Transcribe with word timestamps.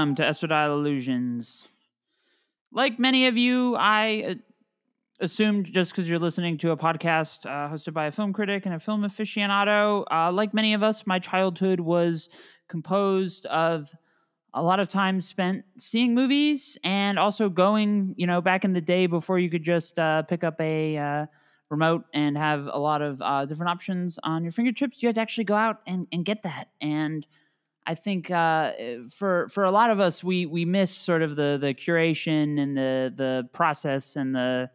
welcome 0.00 0.14
to 0.14 0.22
Estradile 0.22 0.72
Illusions. 0.72 1.68
Like 2.72 2.98
many 2.98 3.26
of 3.26 3.36
you, 3.36 3.76
I 3.76 4.24
uh, 4.30 4.34
assumed 5.20 5.66
just 5.66 5.90
because 5.90 6.08
you're 6.08 6.18
listening 6.18 6.56
to 6.58 6.70
a 6.70 6.76
podcast 6.78 7.44
uh, 7.44 7.70
hosted 7.70 7.92
by 7.92 8.06
a 8.06 8.10
film 8.10 8.32
critic 8.32 8.64
and 8.64 8.74
a 8.74 8.80
film 8.80 9.02
aficionado, 9.02 10.04
uh, 10.10 10.32
like 10.32 10.54
many 10.54 10.72
of 10.72 10.82
us, 10.82 11.06
my 11.06 11.18
childhood 11.18 11.80
was 11.80 12.30
composed 12.66 13.44
of 13.44 13.92
a 14.54 14.62
lot 14.62 14.80
of 14.80 14.88
time 14.88 15.20
spent 15.20 15.64
seeing 15.76 16.14
movies 16.14 16.78
and 16.82 17.18
also 17.18 17.50
going, 17.50 18.14
you 18.16 18.26
know, 18.26 18.40
back 18.40 18.64
in 18.64 18.72
the 18.72 18.80
day 18.80 19.06
before 19.06 19.38
you 19.38 19.50
could 19.50 19.62
just 19.62 19.98
uh, 19.98 20.22
pick 20.22 20.42
up 20.42 20.58
a 20.62 20.96
uh, 20.96 21.26
remote 21.68 22.04
and 22.14 22.38
have 22.38 22.70
a 22.72 22.78
lot 22.78 23.02
of 23.02 23.20
uh, 23.20 23.44
different 23.44 23.68
options 23.68 24.18
on 24.22 24.44
your 24.44 24.52
fingertips. 24.52 25.02
You 25.02 25.08
had 25.08 25.16
to 25.16 25.20
actually 25.20 25.44
go 25.44 25.56
out 25.56 25.82
and, 25.86 26.06
and 26.10 26.24
get 26.24 26.44
that. 26.44 26.70
And 26.80 27.26
I 27.86 27.94
think 27.94 28.30
uh, 28.30 28.72
for 29.10 29.48
for 29.48 29.64
a 29.64 29.70
lot 29.70 29.90
of 29.90 30.00
us, 30.00 30.22
we 30.22 30.46
we 30.46 30.64
miss 30.64 30.94
sort 30.94 31.22
of 31.22 31.36
the 31.36 31.58
the 31.60 31.74
curation 31.74 32.60
and 32.60 32.76
the 32.76 33.12
the 33.14 33.48
process 33.52 34.16
and 34.16 34.34
the 34.34 34.70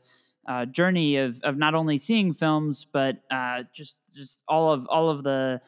uh, 0.48 0.66
journey 0.66 1.18
of 1.18 1.40
of 1.44 1.58
not 1.58 1.76
only 1.76 1.98
seeing 1.98 2.34
films 2.34 2.86
but 2.92 3.18
uh, 3.32 3.64
just 3.74 3.98
just 4.14 4.44
all 4.48 4.72
of 4.72 4.88
all 4.88 5.10
of 5.10 5.24
the 5.24 5.62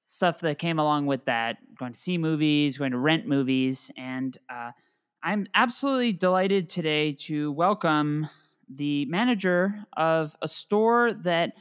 stuff 0.00 0.40
that 0.40 0.58
came 0.58 0.78
along 0.78 1.06
with 1.06 1.24
that. 1.26 1.58
Going 1.78 1.92
to 1.92 2.00
see 2.00 2.16
movies, 2.16 2.78
going 2.78 2.92
to 2.92 2.98
rent 2.98 3.26
movies, 3.26 3.90
and 3.96 4.36
uh, 4.48 4.70
I'm 5.22 5.46
absolutely 5.54 6.12
delighted 6.12 6.68
today 6.68 7.12
to 7.26 7.52
welcome 7.52 8.28
the 8.68 9.04
manager 9.06 9.84
of 9.96 10.36
a 10.42 10.48
store 10.48 11.12
that 11.24 11.52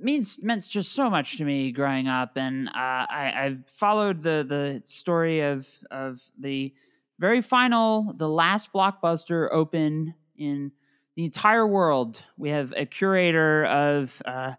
means 0.00 0.38
meant 0.42 0.68
just 0.68 0.92
so 0.92 1.10
much 1.10 1.38
to 1.38 1.44
me 1.44 1.72
growing 1.72 2.08
up, 2.08 2.36
and 2.36 2.68
uh, 2.68 2.72
I, 2.74 3.32
I've 3.36 3.68
followed 3.68 4.22
the 4.22 4.44
the 4.48 4.82
story 4.84 5.40
of 5.40 5.68
of 5.90 6.20
the 6.38 6.74
very 7.18 7.40
final, 7.40 8.12
the 8.16 8.28
last 8.28 8.72
blockbuster 8.72 9.48
open 9.50 10.14
in 10.36 10.72
the 11.16 11.24
entire 11.24 11.66
world. 11.66 12.20
We 12.36 12.50
have 12.50 12.72
a 12.76 12.84
curator 12.86 13.64
of 13.66 14.22
uh, 14.24 14.52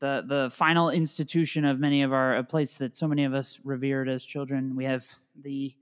the 0.00 0.24
the 0.26 0.50
final 0.52 0.90
institution 0.90 1.64
of 1.64 1.80
many 1.80 2.02
of 2.02 2.12
our 2.12 2.36
a 2.36 2.44
place 2.44 2.76
that 2.78 2.96
so 2.96 3.08
many 3.08 3.24
of 3.24 3.34
us 3.34 3.58
revered 3.64 4.08
as 4.08 4.24
children. 4.24 4.76
We 4.76 4.84
have 4.84 5.06
the 5.40 5.74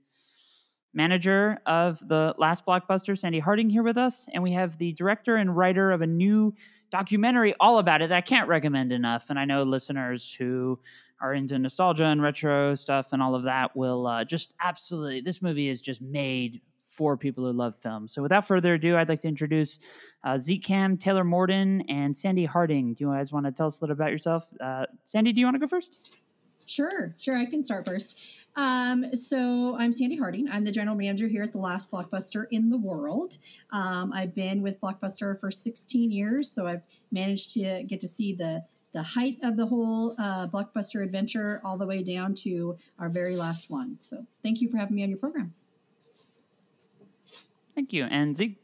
manager 0.93 1.59
of 1.65 1.99
the 2.07 2.35
last 2.37 2.65
blockbuster, 2.65 3.17
Sandi 3.17 3.39
Harding, 3.39 3.69
here 3.69 3.83
with 3.83 3.97
us, 3.97 4.27
and 4.33 4.43
we 4.43 4.53
have 4.53 4.77
the 4.77 4.93
director 4.93 5.35
and 5.35 5.55
writer 5.55 5.91
of 5.91 6.01
a 6.01 6.07
new 6.07 6.53
documentary 6.91 7.55
all 7.59 7.79
about 7.79 8.01
it 8.01 8.09
that 8.09 8.17
I 8.17 8.21
can't 8.21 8.47
recommend 8.47 8.91
enough. 8.93 9.29
And 9.29 9.39
I 9.39 9.45
know 9.45 9.63
listeners 9.63 10.31
who 10.33 10.79
are 11.19 11.33
into 11.33 11.57
nostalgia 11.57 12.05
and 12.05 12.21
retro 12.21 12.75
stuff 12.75 13.13
and 13.13 13.21
all 13.23 13.33
of 13.33 13.43
that 13.43 13.75
will 13.75 14.05
uh, 14.05 14.23
just 14.23 14.53
absolutely. 14.61 15.21
This 15.21 15.41
movie 15.41 15.69
is 15.69 15.81
just 15.81 16.01
made 16.01 16.61
for 16.89 17.17
people 17.17 17.45
who 17.45 17.51
love 17.51 17.75
film. 17.75 18.07
So 18.07 18.21
without 18.21 18.45
further 18.45 18.75
ado, 18.75 18.95
I'd 18.95 19.09
like 19.09 19.21
to 19.21 19.27
introduce 19.27 19.79
uh, 20.23 20.37
Zeke 20.37 20.63
Kamm, 20.63 20.97
Taylor 20.97 21.23
Morden, 21.23 21.81
and 21.89 22.15
Sandi 22.15 22.45
Harding. 22.45 22.93
Do 22.93 23.05
you 23.05 23.11
guys 23.11 23.31
want 23.31 23.47
to 23.47 23.51
tell 23.51 23.65
us 23.65 23.79
a 23.79 23.83
little 23.83 23.95
about 23.95 24.11
yourself? 24.11 24.47
Uh, 24.61 24.85
Sandi, 25.03 25.33
do 25.33 25.39
you 25.39 25.47
want 25.47 25.55
to 25.55 25.59
go 25.59 25.65
first? 25.65 26.23
Sure, 26.67 27.15
sure. 27.17 27.35
I 27.35 27.45
can 27.45 27.63
start 27.63 27.85
first. 27.85 28.42
Um, 28.55 29.15
so 29.15 29.75
I'm 29.77 29.91
Sandi 29.91 30.15
Harding. 30.15 30.47
I'm 30.49 30.63
the 30.63 30.71
general 30.71 30.95
manager 30.95 31.27
here 31.27 31.43
at 31.43 31.51
the 31.51 31.57
last 31.57 31.91
blockbuster 31.91 32.45
in 32.51 32.69
the 32.69 32.77
world. 32.77 33.37
Um, 33.71 34.11
I've 34.13 34.35
been 34.35 34.61
with 34.61 34.79
Blockbuster 34.79 35.39
for 35.39 35.49
16 35.49 36.11
years, 36.11 36.51
so 36.51 36.67
I've 36.67 36.83
managed 37.11 37.51
to 37.53 37.83
get 37.83 37.99
to 38.01 38.07
see 38.07 38.33
the 38.33 38.63
the 38.93 39.01
height 39.01 39.39
of 39.41 39.57
the 39.57 39.65
whole 39.65 40.13
uh, 40.19 40.47
blockbuster 40.49 41.03
adventure 41.03 41.59
all 41.63 41.79
the 41.79 41.87
way 41.87 42.03
down 42.03 42.35
to 42.35 42.77
our 42.99 43.09
very 43.09 43.35
last 43.35 43.71
one. 43.71 43.97
So 43.99 44.23
thank 44.43 44.61
you 44.61 44.69
for 44.69 44.77
having 44.77 44.95
me 44.95 45.01
on 45.01 45.09
your 45.09 45.17
program. 45.17 45.55
Thank 47.73 47.91
you, 47.91 48.03
and 48.03 48.37
Zeke. 48.37 48.59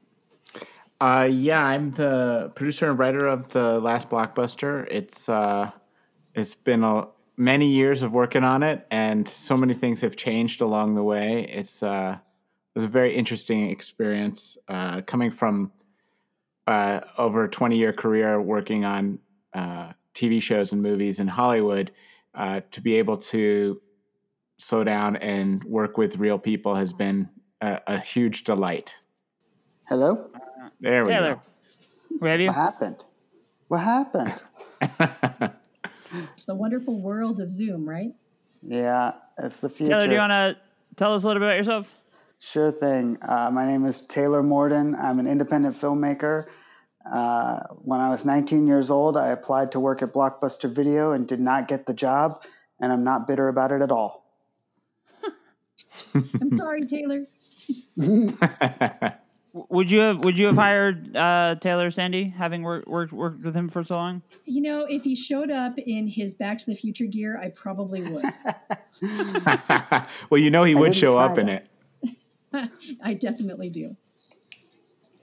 Uh, 1.01 1.27
yeah, 1.31 1.65
I'm 1.65 1.89
the 1.91 2.51
producer 2.53 2.91
and 2.91 2.99
writer 2.99 3.25
of 3.25 3.49
the 3.49 3.79
last 3.79 4.09
blockbuster. 4.09 4.87
It's 4.91 5.27
uh, 5.27 5.71
it's 6.35 6.53
been 6.53 6.83
a 6.83 7.07
many 7.39 7.67
years 7.67 8.03
of 8.03 8.13
working 8.13 8.43
on 8.43 8.61
it, 8.61 8.85
and 8.91 9.27
so 9.27 9.55
many 9.55 9.73
things 9.73 10.01
have 10.01 10.15
changed 10.17 10.61
along 10.61 10.93
the 10.93 11.03
way. 11.03 11.45
It's 11.49 11.81
uh, 11.81 12.17
it 12.19 12.79
was 12.79 12.83
a 12.83 12.87
very 12.87 13.15
interesting 13.15 13.71
experience 13.71 14.57
uh, 14.67 15.01
coming 15.01 15.31
from 15.31 15.71
uh, 16.67 16.99
over 17.17 17.45
a 17.45 17.49
20 17.49 17.77
year 17.77 17.93
career 17.93 18.39
working 18.39 18.85
on 18.85 19.17
uh, 19.53 19.93
TV 20.13 20.39
shows 20.39 20.73
and 20.73 20.83
movies 20.83 21.19
in 21.19 21.27
Hollywood. 21.27 21.91
Uh, 22.35 22.61
to 22.71 22.81
be 22.81 22.95
able 22.95 23.17
to 23.17 23.81
slow 24.59 24.83
down 24.83 25.15
and 25.15 25.63
work 25.63 25.97
with 25.97 26.17
real 26.17 26.37
people 26.37 26.75
has 26.75 26.93
been 26.93 27.27
a, 27.61 27.79
a 27.87 27.97
huge 27.97 28.43
delight. 28.43 28.95
Hello. 29.87 30.29
There 30.79 31.03
we 31.05 31.11
Taylor. 31.11 31.35
go. 31.35 31.41
We 32.21 32.29
have 32.29 32.39
you. 32.39 32.47
What 32.47 32.55
happened? 32.55 33.03
What 33.69 33.79
happened? 33.79 34.41
It's 36.33 36.43
the 36.45 36.55
wonderful 36.55 36.99
world 36.99 37.39
of 37.39 37.51
Zoom, 37.51 37.87
right? 37.87 38.13
yeah, 38.61 39.13
it's 39.37 39.57
the 39.57 39.69
future. 39.69 39.91
Taylor, 39.91 40.07
do 40.07 40.13
you 40.13 40.19
want 40.19 40.31
to 40.31 40.57
tell 40.95 41.13
us 41.13 41.23
a 41.23 41.27
little 41.27 41.39
bit 41.39 41.47
about 41.47 41.57
yourself? 41.57 41.93
Sure 42.39 42.71
thing. 42.71 43.17
Uh, 43.21 43.49
my 43.51 43.65
name 43.65 43.85
is 43.85 44.01
Taylor 44.01 44.41
Morden. 44.41 44.95
I'm 44.95 45.19
an 45.19 45.27
independent 45.27 45.75
filmmaker. 45.75 46.45
Uh, 47.09 47.59
when 47.81 47.99
I 47.99 48.09
was 48.09 48.25
19 48.25 48.67
years 48.67 48.91
old, 48.91 49.17
I 49.17 49.29
applied 49.29 49.71
to 49.73 49.79
work 49.79 50.01
at 50.01 50.13
Blockbuster 50.13 50.73
Video 50.73 51.11
and 51.11 51.27
did 51.27 51.39
not 51.39 51.67
get 51.67 51.85
the 51.85 51.93
job, 51.93 52.43
and 52.79 52.91
I'm 52.91 53.03
not 53.03 53.27
bitter 53.27 53.47
about 53.47 53.71
it 53.71 53.81
at 53.81 53.91
all. 53.91 54.25
I'm 56.13 56.51
sorry, 56.51 56.85
Taylor. 56.85 57.23
W- 59.53 59.67
Would 59.69 59.91
you 59.91 59.99
have 59.99 60.23
Would 60.23 60.37
you 60.37 60.47
have 60.47 60.55
hired 60.55 61.15
uh, 61.15 61.55
Taylor 61.59 61.91
Sandi, 61.91 62.29
having 62.29 62.63
worked 62.63 62.87
worked 62.87 63.11
worked 63.13 63.43
with 63.43 63.55
him 63.55 63.69
for 63.69 63.83
so 63.83 63.95
long? 63.95 64.21
You 64.45 64.61
know, 64.61 64.85
if 64.89 65.03
he 65.03 65.15
showed 65.15 65.51
up 65.51 65.77
in 65.77 66.07
his 66.07 66.35
Back 66.35 66.59
to 66.59 66.65
the 66.65 66.75
Future 66.75 67.05
gear, 67.05 67.39
I 67.41 67.49
probably 67.49 68.01
would. 68.01 68.23
well, 70.29 70.39
you 70.39 70.51
know 70.51 70.63
he 70.63 70.73
I 70.73 70.79
would 70.79 70.87
didn't 70.87 70.95
show 70.95 71.13
try 71.13 71.25
up 71.25 71.37
in 71.37 71.49
it. 71.49 71.67
I 73.03 73.13
definitely 73.13 73.69
do. 73.69 73.95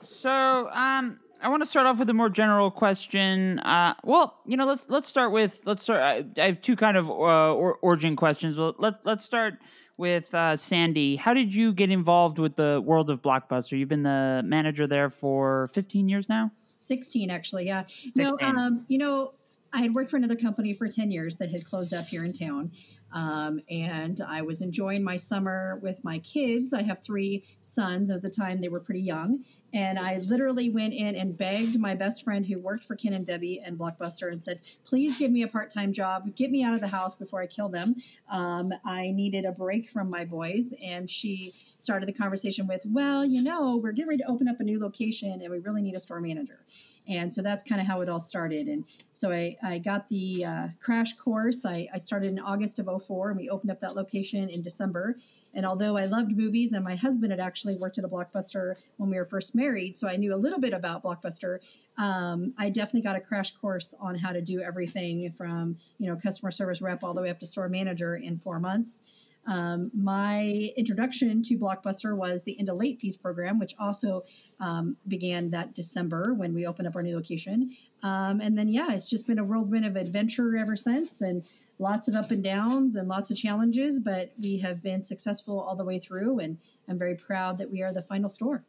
So, 0.03 0.71
um, 0.73 1.19
I 1.43 1.49
want 1.49 1.63
to 1.63 1.67
start 1.67 1.87
off 1.87 1.99
with 1.99 2.09
a 2.11 2.15
more 2.15 2.29
general 2.29 2.71
question. 2.71 3.59
Uh, 3.61 3.95
well, 4.05 4.41
you 4.47 4.57
know, 4.57 4.67
let's 4.67 4.89
let's 4.89 5.09
start 5.09 5.33
with 5.33 5.61
let's 5.65 5.83
start. 5.83 6.01
I, 6.01 6.25
I 6.41 6.47
have 6.47 6.61
two 6.61 6.77
kind 6.77 6.97
of 6.97 7.09
uh, 7.09 7.55
or, 7.55 7.77
origin 7.83 8.17
questions. 8.17 8.59
Well, 8.59 8.75
let 8.79 9.05
let's 9.05 9.25
start 9.25 9.55
with 9.97 10.35
uh, 10.35 10.57
Sandi. 10.57 11.17
How 11.17 11.35
did 11.35 11.55
you 11.55 11.73
get 11.73 11.91
involved 11.91 12.39
with 12.39 12.57
the 12.57 12.83
world 12.85 13.11
of 13.11 13.23
Blockbuster? 13.23 13.79
You've 13.79 13.89
been 13.89 14.03
the 14.03 14.43
manager 14.45 14.87
there 14.87 15.11
for 15.11 15.69
15 15.75 16.09
years 16.09 16.29
now. 16.29 16.51
16 16.79 17.31
actually 17.31 17.67
yeah 17.67 17.85
no 18.15 18.37
um 18.43 18.85
you 18.89 18.99
know 18.99 19.33
i 19.73 19.81
had 19.81 19.95
worked 19.95 20.11
for 20.11 20.17
another 20.17 20.37
company 20.37 20.73
for 20.73 20.87
10 20.89 21.11
years 21.11 21.37
that 21.37 21.51
had 21.51 21.65
closed 21.65 21.95
up 21.95 22.05
here 22.07 22.25
in 22.25 22.33
town 22.33 22.71
um, 23.13 23.61
and 23.71 24.21
i 24.27 24.43
was 24.43 24.61
enjoying 24.63 25.03
my 25.03 25.17
summer 25.17 25.79
with 25.83 26.05
my 26.05 26.19
kids. 26.19 26.73
I 26.73 26.83
have 26.83 27.03
three 27.03 27.45
sons 27.61 28.11
at 28.11 28.23
the 28.23 28.31
time 28.31 28.61
they 28.61 28.69
were 28.69 28.81
pretty 28.81 29.01
young. 29.01 29.45
And 29.75 29.99
i 29.99 30.19
literally 30.19 30.71
went 30.71 30.95
in 30.95 31.15
and 31.17 31.37
begged 31.37 31.79
my 31.79 31.95
best 31.95 32.25
friend 32.25 32.47
who 32.47 32.59
worked 32.59 32.85
for 32.85 32.97
ken 32.97 33.13
and 33.13 33.27
debbie 33.27 33.61
and 33.65 33.79
blockbuster 33.79 34.31
and 34.31 34.43
said 34.43 34.61
please 34.85 35.19
give 35.19 35.31
me 35.31 35.43
a 35.43 35.49
part-time 35.49 35.93
job. 35.93 36.35
Get 36.35 36.51
me 36.51 36.65
out 36.65 36.75
of 36.75 36.81
the 36.81 36.89
house 36.89 37.15
before 37.15 37.43
i 37.43 37.47
kill 37.47 37.69
them. 37.69 37.97
Um, 38.31 38.73
i 38.85 39.11
needed 39.11 39.45
a 39.45 39.53
break 39.53 39.91
from 39.91 40.09
my 40.11 40.25
boys 40.25 40.73
and 40.83 41.11
she 41.11 41.53
started 41.77 42.09
the 42.09 42.13
conversation 42.13 42.67
with 42.67 42.83
well 42.87 43.25
you 43.25 43.43
know 43.43 43.79
we're 43.83 43.93
getting 43.93 44.09
ready 44.09 44.23
to 44.23 44.31
open 44.31 44.49
up 44.49 44.61
a 44.61 44.65
new 44.65 44.81
location 44.81 45.41
and 45.43 45.51
we 45.51 45.59
really 45.59 45.83
need 45.83 45.95
a 45.95 46.01
store 46.01 46.21
manager. 46.21 46.61
And 47.09 47.33
so 47.33 47.41
that's 47.41 47.63
kind 47.63 47.81
of 47.81 47.87
how 47.87 48.01
it 48.01 48.09
all 48.09 48.19
started. 48.19 48.67
And 48.67 48.85
so 49.13 49.31
i, 49.31 49.57
I 49.63 49.79
got 49.79 50.09
the 50.09 50.45
uh, 50.45 50.69
crash 50.81 51.15
course. 51.15 51.65
I, 51.65 51.89
I 51.93 51.99
started 51.99 52.29
in 52.33 52.39
august 52.39 52.79
of 52.79 52.89
04 52.99 53.31
and 53.31 53.39
we 53.39 53.49
opened 53.49 53.71
up 53.71 53.81
that 53.81 53.95
location 53.95 54.49
in 54.49 54.63
december 54.63 55.17
and 55.55 55.65
although 55.65 55.97
i 55.97 56.05
loved 56.05 56.37
movies 56.37 56.73
and 56.73 56.85
my 56.85 56.95
husband 56.95 57.33
had 57.33 57.41
actually 57.41 57.77
worked 57.77 57.99
at 57.99 58.05
a 58.05 58.09
blockbuster 58.09 58.75
when 58.97 59.11
we 59.11 59.17
were 59.17 59.25
first 59.25 59.55
married 59.55 59.97
so 59.97 60.09
i 60.09 60.17
knew 60.17 60.35
a 60.35 60.37
little 60.37 60.61
bit 60.61 60.73
about 60.73 61.03
blockbuster 61.03 61.59
um, 61.99 62.53
i 62.59 62.69
definitely 62.69 63.03
got 63.03 63.17
a 63.17 63.21
crash 63.21 63.53
course 63.53 63.95
on 64.01 64.17
how 64.17 64.33
to 64.33 64.41
do 64.41 64.61
everything 64.61 65.31
from 65.33 65.77
you 65.99 66.09
know 66.09 66.17
customer 66.17 66.51
service 66.51 66.81
rep 66.83 67.03
all 67.03 67.15
the 67.15 67.23
way 67.23 67.31
up 67.31 67.39
to 67.39 67.47
store 67.47 67.69
manager 67.69 68.17
in 68.17 68.39
four 68.39 68.59
months 68.59 69.27
um, 69.47 69.91
my 69.95 70.71
introduction 70.77 71.43
to 71.45 71.57
Blockbuster 71.57 72.17
was 72.17 72.43
the 72.43 72.59
Into 72.59 72.75
Late 72.75 73.01
Fees 73.01 73.17
program, 73.17 73.59
which 73.59 73.75
also 73.79 74.23
um, 74.59 74.97
began 75.07 75.51
that 75.51 75.75
December 75.75 76.35
when 76.35 76.53
we 76.53 76.67
opened 76.67 76.89
up 76.89 76.97
our 76.97 77.03
new 77.03 77.15
location. 77.15 77.71
Um, 78.07 78.41
and 78.41 78.57
then, 78.57 78.69
yeah, 78.69 78.93
it's 78.93 79.11
just 79.11 79.27
been 79.27 79.41
a 79.41 79.45
whirlwind 79.45 79.85
of 79.85 79.97
adventure 79.97 80.57
ever 80.57 80.77
since, 80.77 81.21
and 81.21 81.45
lots 81.81 82.07
of 82.07 82.15
up 82.15 82.31
and 82.31 82.43
downs 82.43 82.95
and 82.95 83.09
lots 83.09 83.33
of 83.33 83.37
challenges. 83.37 83.99
But 83.99 84.33
we 84.41 84.59
have 84.59 84.81
been 84.81 85.03
successful 85.03 85.59
all 85.59 85.75
the 85.75 85.85
way 85.85 85.99
through, 85.99 86.39
and 86.39 86.57
I'm 86.89 86.99
very 86.99 87.17
proud 87.17 87.59
that 87.59 87.69
we 87.69 87.83
are 87.83 87.93
the 87.93 88.03
final 88.03 88.29
store. 88.29 88.65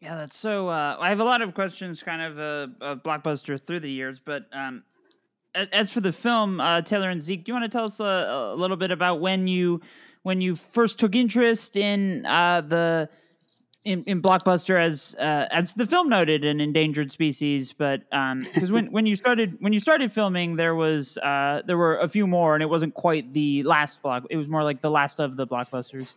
Yeah, 0.00 0.14
that's 0.16 0.36
so. 0.36 0.68
Uh, 0.68 0.96
I 1.00 1.08
have 1.08 1.18
a 1.18 1.24
lot 1.24 1.42
of 1.42 1.54
questions, 1.54 2.04
kind 2.04 2.22
of 2.22 2.38
uh, 2.38 2.84
of 2.84 3.02
Blockbuster 3.02 3.60
through 3.60 3.80
the 3.80 3.90
years, 3.90 4.20
but 4.24 4.44
um, 4.52 4.84
as 5.54 5.90
for 5.90 6.02
the 6.02 6.12
film, 6.12 6.60
uh, 6.60 6.82
Taylor 6.82 7.10
and 7.10 7.20
Zeke, 7.20 7.44
do 7.44 7.50
you 7.50 7.54
want 7.54 7.64
to 7.64 7.76
tell 7.76 7.86
us 7.86 7.98
a, 7.98 8.04
a, 8.04 8.54
little 8.54 8.76
bit 8.76 8.92
about 8.92 9.20
when 9.20 9.48
you 9.48 9.80
when 10.22 10.40
you 10.40 10.54
first 10.54 11.00
took 11.00 11.16
interest 11.16 11.74
in 11.74 12.24
uh, 12.26 12.60
the 12.60 13.08
in, 13.84 14.02
in 14.04 14.22
blockbuster 14.22 14.80
as 14.80 15.14
uh, 15.18 15.46
as 15.50 15.74
the 15.74 15.86
film 15.86 16.08
noted 16.08 16.44
an 16.44 16.60
endangered 16.60 17.12
species 17.12 17.72
but 17.72 18.00
because 18.00 18.70
um, 18.70 18.72
when, 18.72 18.86
when 18.86 19.06
you 19.06 19.14
started 19.14 19.56
when 19.60 19.72
you 19.72 19.80
started 19.80 20.10
filming 20.10 20.56
there 20.56 20.74
was 20.74 21.18
uh, 21.18 21.62
there 21.66 21.76
were 21.76 21.98
a 21.98 22.08
few 22.08 22.26
more 22.26 22.54
and 22.54 22.62
it 22.62 22.68
wasn't 22.68 22.94
quite 22.94 23.32
the 23.32 23.62
last 23.62 24.02
block 24.02 24.24
it 24.30 24.36
was 24.36 24.48
more 24.48 24.64
like 24.64 24.80
the 24.80 24.90
last 24.90 25.20
of 25.20 25.36
the 25.36 25.46
blockbusters. 25.46 26.14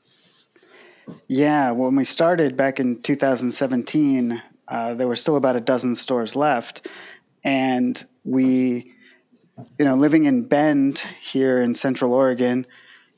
Yeah 1.27 1.71
when 1.71 1.95
we 1.95 2.05
started 2.05 2.55
back 2.55 2.79
in 2.79 3.01
2017 3.01 4.41
uh, 4.67 4.93
there 4.93 5.07
were 5.07 5.15
still 5.15 5.35
about 5.35 5.55
a 5.55 5.61
dozen 5.61 5.95
stores 5.95 6.35
left 6.35 6.87
and 7.43 8.01
we 8.23 8.93
you 9.77 9.85
know 9.85 9.95
living 9.95 10.23
in 10.23 10.43
bend 10.43 10.99
here 11.19 11.61
in 11.61 11.75
central 11.75 12.13
oregon 12.13 12.65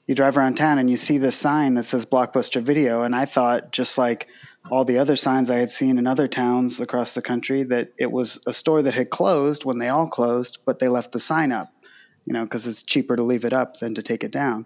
you 0.10 0.16
drive 0.16 0.38
around 0.38 0.56
town 0.56 0.80
and 0.80 0.90
you 0.90 0.98
see 0.98 1.20
this 1.20 1.36
sign 1.36 1.76
that 1.76 1.84
says 1.84 2.06
blockbuster 2.06 2.62
video 2.62 3.04
and 3.04 3.16
i 3.16 3.26
thought 3.26 3.72
just 3.72 3.98
like 3.98 4.28
all 4.70 4.86
the 4.86 5.00
other 5.00 5.16
signs 5.16 5.50
I 5.50 5.58
had 5.58 5.72
seen 5.72 5.98
in 5.98 6.08
other 6.08 6.28
towns 6.28 6.80
across 6.80 7.14
the 7.14 7.22
country 7.22 7.64
that 7.64 7.94
it 7.98 8.12
was 8.12 8.40
a 8.46 8.54
store 8.54 8.82
that 8.82 8.94
had 8.94 9.10
closed 9.10 9.66
when 9.66 9.78
they 9.78 9.90
all 9.90 10.08
closed, 10.08 10.60
but 10.66 10.80
they 10.80 10.88
left 10.88 11.12
the 11.12 11.20
sign 11.20 11.52
up, 11.52 11.72
you 12.26 12.34
know, 12.34 12.44
because 12.44 12.68
it's 12.68 12.84
cheaper 12.84 13.16
to 13.16 13.24
leave 13.24 13.46
it 13.46 13.54
up 13.54 13.80
than 13.80 13.96
to 13.96 14.02
take 14.02 14.24
it 14.24 14.32
down. 14.32 14.66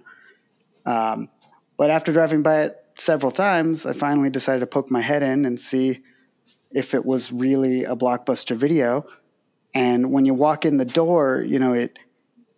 Um, 0.86 1.30
but 1.78 1.90
after 1.90 2.12
driving 2.12 2.44
by 2.44 2.64
it 2.64 2.86
several 2.98 3.32
times, 3.32 3.86
I 3.86 3.94
finally 3.94 4.30
decided 4.30 4.60
to 4.62 4.68
poke 4.68 4.92
my 4.92 5.02
head 5.02 5.24
in 5.24 5.46
and 5.46 5.60
see 5.60 6.02
if 6.72 6.94
it 6.94 7.06
was 7.06 7.32
really 7.32 7.84
a 7.86 7.96
blockbuster 7.96 8.56
video. 8.56 9.06
And 9.76 10.12
when 10.12 10.26
you 10.26 10.34
walk 10.34 10.66
in 10.66 10.78
the 10.78 10.86
door, 10.86 11.44
you 11.46 11.60
know, 11.60 11.74
it 11.74 11.98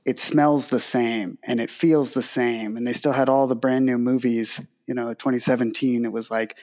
it 0.05 0.19
smells 0.19 0.67
the 0.67 0.79
same 0.79 1.39
and 1.43 1.59
it 1.59 1.71
feels 1.71 2.11
the 2.11 2.21
same. 2.21 2.77
And 2.77 2.85
they 2.85 2.93
still 2.93 3.11
had 3.11 3.27
all 3.27 3.47
the 3.47 3.55
brand 3.55 3.85
new 3.85 3.97
movies. 3.97 4.61
You 4.85 4.93
know, 4.93 5.09
2017, 5.13 6.05
it 6.05 6.11
was 6.11 6.29
like 6.29 6.55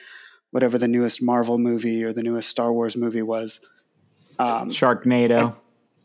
whatever 0.51 0.77
the 0.77 0.87
newest 0.87 1.21
Marvel 1.21 1.57
movie 1.57 2.05
or 2.05 2.13
the 2.13 2.23
newest 2.23 2.49
Star 2.49 2.71
Wars 2.71 2.95
movie 2.95 3.21
was. 3.21 3.59
Um, 4.39 4.69
Sharknado. 4.69 5.55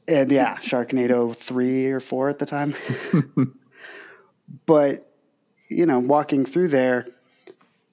And, 0.09 0.17
and, 0.17 0.33
yeah, 0.33 0.57
Sharknado 0.57 1.35
three 1.35 1.87
or 1.87 2.01
four 2.01 2.29
at 2.29 2.41
the 2.41 2.47
time. 2.47 2.75
but 4.67 5.05
you 5.69 5.87
know, 5.87 6.01
walking 6.01 6.45
through 6.45 6.69
there, 6.69 7.07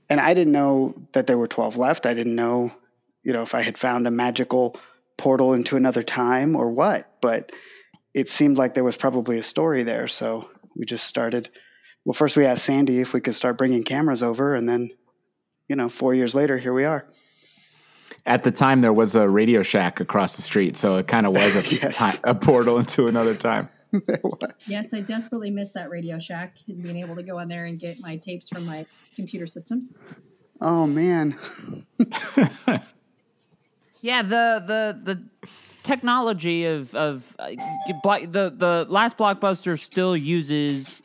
and 0.09 0.19
I 0.19 0.33
didn't 0.33 0.53
know 0.53 0.95
that 1.11 1.27
there 1.27 1.37
were 1.37 1.47
twelve 1.47 1.77
left. 1.77 2.05
I 2.05 2.13
didn't 2.13 2.35
know, 2.35 2.71
you 3.21 3.33
know, 3.33 3.41
if 3.41 3.53
I 3.53 3.61
had 3.61 3.77
found 3.77 4.07
a 4.07 4.11
magical 4.11 4.77
portal 5.17 5.53
into 5.53 5.75
another 5.75 6.03
time 6.03 6.55
or 6.55 6.69
what. 6.71 7.09
But 7.21 7.51
it 8.15 8.29
seemed 8.29 8.57
like 8.57 8.73
there 8.73 8.83
was 8.83 8.95
probably 8.95 9.37
a 9.37 9.43
story 9.43 9.83
there, 9.83 10.07
so 10.07 10.49
we 10.73 10.85
just 10.85 11.05
started. 11.05 11.49
Well, 12.05 12.13
first 12.13 12.37
we 12.37 12.45
asked 12.45 12.63
Sandi 12.63 13.01
if 13.01 13.13
we 13.13 13.19
could 13.19 13.35
start 13.35 13.57
bringing 13.57 13.83
cameras 13.83 14.23
over, 14.23 14.55
and 14.55 14.67
then 14.67 14.91
you 15.67 15.75
know, 15.75 15.89
four 15.89 16.13
years 16.13 16.33
later, 16.33 16.57
here 16.57 16.73
we 16.73 16.85
are. 16.85 17.05
At 18.25 18.43
the 18.43 18.51
time, 18.51 18.81
there 18.81 18.93
was 18.93 19.15
a 19.15 19.27
Radio 19.27 19.63
Shack 19.63 19.99
across 19.99 20.37
the 20.37 20.41
street, 20.43 20.77
so 20.77 20.95
it 20.95 21.07
kind 21.07 21.25
of 21.25 21.33
was 21.33 21.55
a, 21.55 21.75
yes. 21.81 22.19
a 22.23 22.33
portal 22.33 22.79
into 22.79 23.07
another 23.07 23.35
time. 23.35 23.69
Yes, 24.67 24.93
I 24.93 24.99
desperately 24.99 25.51
miss 25.51 25.71
that 25.71 25.89
Radio 25.89 26.19
Shack 26.19 26.57
and 26.67 26.83
being 26.83 26.97
able 26.97 27.15
to 27.15 27.23
go 27.23 27.39
in 27.39 27.47
there 27.47 27.63
and 27.63 27.79
get 27.79 27.95
my 28.01 28.17
tapes 28.17 28.49
from 28.49 28.65
my 28.65 28.85
computer 29.15 29.47
systems. 29.47 29.95
Oh 30.59 30.85
man. 30.85 31.39
yeah, 34.01 34.21
the 34.21 34.61
the 34.67 34.99
the 35.01 35.23
technology 35.85 36.65
of 36.65 36.93
of 36.95 37.35
uh, 37.39 37.51
the 38.01 38.53
the 38.57 38.85
last 38.89 39.17
blockbuster 39.17 39.79
still 39.79 40.17
uses 40.17 41.01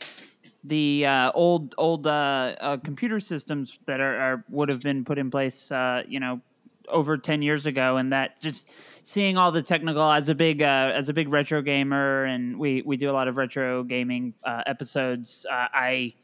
the 0.64 1.06
uh, 1.06 1.32
old 1.34 1.74
old 1.78 2.06
uh, 2.06 2.56
uh, 2.60 2.76
computer 2.78 3.20
systems 3.20 3.78
that 3.86 4.00
are, 4.00 4.16
are, 4.20 4.44
would 4.48 4.68
have 4.68 4.82
been 4.82 5.04
put 5.04 5.18
in 5.18 5.30
place, 5.30 5.70
uh, 5.70 6.02
you 6.08 6.18
know, 6.18 6.40
over 6.88 7.16
ten 7.18 7.42
years 7.42 7.66
ago, 7.66 7.98
and 7.98 8.12
that 8.12 8.40
just 8.40 8.68
seeing 9.02 9.36
all 9.36 9.52
the 9.52 9.62
technical 9.62 10.10
as 10.10 10.28
a 10.28 10.34
big 10.34 10.62
uh, 10.62 10.92
as 10.94 11.08
a 11.08 11.12
big 11.12 11.28
retro 11.28 11.62
gamer, 11.62 12.24
and 12.24 12.58
we 12.58 12.82
we 12.82 12.96
do 12.96 13.10
a 13.10 13.12
lot 13.12 13.28
of 13.28 13.36
retro 13.36 13.84
gaming 13.84 14.34
episodes. 14.66 15.46
I 15.50 16.14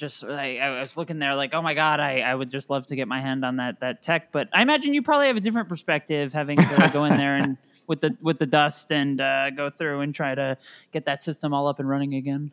just 0.00 0.24
I, 0.24 0.56
I, 0.56 0.80
was 0.80 0.96
looking 0.96 1.18
there 1.18 1.36
like, 1.36 1.54
oh 1.54 1.60
my 1.60 1.74
god, 1.74 2.00
I, 2.00 2.20
I 2.20 2.34
would 2.34 2.50
just 2.50 2.70
love 2.70 2.86
to 2.86 2.96
get 2.96 3.06
my 3.06 3.20
hand 3.20 3.44
on 3.44 3.56
that 3.56 3.80
that 3.80 4.02
tech. 4.02 4.32
But 4.32 4.48
I 4.52 4.62
imagine 4.62 4.94
you 4.94 5.02
probably 5.02 5.26
have 5.26 5.36
a 5.36 5.40
different 5.40 5.68
perspective, 5.68 6.32
having 6.32 6.56
to 6.56 6.90
go 6.92 7.04
in 7.04 7.16
there 7.16 7.36
and 7.36 7.58
with 7.86 8.00
the 8.00 8.16
with 8.22 8.38
the 8.38 8.46
dust 8.46 8.90
and 8.90 9.18
go 9.18 9.70
through 9.70 10.00
and 10.00 10.14
try 10.14 10.34
to 10.34 10.56
get 10.90 11.04
that 11.04 11.22
system 11.22 11.52
all 11.52 11.68
up 11.68 11.78
and 11.78 11.88
running 11.88 12.14
again. 12.14 12.50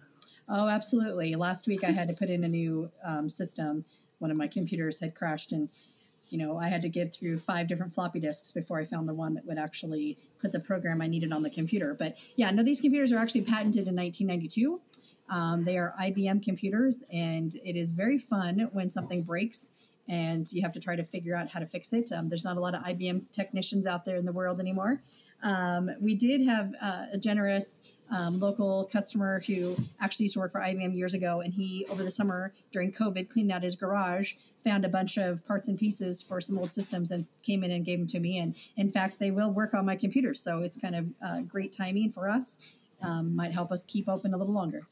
Oh, 0.50 0.68
absolutely. 0.68 1.36
Last 1.36 1.68
week 1.68 1.84
I 1.84 1.92
had 1.92 2.08
to 2.10 2.14
put 2.14 2.30
in 2.30 2.44
a 2.44 2.48
new 2.50 2.92
um, 3.04 3.30
system. 3.30 3.86
One 4.20 4.30
of 4.30 4.38
my 4.38 4.48
computers 4.48 5.00
had 5.00 5.16
crashed, 5.16 5.52
and 5.54 5.70
you 6.30 6.38
know 6.38 6.58
I 6.58 6.68
had 6.68 6.82
to 6.84 6.90
get 6.90 7.14
through 7.14 7.38
five 7.38 7.68
different 7.68 7.94
floppy 7.94 8.20
disks 8.20 8.52
before 8.52 8.80
I 8.80 8.86
found 8.86 9.08
the 9.08 9.14
one 9.14 9.34
that 9.36 9.46
would 9.46 9.58
actually 9.58 10.18
put 10.42 10.52
the 10.52 10.60
program 10.60 11.02
I 11.02 11.08
needed 11.08 11.32
on 11.32 11.44
the 11.44 11.50
computer. 11.50 11.96
But 11.98 12.18
yeah, 12.36 12.52
no, 12.52 12.64
these 12.64 12.82
computers 12.82 13.12
are 13.12 13.18
actually 13.18 13.42
patented 13.42 13.88
in 13.88 13.96
1992. 13.96 14.82
Um, 15.30 15.66
they 15.66 15.78
are 15.78 15.94
IBM 16.02 16.44
computers, 16.44 17.00
and 17.12 17.54
it 17.64 17.76
is 17.76 17.92
very 17.92 18.18
fun 18.18 18.70
when 18.72 18.90
something 18.90 19.24
breaks 19.24 19.74
and 20.10 20.52
you 20.52 20.62
have 20.62 20.72
to 20.72 20.80
try 20.80 20.96
to 20.96 21.04
figure 21.04 21.36
out 21.36 21.50
how 21.50 21.60
to 21.60 21.66
fix 21.66 21.92
it. 21.94 22.12
Um, 22.12 22.30
there's 22.30 22.46
not 22.46 22.58
a 22.58 22.60
lot 22.60 22.74
of 22.74 22.82
IBM 22.84 23.32
technicians 23.32 23.86
out 23.86 24.06
there 24.06 24.16
in 24.16 24.26
the 24.26 24.32
world 24.32 24.60
anymore. 24.60 25.02
Um, 25.44 25.92
we 26.00 26.16
did 26.16 26.42
have 26.46 26.74
uh, 26.82 27.06
a 27.14 27.18
generous 27.18 27.96
um, 28.10 28.40
local 28.40 28.90
customer 28.92 29.42
who 29.46 29.76
actually 30.00 30.26
used 30.26 30.34
to 30.34 30.40
work 30.40 30.52
for 30.52 30.62
IBM 30.62 30.96
years 30.96 31.14
ago, 31.14 31.42
and 31.42 31.54
he 31.54 31.86
over 31.92 32.04
the 32.04 32.12
summer 32.12 32.54
during 32.72 32.92
COVID 32.92 33.30
cleaned 33.30 33.52
out 33.52 33.64
his 33.64 33.76
garage, 33.76 34.34
found 34.64 34.86
a 34.86 34.90
bunch 34.90 35.18
of 35.18 35.46
parts 35.48 35.68
and 35.68 35.78
pieces 35.78 36.22
for 36.22 36.42
some 36.42 36.58
old 36.58 36.74
systems, 36.74 37.12
and 37.12 37.26
came 37.44 37.64
in 37.64 37.72
and 37.72 37.86
gave 37.86 38.00
them 38.00 38.08
to 38.08 38.20
me. 38.20 38.40
And 38.40 38.56
in 38.76 38.90
fact, 38.90 39.20
they 39.20 39.32
will 39.32 39.52
work 39.52 39.74
on 39.74 39.86
my 39.86 39.96
computer, 39.96 40.34
so 40.34 40.60
it's 40.62 40.78
kind 40.78 40.96
of 40.96 41.06
uh, 41.26 41.42
great 41.42 41.72
timing 41.72 42.12
for 42.12 42.30
us. 42.30 42.80
Um, 43.02 43.36
might 43.36 43.52
help 43.52 43.72
us 43.72 43.84
keep 43.86 44.10
open 44.10 44.34
a 44.34 44.38
little 44.38 44.54
longer. 44.54 44.88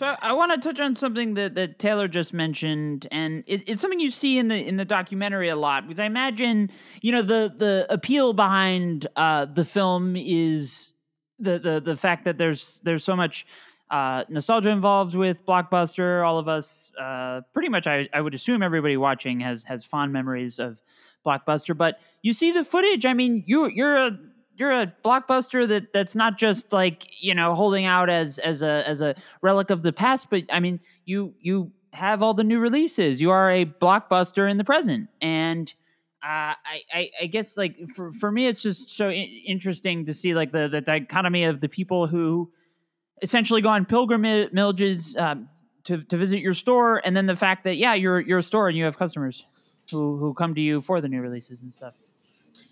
So 0.00 0.16
I, 0.22 0.32
want 0.32 0.50
to 0.52 0.66
touch 0.66 0.80
on 0.80 0.96
something 0.96 1.34
that, 1.34 1.56
that 1.56 1.78
Taylor 1.78 2.08
just 2.08 2.32
mentioned, 2.32 3.06
and 3.10 3.44
it, 3.46 3.68
it's 3.68 3.82
something 3.82 4.00
you 4.00 4.10
see 4.10 4.38
in 4.38 4.48
the 4.48 4.56
in 4.56 4.78
the 4.78 4.84
documentary 4.86 5.50
a 5.50 5.56
lot. 5.56 5.86
Because 5.86 6.00
I 6.00 6.06
imagine, 6.06 6.70
you 7.02 7.12
know, 7.12 7.20
the 7.20 7.52
the 7.54 7.86
appeal 7.90 8.32
behind 8.32 9.06
uh, 9.16 9.44
the 9.44 9.62
film 9.62 10.16
is 10.16 10.94
the 11.38 11.58
the 11.58 11.80
the 11.80 11.96
fact 11.96 12.24
that 12.24 12.38
there's 12.38 12.80
there's 12.82 13.04
so 13.04 13.14
much 13.14 13.46
uh, 13.90 14.24
nostalgia 14.28 14.70
involved 14.70 15.14
with 15.14 15.44
blockbuster. 15.44 16.24
All 16.24 16.38
of 16.38 16.48
us, 16.48 16.90
uh, 17.00 17.40
pretty 17.52 17.68
much, 17.68 17.86
I, 17.86 18.08
I 18.12 18.20
would 18.20 18.34
assume 18.34 18.62
everybody 18.62 18.96
watching 18.96 19.40
has 19.40 19.64
has 19.64 19.84
fond 19.84 20.12
memories 20.12 20.58
of 20.58 20.80
blockbuster. 21.26 21.76
But 21.76 22.00
you 22.22 22.32
see 22.32 22.52
the 22.52 22.64
footage. 22.64 23.04
I 23.04 23.14
mean, 23.14 23.42
you 23.46 23.68
you're 23.68 23.96
a 23.96 24.18
you're 24.56 24.78
a 24.78 24.92
blockbuster 25.04 25.66
that 25.68 25.92
that's 25.92 26.14
not 26.14 26.38
just 26.38 26.72
like 26.72 27.08
you 27.20 27.34
know 27.34 27.54
holding 27.54 27.84
out 27.84 28.08
as 28.08 28.38
as 28.38 28.62
a 28.62 28.86
as 28.86 29.00
a 29.00 29.14
relic 29.42 29.70
of 29.70 29.82
the 29.82 29.92
past, 29.92 30.30
but 30.30 30.44
I 30.50 30.60
mean 30.60 30.80
you 31.04 31.34
you 31.40 31.72
have 31.92 32.22
all 32.22 32.34
the 32.34 32.44
new 32.44 32.60
releases. 32.60 33.20
You 33.20 33.30
are 33.30 33.50
a 33.50 33.64
blockbuster 33.64 34.48
in 34.48 34.56
the 34.56 34.64
present, 34.64 35.08
and 35.20 35.72
uh, 36.22 36.54
I, 36.54 36.82
I, 36.92 37.10
I 37.22 37.26
guess 37.26 37.56
like 37.56 37.76
for 37.96 38.12
for 38.12 38.30
me, 38.30 38.46
it's 38.46 38.62
just 38.62 38.90
so 38.90 39.10
interesting 39.10 40.04
to 40.04 40.14
see 40.14 40.34
like 40.34 40.52
the 40.52 40.68
the 40.68 40.80
dichotomy 40.80 41.44
of 41.44 41.60
the 41.60 41.68
people 41.68 42.06
who 42.06 42.52
essentially 43.22 43.60
go 43.60 43.68
on 43.68 43.84
pilgrimages 43.84 45.16
um, 45.16 45.48
to 45.84 46.02
to 46.04 46.16
visit 46.16 46.40
your 46.40 46.54
store, 46.54 47.00
and 47.04 47.16
then 47.16 47.26
the 47.26 47.36
fact 47.36 47.64
that 47.64 47.76
yeah, 47.76 47.94
you're 47.94 48.20
you're 48.20 48.38
a 48.38 48.42
store 48.42 48.68
and 48.68 48.76
you 48.76 48.84
have 48.84 48.98
customers 48.98 49.44
who 49.90 50.16
who 50.16 50.34
come 50.34 50.54
to 50.54 50.60
you 50.60 50.80
for 50.80 51.00
the 51.00 51.08
new 51.08 51.20
releases 51.20 51.62
and 51.62 51.72
stuff. 51.72 51.96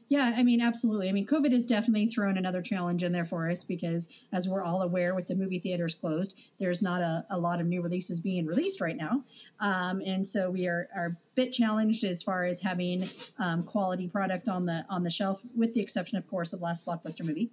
Yeah, 0.09 0.33
I 0.37 0.43
mean, 0.43 0.63
absolutely. 0.63 1.11
I 1.11 1.13
mean, 1.13 1.27
COVID 1.27 1.53
has 1.53 1.67
definitely 1.67 2.07
thrown 2.07 2.39
another 2.39 2.63
challenge 2.63 3.03
in 3.03 3.13
there 3.13 3.27
for 3.27 3.51
us 3.51 3.63
because, 3.63 4.09
as 4.33 4.49
we're 4.49 4.65
all 4.65 4.81
aware, 4.81 5.15
with 5.15 5.27
the 5.27 5.35
movie 5.35 5.59
theaters 5.59 5.95
closed, 5.95 6.39
there's 6.59 6.83
not 6.83 7.03
a, 7.03 7.27
a 7.31 7.39
lot 7.39 7.61
of 7.61 7.67
new 7.67 7.83
releases 7.83 8.19
being 8.19 8.47
released 8.47 8.81
right 8.81 8.97
now. 8.97 9.23
Um, 9.61 10.01
and 10.07 10.27
so 10.27 10.51
we 10.51 10.67
are, 10.67 10.89
are 10.97 11.07
a 11.07 11.17
bit 11.35 11.53
challenged 11.53 12.05
as 12.05 12.23
far 12.23 12.45
as 12.45 12.63
having 12.63 13.03
um, 13.39 13.65
quality 13.65 14.09
product 14.09 14.49
on 14.49 14.65
the 14.65 14.87
on 14.89 15.03
the 15.03 15.11
shelf, 15.11 15.43
with 15.55 15.75
the 15.75 15.81
exception, 15.81 16.17
of 16.17 16.27
course, 16.27 16.55
of 16.55 16.63
last 16.63 16.87
blockbuster 16.87 17.25
movie. 17.25 17.51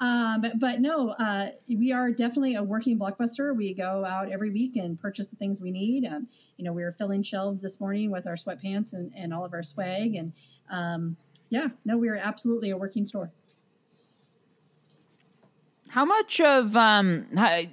Um, 0.00 0.44
but 0.60 0.80
no, 0.80 1.10
uh, 1.18 1.48
we 1.68 1.92
are 1.92 2.10
definitely 2.10 2.54
a 2.54 2.62
working 2.62 2.98
blockbuster. 2.98 3.54
We 3.54 3.74
go 3.74 4.04
out 4.06 4.30
every 4.30 4.50
week 4.50 4.76
and 4.76 4.98
purchase 4.98 5.28
the 5.28 5.36
things 5.36 5.60
we 5.60 5.72
need. 5.72 6.06
Um, 6.06 6.28
you 6.56 6.64
know, 6.64 6.72
we 6.72 6.84
were 6.84 6.92
filling 6.92 7.22
shelves 7.22 7.62
this 7.62 7.80
morning 7.80 8.10
with 8.10 8.26
our 8.26 8.36
sweatpants 8.36 8.92
and, 8.92 9.10
and 9.16 9.34
all 9.34 9.44
of 9.44 9.52
our 9.52 9.64
swag. 9.64 10.14
And 10.14 10.32
um, 10.70 11.16
yeah, 11.50 11.68
no, 11.84 11.96
we 11.96 12.08
are 12.08 12.16
absolutely 12.16 12.70
a 12.70 12.76
working 12.76 13.06
store. 13.06 13.30
How 15.88 16.04
much 16.04 16.40
of 16.40 16.76
um, 16.76 17.26
I, 17.36 17.70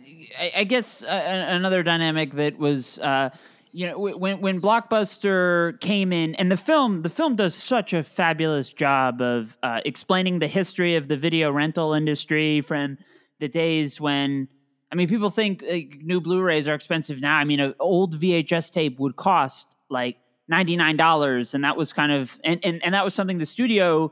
I 0.55 0.63
guess 0.63 1.03
uh, 1.03 1.45
another 1.49 1.83
dynamic 1.83 2.33
that 2.33 2.57
was 2.57 2.97
uh, 2.99 3.29
you 3.75 3.87
know 3.87 3.99
when 3.99 4.39
when 4.39 4.61
blockbuster 4.61 5.79
came 5.81 6.13
in 6.13 6.33
and 6.35 6.49
the 6.49 6.55
film 6.55 7.01
the 7.01 7.09
film 7.09 7.35
does 7.35 7.53
such 7.53 7.91
a 7.91 8.03
fabulous 8.03 8.71
job 8.71 9.21
of 9.21 9.57
uh, 9.63 9.81
explaining 9.83 10.39
the 10.39 10.47
history 10.47 10.95
of 10.95 11.09
the 11.09 11.17
video 11.17 11.51
rental 11.51 11.93
industry 11.93 12.61
from 12.61 12.97
the 13.41 13.49
days 13.49 13.99
when 13.99 14.47
i 14.93 14.95
mean 14.95 15.09
people 15.09 15.29
think 15.29 15.61
new 16.01 16.21
blu-rays 16.21 16.69
are 16.69 16.73
expensive 16.73 17.19
now 17.19 17.35
i 17.35 17.43
mean 17.43 17.59
an 17.59 17.75
old 17.81 18.17
vhs 18.17 18.71
tape 18.71 18.97
would 18.97 19.17
cost 19.17 19.75
like 19.89 20.15
$99 20.51 21.53
and 21.53 21.63
that 21.63 21.75
was 21.75 21.93
kind 21.93 22.11
of 22.11 22.39
and, 22.43 22.63
and, 22.63 22.83
and 22.83 22.93
that 22.93 23.03
was 23.03 23.13
something 23.13 23.37
the 23.37 23.45
studio 23.45 24.11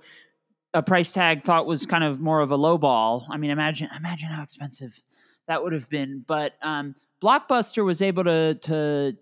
a 0.74 0.82
price 0.82 1.12
tag 1.12 1.44
thought 1.44 1.68
was 1.68 1.86
kind 1.86 2.04
of 2.04 2.20
more 2.20 2.42
of 2.42 2.52
a 2.52 2.56
low 2.56 2.78
ball 2.78 3.28
i 3.30 3.38
mean 3.38 3.52
imagine 3.52 3.88
imagine 3.96 4.30
how 4.30 4.42
expensive 4.42 5.04
that 5.48 5.62
would 5.64 5.74
have 5.74 5.88
been 5.90 6.24
but 6.26 6.54
um, 6.64 6.96
blockbuster 7.22 7.86
was 7.86 8.02
able 8.02 8.24
to 8.24 8.56
to 8.56 9.16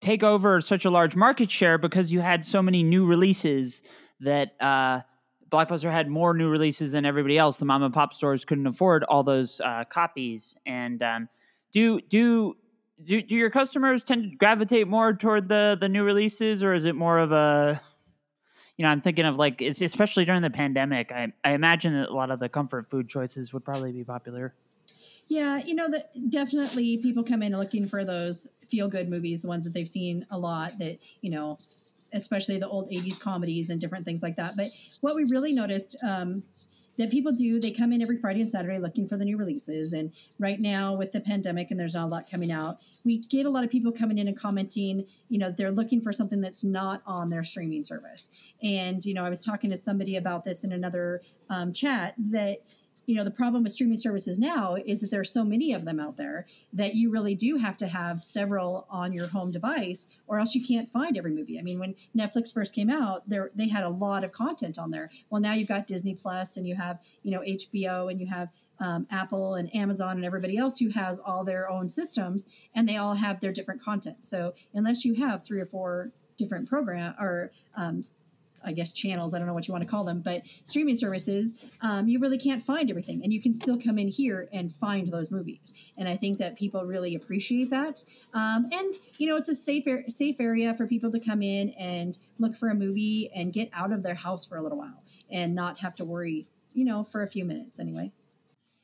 take 0.00 0.22
over 0.22 0.60
such 0.60 0.84
a 0.84 0.90
large 0.90 1.14
market 1.14 1.50
share 1.50 1.78
because 1.78 2.10
you 2.10 2.20
had 2.20 2.44
so 2.44 2.62
many 2.62 2.82
new 2.82 3.04
releases 3.04 3.82
that 4.20 4.54
uh, 4.60 5.00
Blockbuster 5.50 5.90
had 5.90 6.08
more 6.08 6.32
new 6.34 6.48
releases 6.48 6.92
than 6.92 7.04
everybody 7.04 7.36
else. 7.36 7.58
The 7.58 7.64
mom 7.64 7.82
and 7.82 7.92
pop 7.92 8.14
stores 8.14 8.44
couldn't 8.44 8.66
afford 8.66 9.04
all 9.04 9.22
those 9.22 9.60
uh, 9.60 9.84
copies. 9.84 10.56
And 10.64 11.02
um, 11.02 11.28
do 11.72 12.00
do 12.00 12.56
do 13.04 13.22
do 13.22 13.34
your 13.34 13.50
customers 13.50 14.02
tend 14.02 14.30
to 14.30 14.36
gravitate 14.36 14.88
more 14.88 15.12
toward 15.12 15.48
the 15.48 15.76
the 15.80 15.88
new 15.88 16.04
releases, 16.04 16.62
or 16.62 16.74
is 16.74 16.84
it 16.84 16.94
more 16.94 17.18
of 17.18 17.32
a 17.32 17.80
you 18.80 18.86
know, 18.86 18.92
I'm 18.92 19.02
thinking 19.02 19.26
of 19.26 19.36
like, 19.36 19.60
especially 19.60 20.24
during 20.24 20.40
the 20.40 20.48
pandemic. 20.48 21.12
I, 21.12 21.34
I 21.44 21.52
imagine 21.52 21.92
that 22.00 22.08
a 22.08 22.14
lot 22.14 22.30
of 22.30 22.40
the 22.40 22.48
comfort 22.48 22.88
food 22.88 23.10
choices 23.10 23.52
would 23.52 23.62
probably 23.62 23.92
be 23.92 24.04
popular. 24.04 24.54
Yeah, 25.28 25.60
you 25.62 25.74
know 25.74 25.86
that 25.90 26.12
definitely 26.30 26.96
people 26.96 27.22
come 27.22 27.42
in 27.42 27.52
looking 27.52 27.86
for 27.86 28.06
those 28.06 28.48
feel 28.70 28.88
good 28.88 29.10
movies, 29.10 29.42
the 29.42 29.48
ones 29.48 29.66
that 29.66 29.74
they've 29.74 29.86
seen 29.86 30.24
a 30.30 30.38
lot 30.38 30.78
that, 30.78 30.96
you 31.20 31.30
know, 31.30 31.58
especially 32.14 32.56
the 32.56 32.66
old 32.66 32.88
80s 32.88 33.20
comedies 33.20 33.68
and 33.68 33.78
different 33.78 34.06
things 34.06 34.22
like 34.22 34.36
that. 34.36 34.56
But 34.56 34.70
what 35.02 35.14
we 35.14 35.24
really 35.24 35.52
noticed 35.52 35.96
um, 36.02 36.42
that 36.98 37.10
people 37.10 37.32
do, 37.32 37.58
they 37.60 37.70
come 37.70 37.92
in 37.92 38.02
every 38.02 38.18
Friday 38.18 38.40
and 38.40 38.50
Saturday 38.50 38.78
looking 38.78 39.06
for 39.06 39.16
the 39.16 39.24
new 39.24 39.36
releases. 39.36 39.92
And 39.92 40.12
right 40.38 40.60
now, 40.60 40.94
with 40.94 41.12
the 41.12 41.20
pandemic 41.20 41.70
and 41.70 41.80
there's 41.80 41.94
not 41.94 42.04
a 42.04 42.06
lot 42.06 42.30
coming 42.30 42.52
out, 42.52 42.80
we 43.04 43.18
get 43.18 43.46
a 43.46 43.50
lot 43.50 43.64
of 43.64 43.70
people 43.70 43.92
coming 43.92 44.18
in 44.18 44.28
and 44.28 44.36
commenting, 44.36 45.06
you 45.28 45.38
know, 45.38 45.50
they're 45.50 45.70
looking 45.70 46.02
for 46.02 46.12
something 46.12 46.40
that's 46.40 46.62
not 46.62 47.02
on 47.06 47.30
their 47.30 47.44
streaming 47.44 47.84
service. 47.84 48.28
And, 48.62 49.04
you 49.04 49.14
know, 49.14 49.24
I 49.24 49.30
was 49.30 49.44
talking 49.44 49.70
to 49.70 49.76
somebody 49.76 50.16
about 50.16 50.44
this 50.44 50.64
in 50.64 50.72
another 50.72 51.22
um, 51.48 51.72
chat 51.72 52.14
that, 52.30 52.58
you 53.06 53.14
know 53.14 53.24
the 53.24 53.30
problem 53.30 53.62
with 53.62 53.72
streaming 53.72 53.96
services 53.96 54.38
now 54.38 54.76
is 54.86 55.00
that 55.00 55.10
there 55.10 55.20
are 55.20 55.24
so 55.24 55.44
many 55.44 55.72
of 55.72 55.84
them 55.84 55.98
out 55.98 56.16
there 56.16 56.46
that 56.72 56.94
you 56.94 57.10
really 57.10 57.34
do 57.34 57.56
have 57.56 57.76
to 57.76 57.86
have 57.86 58.20
several 58.20 58.86
on 58.90 59.12
your 59.12 59.28
home 59.28 59.50
device 59.50 60.18
or 60.26 60.38
else 60.38 60.54
you 60.54 60.64
can't 60.64 60.88
find 60.88 61.18
every 61.18 61.32
movie. 61.32 61.58
I 61.58 61.62
mean 61.62 61.78
when 61.78 61.94
netflix 62.16 62.52
first 62.52 62.74
came 62.74 62.90
out 62.90 63.28
there 63.28 63.50
they 63.54 63.68
had 63.68 63.84
a 63.84 63.88
lot 63.88 64.24
of 64.24 64.32
content 64.32 64.78
on 64.78 64.90
there. 64.90 65.10
Well 65.28 65.40
now 65.40 65.54
you've 65.54 65.68
got 65.68 65.86
disney 65.86 66.14
plus 66.14 66.56
and 66.56 66.66
you 66.66 66.76
have 66.76 67.00
you 67.22 67.30
know 67.30 67.40
hbo 67.40 68.10
and 68.10 68.20
you 68.20 68.26
have 68.26 68.52
um, 68.78 69.06
apple 69.10 69.54
and 69.54 69.74
amazon 69.74 70.16
and 70.16 70.24
everybody 70.24 70.56
else 70.56 70.78
who 70.78 70.90
has 70.90 71.18
all 71.18 71.44
their 71.44 71.68
own 71.70 71.88
systems 71.88 72.46
and 72.74 72.88
they 72.88 72.96
all 72.96 73.14
have 73.14 73.40
their 73.40 73.52
different 73.52 73.82
content. 73.82 74.24
So 74.26 74.54
unless 74.74 75.04
you 75.04 75.14
have 75.14 75.44
three 75.44 75.60
or 75.60 75.66
four 75.66 76.10
different 76.36 76.68
program 76.68 77.14
or 77.18 77.52
um, 77.76 78.02
I 78.64 78.72
guess 78.72 78.92
channels. 78.92 79.34
I 79.34 79.38
don't 79.38 79.46
know 79.46 79.54
what 79.54 79.68
you 79.68 79.72
want 79.72 79.84
to 79.84 79.90
call 79.90 80.04
them, 80.04 80.20
but 80.20 80.42
streaming 80.64 80.96
services, 80.96 81.70
um, 81.82 82.08
you 82.08 82.18
really 82.18 82.38
can't 82.38 82.62
find 82.62 82.90
everything, 82.90 83.22
and 83.22 83.32
you 83.32 83.40
can 83.40 83.54
still 83.54 83.78
come 83.78 83.98
in 83.98 84.08
here 84.08 84.48
and 84.52 84.72
find 84.72 85.10
those 85.10 85.30
movies. 85.30 85.90
And 85.96 86.08
I 86.08 86.16
think 86.16 86.38
that 86.38 86.56
people 86.56 86.84
really 86.84 87.14
appreciate 87.14 87.70
that. 87.70 88.04
Um, 88.34 88.66
and 88.72 88.94
you 89.18 89.26
know, 89.26 89.36
it's 89.36 89.48
a 89.48 89.54
safe 89.54 89.84
safe 90.08 90.40
area 90.40 90.74
for 90.74 90.86
people 90.86 91.10
to 91.10 91.20
come 91.20 91.42
in 91.42 91.70
and 91.70 92.18
look 92.38 92.54
for 92.54 92.68
a 92.68 92.74
movie 92.74 93.30
and 93.34 93.52
get 93.52 93.70
out 93.72 93.92
of 93.92 94.02
their 94.02 94.14
house 94.14 94.44
for 94.44 94.56
a 94.56 94.62
little 94.62 94.78
while 94.78 95.02
and 95.30 95.54
not 95.54 95.78
have 95.78 95.94
to 95.96 96.04
worry. 96.04 96.48
You 96.72 96.84
know, 96.84 97.02
for 97.02 97.22
a 97.22 97.26
few 97.26 97.44
minutes 97.44 97.80
anyway. 97.80 98.12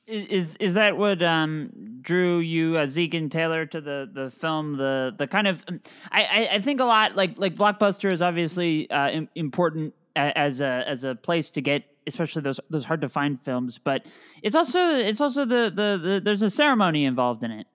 Is 0.06 0.54
is 0.56 0.74
that 0.74 0.96
what 0.96 1.20
um, 1.22 1.98
drew 2.00 2.38
you, 2.38 2.76
uh, 2.76 2.86
Zeke 2.86 3.14
and 3.14 3.30
Taylor, 3.30 3.66
to 3.66 3.80
the, 3.80 4.08
the 4.12 4.30
film? 4.30 4.76
The 4.76 5.12
the 5.16 5.26
kind 5.26 5.48
of 5.48 5.64
um, 5.66 5.80
I, 6.12 6.48
I 6.52 6.60
think 6.60 6.80
a 6.80 6.84
lot 6.84 7.16
like 7.16 7.38
like 7.38 7.56
Blockbuster 7.56 8.12
is 8.12 8.22
obviously 8.22 8.88
uh, 8.90 9.22
important 9.34 9.94
as 10.14 10.60
a 10.60 10.84
as 10.86 11.02
a 11.02 11.16
place 11.16 11.50
to 11.50 11.60
get 11.60 11.84
especially 12.06 12.42
those 12.42 12.60
those 12.70 12.84
hard 12.84 13.00
to 13.00 13.08
find 13.08 13.40
films, 13.40 13.78
but 13.82 14.06
it's 14.42 14.54
also 14.54 14.78
it's 14.78 15.20
also 15.20 15.44
the, 15.44 15.70
the, 15.74 15.98
the 16.00 16.20
there's 16.22 16.42
a 16.42 16.50
ceremony 16.50 17.04
involved 17.04 17.42
in 17.42 17.50
it. 17.50 17.66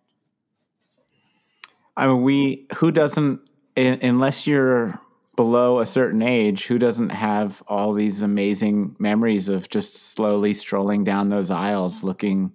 I 1.98 2.08
mean, 2.08 2.24
we 2.24 2.66
who 2.78 2.92
doesn't 2.92 3.42
unless 3.76 4.48
you're 4.48 5.00
below 5.36 5.80
a 5.80 5.86
certain 5.86 6.22
age, 6.22 6.68
who 6.68 6.78
doesn't 6.78 7.10
have 7.10 7.64
all 7.68 7.94
these 7.94 8.22
amazing 8.22 8.96
memories 9.00 9.50
of 9.50 9.70
just 9.70 9.96
slowly 9.96 10.54
strolling 10.54 11.04
down 11.04 11.30
those 11.30 11.52
aisles 11.52 12.04
looking 12.04 12.52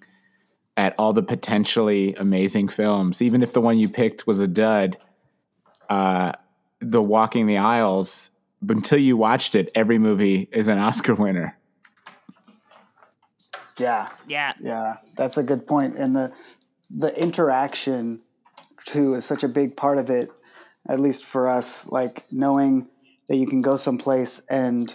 at 0.76 0.94
all 0.98 1.12
the 1.12 1.22
potentially 1.22 2.14
amazing 2.14 2.68
films? 2.68 3.22
Even 3.22 3.42
if 3.42 3.52
the 3.52 3.60
one 3.60 3.78
you 3.78 3.88
picked 3.88 4.26
was 4.26 4.40
a 4.40 4.46
dud, 4.46 4.98
uh, 5.88 6.32
the 6.80 7.02
walking 7.02 7.46
the 7.46 7.56
aisles, 7.56 8.30
until 8.68 8.98
you 8.98 9.16
watched 9.16 9.54
it, 9.54 9.70
every 9.74 9.98
movie 9.98 10.48
is 10.52 10.68
an 10.68 10.78
Oscar 10.86 11.14
winner. 11.14 11.56
Yeah. 13.78 14.08
Yeah. 14.26 14.52
Yeah. 14.60 14.96
That's 15.16 15.36
a 15.36 15.42
good 15.42 15.66
point. 15.66 15.96
And 15.96 16.16
the 16.16 16.32
the 16.90 17.20
interaction 17.20 18.20
too 18.84 19.14
is 19.14 19.24
such 19.24 19.42
a 19.42 19.48
big 19.48 19.76
part 19.76 19.98
of 19.98 20.08
it 20.10 20.30
at 20.88 21.00
least 21.00 21.24
for 21.24 21.48
us, 21.48 21.86
like 21.88 22.24
knowing 22.30 22.88
that 23.28 23.36
you 23.36 23.46
can 23.46 23.62
go 23.62 23.76
someplace 23.76 24.40
and, 24.48 24.94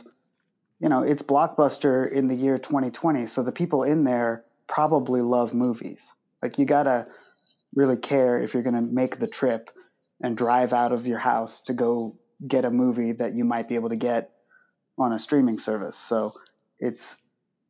you 0.79 0.89
know, 0.89 1.03
it's 1.03 1.21
blockbuster 1.21 2.09
in 2.09 2.27
the 2.27 2.35
year 2.35 2.57
2020. 2.57 3.27
So 3.27 3.43
the 3.43 3.51
people 3.51 3.83
in 3.83 4.03
there 4.03 4.43
probably 4.67 5.21
love 5.21 5.53
movies. 5.53 6.07
Like 6.41 6.57
you 6.57 6.65
got 6.65 6.83
to 6.83 7.07
really 7.75 7.97
care 7.97 8.41
if 8.41 8.53
you're 8.53 8.63
going 8.63 8.75
to 8.75 8.81
make 8.81 9.19
the 9.19 9.27
trip 9.27 9.69
and 10.21 10.37
drive 10.37 10.73
out 10.73 10.91
of 10.91 11.07
your 11.07 11.19
house 11.19 11.61
to 11.61 11.73
go 11.73 12.15
get 12.45 12.65
a 12.65 12.71
movie 12.71 13.13
that 13.13 13.33
you 13.33 13.43
might 13.43 13.67
be 13.67 13.75
able 13.75 13.89
to 13.89 13.95
get 13.95 14.31
on 14.97 15.13
a 15.13 15.19
streaming 15.19 15.57
service. 15.57 15.97
So 15.97 16.33
it's 16.79 17.21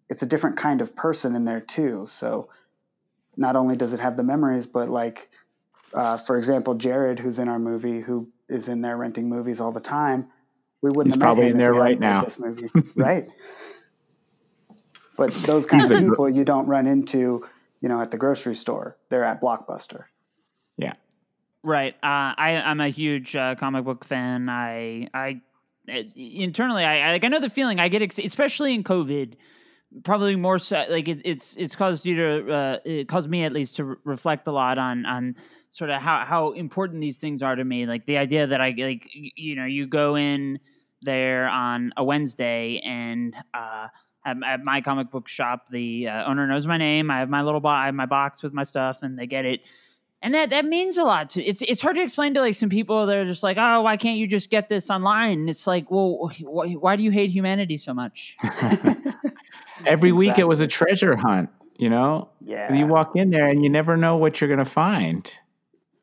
it's 0.09 0.23
a 0.23 0.25
different 0.25 0.57
kind 0.57 0.81
of 0.81 0.95
person 0.95 1.35
in 1.35 1.45
there 1.45 1.61
too. 1.61 2.05
So 2.07 2.49
not 3.37 3.55
only 3.55 3.77
does 3.77 3.93
it 3.93 4.01
have 4.01 4.17
the 4.17 4.23
memories, 4.23 4.67
but 4.67 4.89
like 4.89 5.29
uh, 5.93 6.17
for 6.17 6.37
example, 6.37 6.75
Jared, 6.75 7.19
who's 7.19 7.39
in 7.39 7.47
our 7.47 7.59
movie, 7.59 8.01
who 8.01 8.29
is 8.49 8.67
in 8.67 8.81
there 8.81 8.97
renting 8.97 9.29
movies 9.29 9.59
all 9.59 9.71
the 9.71 9.79
time, 9.81 10.27
we 10.81 10.89
wouldn't. 10.89 11.13
He's 11.13 11.21
probably 11.21 11.49
in 11.49 11.57
there 11.57 11.73
right 11.73 11.99
now. 11.99 12.23
This 12.23 12.39
movie, 12.39 12.69
right? 12.95 13.29
But 15.17 15.33
those 15.43 15.65
kinds 15.65 15.91
of 15.91 15.99
people 15.99 16.29
you 16.29 16.43
don't 16.43 16.67
run 16.67 16.87
into, 16.87 17.45
you 17.81 17.89
know, 17.89 18.01
at 18.01 18.11
the 18.11 18.17
grocery 18.17 18.55
store. 18.55 18.97
They're 19.09 19.23
at 19.23 19.41
Blockbuster. 19.41 20.05
Yeah. 20.77 20.93
Right. 21.63 21.93
Uh, 21.95 22.33
I, 22.37 22.63
I'm 22.65 22.79
a 22.79 22.89
huge 22.89 23.35
uh, 23.35 23.53
comic 23.55 23.85
book 23.85 24.03
fan. 24.03 24.49
I, 24.49 25.09
I 25.13 25.41
internally, 26.15 26.83
I, 26.83 27.09
I 27.09 27.11
like. 27.11 27.23
I 27.23 27.27
know 27.27 27.39
the 27.39 27.49
feeling. 27.49 27.79
I 27.79 27.89
get, 27.89 28.01
ex- 28.01 28.17
especially 28.17 28.73
in 28.73 28.83
COVID 28.83 29.35
probably 30.03 30.35
more 30.35 30.57
so 30.57 30.85
like 30.89 31.07
it, 31.07 31.21
it's 31.25 31.53
it's 31.55 31.75
caused 31.75 32.05
you 32.05 32.15
to 32.15 32.53
uh, 32.53 32.79
it 32.85 33.07
caused 33.07 33.29
me 33.29 33.43
at 33.43 33.51
least 33.51 33.75
to 33.75 33.83
re- 33.83 33.95
reflect 34.03 34.47
a 34.47 34.51
lot 34.51 34.77
on 34.77 35.05
on 35.05 35.35
sort 35.71 35.89
of 35.89 36.01
how 36.01 36.23
how 36.23 36.51
important 36.51 37.01
these 37.01 37.17
things 37.17 37.41
are 37.41 37.55
to 37.55 37.63
me. 37.63 37.85
Like 37.85 38.05
the 38.05 38.17
idea 38.17 38.47
that 38.47 38.61
I 38.61 38.75
like 38.77 39.07
you 39.13 39.55
know 39.55 39.65
you 39.65 39.87
go 39.87 40.15
in 40.15 40.59
there 41.01 41.47
on 41.47 41.91
a 41.97 42.03
Wednesday 42.03 42.79
and 42.85 43.35
uh, 43.53 43.87
at, 44.25 44.37
at 44.45 44.63
my 44.63 44.81
comic 44.81 45.09
book 45.09 45.27
shop, 45.27 45.67
the 45.71 46.07
uh, 46.07 46.25
owner 46.25 46.45
knows 46.45 46.67
my 46.67 46.77
name. 46.77 47.09
I 47.09 47.19
have 47.19 47.29
my 47.29 47.41
little 47.41 47.59
bo- 47.59 47.69
I 47.69 47.85
have 47.87 47.95
my 47.95 48.05
box 48.05 48.43
with 48.43 48.53
my 48.53 48.63
stuff, 48.63 49.01
and 49.01 49.17
they 49.17 49.25
get 49.25 49.45
it. 49.45 49.61
And 50.23 50.35
that, 50.35 50.51
that 50.51 50.65
means 50.65 50.97
a 50.97 51.03
lot 51.03 51.31
to 51.31 51.43
it's 51.43 51.63
it's 51.63 51.81
hard 51.81 51.95
to 51.95 52.03
explain 52.03 52.35
to 52.35 52.41
like 52.41 52.53
some 52.53 52.69
people 52.69 53.07
that 53.07 53.17
are 53.17 53.25
just 53.25 53.41
like 53.41 53.57
oh 53.57 53.81
why 53.81 53.97
can't 53.97 54.19
you 54.19 54.27
just 54.27 54.51
get 54.51 54.69
this 54.69 54.91
online 54.91 55.49
it's 55.49 55.65
like 55.65 55.89
well 55.89 56.31
why, 56.41 56.73
why 56.73 56.95
do 56.95 57.01
you 57.01 57.09
hate 57.09 57.31
humanity 57.31 57.75
so 57.75 57.91
much 57.91 58.37
every 59.87 60.11
week 60.11 60.37
it 60.37 60.47
was 60.47 60.61
a 60.61 60.67
treasure 60.67 61.15
hunt 61.15 61.49
you 61.77 61.89
know 61.89 62.29
yeah 62.39 62.71
you 62.71 62.85
walk 62.85 63.15
in 63.15 63.31
there 63.31 63.47
and 63.47 63.63
you 63.63 63.69
never 63.69 63.97
know 63.97 64.15
what 64.15 64.39
you're 64.39 64.47
going 64.47 64.59
to 64.59 64.63
find 64.63 65.33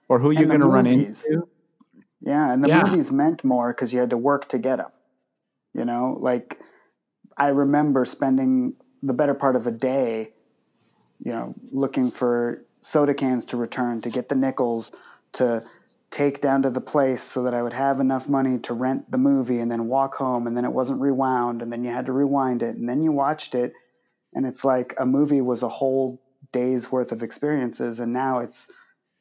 or 0.09 0.19
who 0.19 0.31
you're 0.31 0.47
going 0.47 0.61
to 0.61 0.67
run 0.67 0.87
into. 0.87 1.49
Yeah, 2.21 2.53
and 2.53 2.63
the 2.63 2.69
yeah. 2.69 2.85
movies 2.85 3.13
meant 3.13 3.45
more 3.45 3.69
because 3.69 3.93
you 3.93 4.01
had 4.01 4.11
to 4.11 4.17
work 4.17 4.49
to 4.49 4.59
get 4.59 4.77
them. 4.77 4.91
You 5.75 5.85
know, 5.85 6.17
like 6.19 6.59
I 7.37 7.49
remember 7.49 8.05
spending 8.05 8.75
the 9.03 9.13
better 9.13 9.35
part 9.35 9.55
of 9.55 9.67
a 9.67 9.71
day, 9.71 10.33
you 11.21 11.33
know, 11.33 11.55
looking 11.71 12.11
for 12.11 12.65
soda 12.81 13.15
cans 13.15 13.47
to 13.47 13.57
return 13.57 14.01
to 14.01 14.11
get 14.11 14.29
the 14.29 14.35
nickels 14.35 14.93
to 15.33 15.65
take 16.11 16.41
down 16.41 16.63
to 16.63 16.71
the 16.71 16.81
place 16.81 17.23
so 17.23 17.43
that 17.43 17.55
I 17.55 17.63
would 17.63 17.73
have 17.73 18.01
enough 18.01 18.29
money 18.29 18.59
to 18.61 18.75
rent 18.75 19.11
the 19.11 19.19
movie 19.19 19.59
and 19.59 19.71
then 19.71 19.89
walk 19.89 20.15
home 20.15 20.47
and 20.47 20.57
then 20.57 20.65
it 20.65 20.73
wasn't 20.73 21.01
rewound 21.01 21.61
and 21.61 21.71
then 21.71 21.85
you 21.85 21.91
had 21.91 22.07
to 22.07 22.13
rewind 22.13 22.63
it 22.63 22.77
and 22.77 22.89
then 22.89 23.03
you 23.03 23.13
watched 23.13 23.55
it 23.55 23.75
and 24.35 24.47
it's 24.47 24.65
like 24.65 24.95
a 24.99 25.05
movie 25.05 25.43
was 25.43 25.63
a 25.63 25.69
whole 25.69 26.23
day's 26.51 26.91
worth 26.91 27.13
of 27.13 27.23
experiences 27.23 28.01
and 28.01 28.13
now 28.13 28.39
it's 28.39 28.69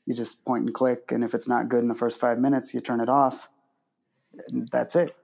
you 0.07 0.15
just 0.15 0.43
point 0.45 0.63
and 0.65 0.73
click, 0.73 1.11
and 1.11 1.23
if 1.23 1.35
it's 1.35 1.47
not 1.47 1.67
good 1.69 1.81
in 1.81 1.89
the 1.89 1.93
first 1.95 2.19
five 2.19 2.39
minutes, 2.39 2.73
you 2.73 2.79
turn 2.81 3.01
it 3.01 3.09
off. 3.09 3.49
And 4.47 4.67
that's 4.71 4.95
it. 4.95 5.15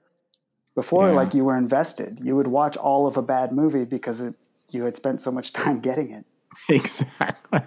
Before, 0.74 1.08
Yeah. 1.08 1.14
like 1.14 1.34
you 1.34 1.44
were 1.44 1.56
invested, 1.56 2.20
you 2.22 2.36
would 2.36 2.46
watch 2.46 2.76
all 2.76 3.06
of 3.06 3.16
a 3.16 3.22
bad 3.22 3.50
movie 3.50 3.86
because 3.86 4.20
it, 4.20 4.34
you 4.70 4.84
had 4.84 4.94
spent 4.94 5.20
so 5.22 5.30
much 5.30 5.52
time 5.52 5.80
getting 5.80 6.10
it. 6.10 6.24
exactly. 6.68 7.62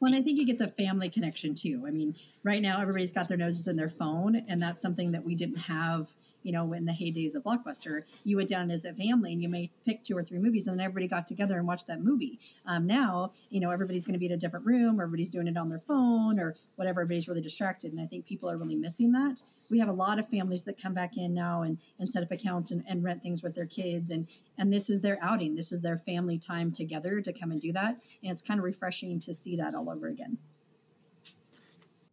Well, 0.00 0.12
and 0.12 0.14
I 0.14 0.20
think 0.20 0.38
you 0.38 0.44
get 0.44 0.58
the 0.58 0.68
family 0.68 1.08
connection 1.08 1.54
too. 1.54 1.84
I 1.86 1.90
mean, 1.90 2.14
right 2.42 2.60
now 2.60 2.80
everybody's 2.80 3.12
got 3.12 3.26
their 3.28 3.38
noses 3.38 3.66
in 3.68 3.76
their 3.76 3.88
phone, 3.88 4.36
and 4.36 4.60
that's 4.60 4.82
something 4.82 5.12
that 5.12 5.24
we 5.24 5.34
didn't 5.34 5.60
have. 5.60 6.08
You 6.44 6.52
know, 6.52 6.72
in 6.72 6.84
the 6.84 6.92
heydays 6.92 7.34
of 7.34 7.42
Blockbuster, 7.42 8.02
you 8.22 8.36
went 8.36 8.48
down 8.48 8.70
as 8.70 8.84
a 8.84 8.92
family 8.92 9.32
and 9.32 9.42
you 9.42 9.48
may 9.48 9.72
pick 9.84 10.04
two 10.04 10.16
or 10.16 10.22
three 10.22 10.38
movies, 10.38 10.68
and 10.68 10.78
then 10.78 10.84
everybody 10.84 11.08
got 11.08 11.26
together 11.26 11.58
and 11.58 11.66
watched 11.66 11.88
that 11.88 12.02
movie. 12.02 12.38
Um, 12.66 12.86
now, 12.86 13.32
you 13.50 13.58
know, 13.58 13.70
everybody's 13.70 14.04
going 14.04 14.12
to 14.12 14.20
be 14.20 14.26
in 14.26 14.32
a 14.32 14.36
different 14.36 14.64
room, 14.64 15.00
everybody's 15.00 15.32
doing 15.32 15.48
it 15.48 15.56
on 15.56 15.70
their 15.70 15.80
phone, 15.80 16.38
or 16.38 16.54
whatever. 16.76 17.00
Everybody's 17.00 17.26
really 17.26 17.40
distracted, 17.40 17.92
and 17.92 18.00
I 18.00 18.06
think 18.06 18.26
people 18.26 18.48
are 18.48 18.56
really 18.56 18.76
missing 18.76 19.10
that. 19.12 19.42
We 19.70 19.80
have 19.80 19.88
a 19.88 19.92
lot 19.92 20.20
of 20.20 20.28
families 20.28 20.64
that 20.64 20.80
come 20.80 20.94
back 20.94 21.16
in 21.16 21.34
now 21.34 21.62
and, 21.62 21.78
and 21.98 22.12
set 22.12 22.22
up 22.22 22.30
accounts 22.30 22.70
and, 22.70 22.84
and 22.88 23.02
rent 23.02 23.22
things 23.22 23.42
with 23.42 23.54
their 23.54 23.66
kids, 23.66 24.10
and 24.10 24.28
and 24.56 24.72
this 24.72 24.88
is 24.88 25.00
their 25.00 25.18
outing. 25.20 25.56
This 25.56 25.72
is 25.72 25.82
their 25.82 25.98
family 25.98 26.38
time 26.38 26.70
together 26.70 27.20
to 27.20 27.32
come 27.32 27.50
and 27.50 27.60
do 27.60 27.72
that, 27.72 28.02
and 28.22 28.30
it's 28.30 28.42
kind 28.42 28.60
of 28.60 28.64
refreshing 28.64 29.18
to 29.20 29.34
see 29.34 29.56
that 29.56 29.74
all 29.74 29.90
over 29.90 30.06
again. 30.06 30.38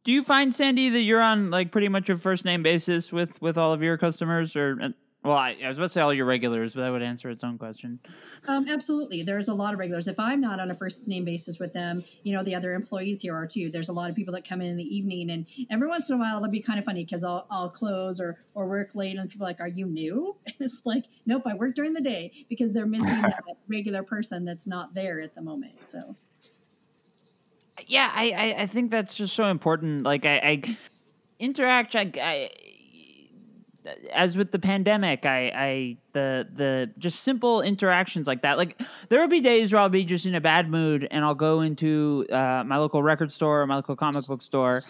Do 0.04 0.12
you 0.12 0.24
find 0.24 0.54
Sandi 0.54 0.90
that 0.90 1.02
you're 1.02 1.22
on 1.22 1.52
like 1.52 1.72
pretty 1.72 1.90
much 1.90 2.10
a 2.10 2.18
first 2.18 2.44
name 2.44 2.64
basis 2.64 3.12
with 3.12 3.40
with 3.42 3.58
all 3.58 3.72
of 3.72 3.84
your 3.84 3.98
customers, 3.98 4.56
or 4.56 4.78
uh, 4.82 4.90
well, 5.24 5.38
I, 5.38 5.56
I 5.64 5.68
was 5.70 5.78
about 5.78 5.88
to 5.88 5.94
say 5.94 6.02
all 6.02 6.14
your 6.14 6.26
regulars, 6.26 6.74
but 6.74 6.82
that 6.82 6.90
would 6.90 7.04
answer 7.04 7.30
its 7.30 7.44
own 7.44 7.60
question. 7.60 8.00
Um, 8.48 8.66
absolutely. 8.68 9.22
There's 9.22 9.50
a 9.50 9.54
lot 9.54 9.74
of 9.74 9.80
regulars. 9.80 10.08
If 10.08 10.20
I'm 10.20 10.42
not 10.42 10.60
on 10.60 10.72
a 10.72 10.74
first 10.74 11.08
name 11.08 11.26
basis 11.26 11.60
with 11.60 11.74
them, 11.74 12.04
you 12.24 12.34
know, 12.34 12.42
the 12.42 12.56
other 12.56 12.74
employees 12.74 13.22
here 13.22 13.36
are 13.36 13.46
too. 13.46 13.70
There's 13.70 13.90
a 13.90 13.94
lot 13.94 14.10
of 14.10 14.16
people 14.16 14.34
that 14.34 14.48
come 14.48 14.62
in 14.62 14.68
in 14.68 14.78
the 14.78 14.96
evening, 14.96 15.30
and 15.30 15.46
every 15.70 15.88
once 15.88 16.10
in 16.10 16.16
a 16.16 16.20
while 16.20 16.38
it'll 16.38 16.50
be 16.50 16.62
kind 16.62 16.80
of 16.80 16.86
funny 16.86 17.04
because 17.04 17.24
I'll, 17.24 17.46
I'll 17.52 17.70
close 17.70 18.20
or, 18.20 18.40
or 18.56 18.68
work 18.68 18.96
late, 18.96 19.16
and 19.16 19.30
people 19.30 19.46
are 19.46 19.50
like, 19.50 19.60
Are 19.60 19.68
you 19.68 19.86
new? 19.86 20.36
And 20.48 20.56
it's 20.60 20.82
like, 20.86 21.06
Nope, 21.28 21.44
I 21.46 21.54
work 21.54 21.76
during 21.76 21.94
the 21.94 22.02
day 22.02 22.32
because 22.50 22.74
they're 22.74 22.88
missing 22.88 23.06
that 23.22 23.44
regular 23.68 24.02
person 24.02 24.44
that's 24.44 24.66
not 24.66 24.96
there 24.96 25.22
at 25.22 25.36
the 25.36 25.42
moment. 25.44 25.88
So, 25.88 26.16
Yeah, 27.88 28.12
I, 28.14 28.32
I, 28.32 28.62
I 28.64 28.66
think 28.68 28.92
that's 28.92 29.16
just 29.16 29.36
so 29.36 29.46
important. 29.46 30.04
Like 30.04 30.26
I, 30.26 30.38
I 30.38 30.78
interact. 31.40 31.96
I, 31.96 32.12
I 32.22 32.52
as 34.14 34.38
with 34.38 34.52
the 34.52 34.60
pandemic, 34.60 35.26
I, 35.26 35.52
I 35.56 35.98
the 36.14 36.48
the 36.54 36.92
just 37.00 37.22
simple 37.22 37.62
interactions 37.62 38.28
like 38.28 38.44
that. 38.44 38.58
Like 38.58 38.80
there 39.10 39.20
will 39.20 39.28
be 39.28 39.42
days 39.42 39.74
where 39.74 39.82
I'll 39.82 39.90
be 39.90 40.04
just 40.04 40.26
in 40.26 40.36
a 40.36 40.42
bad 40.42 40.70
mood, 40.70 41.08
and 41.10 41.26
I'll 41.26 41.36
go 41.36 41.62
into 41.62 42.26
uh, 42.32 42.64
my 42.66 42.78
local 42.78 43.02
record 43.02 43.32
store 43.32 43.62
or 43.62 43.68
my 43.68 43.76
local 43.76 43.96
comic 43.96 44.28
book 44.28 44.42
store, 44.42 44.84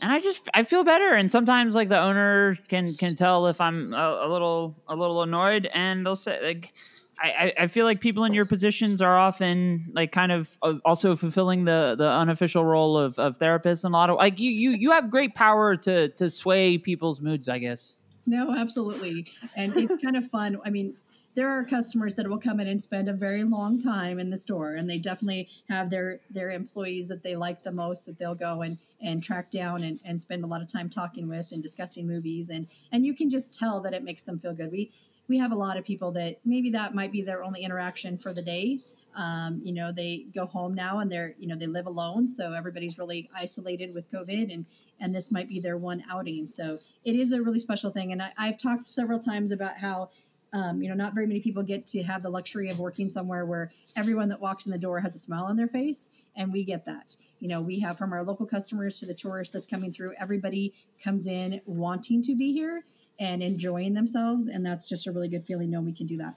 and 0.00 0.12
I 0.12 0.20
just 0.20 0.48
I 0.54 0.62
feel 0.62 0.84
better. 0.84 1.14
And 1.14 1.30
sometimes 1.30 1.74
like 1.74 1.88
the 1.88 2.00
owner 2.00 2.56
can 2.68 2.94
can 2.94 3.16
tell 3.16 3.48
if 3.48 3.60
I'm 3.60 3.92
a, 3.92 4.20
a 4.22 4.28
little 4.28 4.76
a 4.86 4.94
little 4.94 5.22
annoyed, 5.22 5.68
and 5.74 6.06
they'll 6.06 6.16
say 6.16 6.38
like. 6.42 6.72
I, 7.20 7.52
I- 7.60 7.66
feel 7.66 7.84
like 7.84 8.00
people 8.00 8.24
in 8.24 8.34
your 8.34 8.46
positions 8.46 9.00
are 9.02 9.16
often 9.18 9.86
like 9.92 10.10
kind 10.12 10.32
of 10.32 10.56
uh, 10.62 10.74
also 10.84 11.14
fulfilling 11.16 11.64
the 11.64 11.94
the 11.96 12.08
unofficial 12.10 12.64
role 12.64 12.96
of, 12.96 13.18
of 13.18 13.38
therapists 13.38 13.84
and 13.84 13.94
a 13.94 13.96
lot 13.96 14.10
of 14.10 14.16
like 14.16 14.38
you 14.38 14.50
you 14.50 14.70
you 14.70 14.90
have 14.92 15.10
great 15.10 15.34
power 15.34 15.76
to 15.76 16.08
to 16.10 16.30
sway 16.30 16.78
people's 16.78 17.20
moods 17.20 17.48
I 17.48 17.58
guess. 17.58 17.96
no, 18.26 18.54
absolutely. 18.56 19.26
And 19.56 19.76
it's 19.76 20.02
kind 20.02 20.16
of 20.16 20.26
fun. 20.26 20.58
I 20.64 20.70
mean, 20.70 20.96
there 21.34 21.48
are 21.48 21.64
customers 21.64 22.14
that 22.16 22.28
will 22.28 22.38
come 22.38 22.58
in 22.60 22.66
and 22.66 22.82
spend 22.82 23.08
a 23.08 23.12
very 23.12 23.44
long 23.44 23.80
time 23.80 24.18
in 24.18 24.30
the 24.30 24.36
store 24.36 24.74
and 24.74 24.90
they 24.90 24.98
definitely 24.98 25.48
have 25.68 25.90
their 25.90 26.20
their 26.30 26.50
employees 26.50 27.08
that 27.08 27.22
they 27.22 27.36
like 27.36 27.62
the 27.62 27.72
most 27.72 28.04
that 28.06 28.18
they'll 28.18 28.34
go 28.34 28.62
and 28.62 28.78
and 29.00 29.22
track 29.22 29.50
down 29.50 29.82
and, 29.82 30.00
and 30.04 30.20
spend 30.20 30.42
a 30.44 30.46
lot 30.46 30.60
of 30.60 30.68
time 30.68 30.88
talking 30.90 31.28
with 31.28 31.52
and 31.52 31.62
discussing 31.62 32.06
movies 32.06 32.50
and 32.50 32.66
and 32.92 33.06
you 33.06 33.14
can 33.14 33.30
just 33.30 33.58
tell 33.58 33.80
that 33.80 33.94
it 33.94 34.02
makes 34.02 34.22
them 34.22 34.38
feel 34.38 34.54
good 34.54 34.70
we 34.72 34.90
we 35.30 35.38
have 35.38 35.52
a 35.52 35.54
lot 35.54 35.78
of 35.78 35.84
people 35.84 36.10
that 36.10 36.40
maybe 36.44 36.70
that 36.70 36.92
might 36.92 37.12
be 37.12 37.22
their 37.22 37.44
only 37.44 37.62
interaction 37.62 38.18
for 38.18 38.34
the 38.34 38.42
day. 38.42 38.80
Um, 39.14 39.60
you 39.64 39.72
know 39.72 39.90
they 39.90 40.26
go 40.34 40.46
home 40.46 40.74
now 40.74 40.98
and 40.98 41.10
they're 41.10 41.34
you 41.38 41.46
know 41.46 41.56
they 41.56 41.66
live 41.66 41.86
alone. 41.86 42.26
So 42.28 42.52
everybody's 42.52 42.98
really 42.98 43.30
isolated 43.34 43.94
with 43.94 44.10
covid 44.10 44.52
and 44.52 44.66
and 45.00 45.14
this 45.14 45.32
might 45.32 45.48
be 45.48 45.60
their 45.60 45.78
one 45.78 46.02
outing. 46.10 46.48
So 46.48 46.78
it 47.04 47.14
is 47.14 47.32
a 47.32 47.40
really 47.40 47.60
special 47.60 47.90
thing. 47.90 48.12
And 48.12 48.20
I, 48.20 48.32
i've 48.38 48.58
talked 48.58 48.86
several 48.86 49.18
times 49.18 49.52
about 49.52 49.78
how 49.78 50.10
um, 50.52 50.82
you 50.82 50.88
know, 50.88 50.96
not 50.96 51.14
very 51.14 51.28
many 51.28 51.40
people 51.40 51.62
get 51.62 51.86
to 51.88 52.02
have 52.02 52.24
the 52.24 52.28
luxury 52.28 52.68
of 52.70 52.80
working 52.80 53.08
somewhere 53.08 53.46
where 53.46 53.70
everyone 53.96 54.28
that 54.30 54.40
walks 54.40 54.66
in 54.66 54.72
the 54.72 54.78
door 54.78 54.98
has 54.98 55.14
a 55.14 55.18
smile 55.18 55.44
on 55.44 55.54
their 55.54 55.68
face, 55.68 56.24
and 56.34 56.52
we 56.52 56.64
get 56.64 56.84
that. 56.86 57.16
You 57.38 57.46
know, 57.46 57.60
we 57.60 57.78
have 57.78 57.96
from 57.96 58.12
our 58.12 58.24
local 58.24 58.46
customers 58.46 58.98
to 58.98 59.06
the 59.06 59.14
tourists 59.14 59.54
that's 59.54 59.68
coming 59.68 59.92
through, 59.92 60.14
everybody 60.18 60.74
comes 61.04 61.28
in 61.28 61.60
wanting 61.66 62.20
to 62.22 62.34
be 62.34 62.52
here 62.52 62.82
and 63.20 63.42
enjoying 63.42 63.94
themselves, 63.94 64.48
and 64.48 64.64
that's 64.64 64.88
just 64.88 65.06
a 65.06 65.12
really 65.12 65.28
good 65.28 65.44
feeling 65.44 65.70
knowing 65.70 65.84
we 65.84 65.92
can 65.92 66.06
do 66.06 66.16
that. 66.16 66.34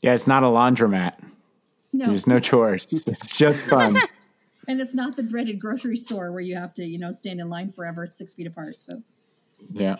Yeah, 0.00 0.14
it's 0.14 0.28
not 0.28 0.44
a 0.44 0.46
laundromat. 0.46 1.14
No, 1.92 2.06
There's 2.06 2.26
no 2.26 2.38
chores. 2.38 2.86
It's 3.06 3.36
just 3.36 3.66
fun. 3.66 3.98
and 4.68 4.80
it's 4.80 4.94
not 4.94 5.16
the 5.16 5.22
dreaded 5.22 5.58
grocery 5.58 5.96
store 5.96 6.30
where 6.30 6.40
you 6.40 6.56
have 6.56 6.72
to, 6.74 6.84
you 6.84 6.98
know, 6.98 7.10
stand 7.10 7.40
in 7.40 7.48
line 7.48 7.72
forever, 7.72 8.06
six 8.06 8.34
feet 8.34 8.46
apart. 8.46 8.76
So, 8.78 9.02
yeah. 9.72 9.96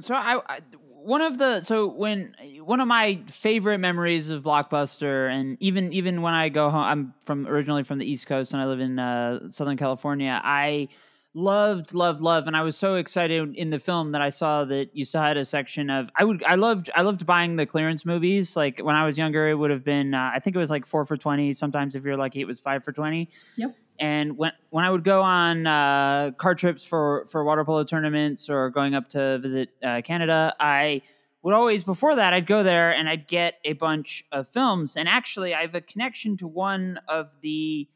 So 0.00 0.14
I, 0.14 0.40
I 0.46 0.58
one 1.04 1.20
of 1.20 1.38
the 1.38 1.62
so 1.62 1.86
when 1.88 2.34
one 2.60 2.80
of 2.80 2.88
my 2.88 3.20
favorite 3.26 3.78
memories 3.78 4.28
of 4.28 4.42
Blockbuster 4.42 5.30
and 5.30 5.56
even 5.60 5.92
even 5.92 6.22
when 6.22 6.34
I 6.34 6.48
go 6.48 6.70
home 6.70 6.82
I'm 6.82 7.14
from 7.24 7.46
originally 7.46 7.84
from 7.84 7.98
the 7.98 8.10
East 8.10 8.26
Coast 8.26 8.52
and 8.52 8.60
I 8.60 8.66
live 8.66 8.80
in 8.80 8.98
uh, 8.98 9.50
Southern 9.50 9.76
California 9.76 10.40
I 10.42 10.88
loved 11.34 11.94
loved 11.94 12.20
loved 12.20 12.46
and 12.46 12.56
I 12.56 12.62
was 12.62 12.76
so 12.76 12.94
excited 12.94 13.56
in 13.56 13.70
the 13.70 13.80
film 13.80 14.12
that 14.12 14.22
I 14.22 14.28
saw 14.28 14.64
that 14.66 14.94
you 14.94 15.04
still 15.04 15.20
had 15.20 15.36
a 15.36 15.44
section 15.44 15.90
of 15.90 16.08
I 16.14 16.22
would 16.22 16.44
I 16.44 16.54
loved 16.54 16.90
I 16.94 17.02
loved 17.02 17.26
buying 17.26 17.56
the 17.56 17.66
clearance 17.66 18.06
movies 18.06 18.56
like 18.56 18.78
when 18.78 18.94
I 18.94 19.04
was 19.04 19.18
younger 19.18 19.48
it 19.48 19.54
would 19.54 19.70
have 19.70 19.82
been 19.82 20.14
uh, 20.14 20.30
I 20.32 20.38
think 20.38 20.54
it 20.54 20.60
was 20.60 20.70
like 20.70 20.86
4 20.86 21.04
for 21.04 21.16
20 21.16 21.52
sometimes 21.52 21.96
if 21.96 22.04
you're 22.04 22.16
lucky 22.16 22.40
it 22.40 22.46
was 22.46 22.60
5 22.60 22.84
for 22.84 22.92
20 22.92 23.28
yep. 23.56 23.74
and 23.98 24.38
when 24.38 24.52
when 24.70 24.84
I 24.84 24.90
would 24.90 25.02
go 25.02 25.22
on 25.22 25.66
uh, 25.66 26.30
car 26.32 26.54
trips 26.54 26.84
for 26.84 27.26
for 27.28 27.44
water 27.44 27.64
polo 27.64 27.84
tournaments 27.84 28.48
or 28.48 28.70
going 28.70 28.94
up 28.94 29.08
to 29.10 29.38
visit 29.38 29.70
uh, 29.82 30.02
Canada, 30.02 30.54
I 30.58 31.02
would 31.42 31.54
always 31.54 31.84
before 31.84 32.16
that 32.16 32.32
I'd 32.32 32.46
go 32.46 32.62
there 32.62 32.92
and 32.92 33.08
I'd 33.08 33.28
get 33.28 33.56
a 33.64 33.74
bunch 33.74 34.24
of 34.32 34.48
films. 34.48 34.96
And 34.96 35.08
actually, 35.08 35.54
I 35.54 35.60
have 35.60 35.74
a 35.74 35.80
connection 35.80 36.36
to 36.38 36.46
one 36.46 36.98
of 37.06 37.28
the 37.42 37.86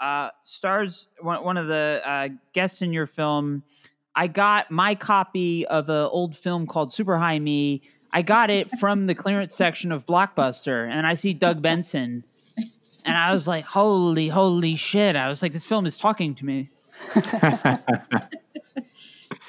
uh, 0.00 0.30
stars, 0.42 1.08
one, 1.20 1.44
one 1.44 1.56
of 1.56 1.66
the 1.66 2.02
uh, 2.04 2.28
guests 2.52 2.82
in 2.82 2.92
your 2.92 3.06
film. 3.06 3.62
I 4.14 4.26
got 4.28 4.70
my 4.70 4.94
copy 4.94 5.66
of 5.66 5.88
an 5.88 6.08
old 6.10 6.36
film 6.36 6.66
called 6.66 6.92
Super 6.92 7.18
High 7.18 7.38
Me. 7.38 7.82
I 8.12 8.22
got 8.22 8.50
it 8.50 8.70
from 8.80 9.06
the 9.06 9.14
clearance 9.14 9.54
section 9.54 9.92
of 9.92 10.06
Blockbuster, 10.06 10.88
and 10.88 11.06
I 11.06 11.14
see 11.14 11.34
Doug 11.34 11.62
Benson 11.62 12.24
and 13.06 13.16
I 13.16 13.32
was 13.32 13.48
like, 13.48 13.64
"Holy, 13.64 14.28
holy 14.28 14.76
shit!" 14.76 15.16
I 15.16 15.28
was 15.28 15.40
like, 15.40 15.52
"This 15.52 15.64
film 15.64 15.86
is 15.86 15.96
talking 15.96 16.34
to 16.34 16.44
me." 16.44 16.68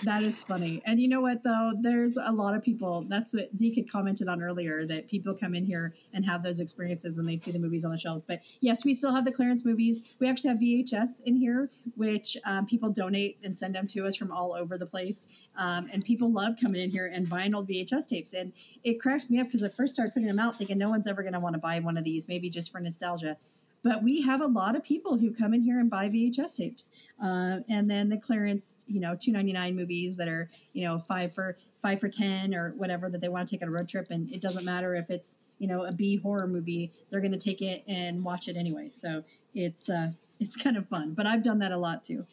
That 0.03 0.21
is 0.21 0.43
funny. 0.43 0.81
And 0.85 0.99
you 0.99 1.07
know 1.07 1.21
what, 1.21 1.41
though? 1.43 1.73
There's 1.79 2.17
a 2.17 2.31
lot 2.31 2.53
of 2.53 2.63
people. 2.63 3.01
That's 3.09 3.33
what 3.33 3.55
Zeke 3.55 3.77
had 3.77 3.91
commented 3.91 4.27
on 4.27 4.43
earlier 4.43 4.85
that 4.85 5.07
people 5.07 5.33
come 5.33 5.55
in 5.55 5.65
here 5.65 5.95
and 6.13 6.23
have 6.25 6.43
those 6.43 6.59
experiences 6.59 7.17
when 7.17 7.25
they 7.25 7.35
see 7.35 7.51
the 7.51 7.57
movies 7.57 7.83
on 7.83 7.91
the 7.91 7.97
shelves. 7.97 8.23
But 8.23 8.41
yes, 8.61 8.85
we 8.85 8.93
still 8.93 9.15
have 9.15 9.25
the 9.25 9.31
clearance 9.31 9.65
movies. 9.65 10.15
We 10.19 10.29
actually 10.29 10.49
have 10.49 10.59
VHS 10.59 11.23
in 11.25 11.35
here, 11.37 11.71
which 11.95 12.37
um, 12.45 12.67
people 12.67 12.91
donate 12.91 13.39
and 13.43 13.57
send 13.57 13.73
them 13.73 13.87
to 13.87 14.05
us 14.05 14.15
from 14.15 14.31
all 14.31 14.53
over 14.53 14.77
the 14.77 14.85
place. 14.85 15.41
Um, 15.57 15.89
and 15.91 16.05
people 16.05 16.31
love 16.31 16.57
coming 16.61 16.81
in 16.81 16.91
here 16.91 17.09
and 17.11 17.27
buying 17.27 17.55
old 17.55 17.67
VHS 17.67 18.07
tapes. 18.07 18.33
And 18.33 18.53
it 18.83 19.01
cracks 19.01 19.31
me 19.31 19.39
up 19.39 19.47
because 19.47 19.63
I 19.63 19.69
first 19.69 19.95
started 19.95 20.13
putting 20.13 20.27
them 20.27 20.39
out 20.39 20.57
thinking 20.57 20.77
no 20.77 20.89
one's 20.89 21.07
ever 21.07 21.23
going 21.23 21.33
to 21.33 21.39
want 21.39 21.55
to 21.55 21.59
buy 21.59 21.79
one 21.79 21.97
of 21.97 22.03
these, 22.03 22.27
maybe 22.27 22.51
just 22.51 22.71
for 22.71 22.79
nostalgia 22.79 23.37
but 23.83 24.03
we 24.03 24.21
have 24.21 24.41
a 24.41 24.47
lot 24.47 24.75
of 24.75 24.83
people 24.83 25.17
who 25.17 25.33
come 25.33 25.53
in 25.53 25.61
here 25.61 25.79
and 25.79 25.89
buy 25.89 26.09
VHS 26.09 26.55
tapes, 26.55 26.91
uh, 27.23 27.59
and 27.69 27.89
then 27.89 28.09
the 28.09 28.17
clearance, 28.17 28.75
you 28.87 28.99
know, 28.99 29.15
two 29.19 29.31
ninety 29.31 29.53
nine 29.53 29.75
movies 29.75 30.15
that 30.17 30.27
are 30.27 30.49
you 30.73 30.85
know 30.85 30.97
five 30.97 31.33
for 31.33 31.57
five 31.75 31.99
for 31.99 32.09
ten 32.09 32.53
or 32.53 32.73
whatever 32.77 33.09
that 33.09 33.21
they 33.21 33.29
want 33.29 33.47
to 33.47 33.55
take 33.55 33.61
on 33.61 33.69
a 33.69 33.71
road 33.71 33.87
trip, 33.87 34.07
and 34.09 34.29
it 34.31 34.41
doesn't 34.41 34.65
matter 34.65 34.95
if 34.95 35.09
it's 35.09 35.37
you 35.59 35.67
know 35.67 35.85
a 35.85 35.91
B 35.91 36.17
horror 36.17 36.47
movie, 36.47 36.91
they're 37.09 37.21
going 37.21 37.31
to 37.31 37.37
take 37.37 37.61
it 37.61 37.83
and 37.87 38.23
watch 38.23 38.47
it 38.47 38.57
anyway. 38.57 38.89
So 38.91 39.23
it's 39.53 39.89
uh, 39.89 40.11
it's 40.39 40.55
kind 40.55 40.77
of 40.77 40.87
fun, 40.87 41.13
but 41.13 41.25
I've 41.25 41.43
done 41.43 41.59
that 41.59 41.71
a 41.71 41.77
lot 41.77 42.03
too. 42.03 42.25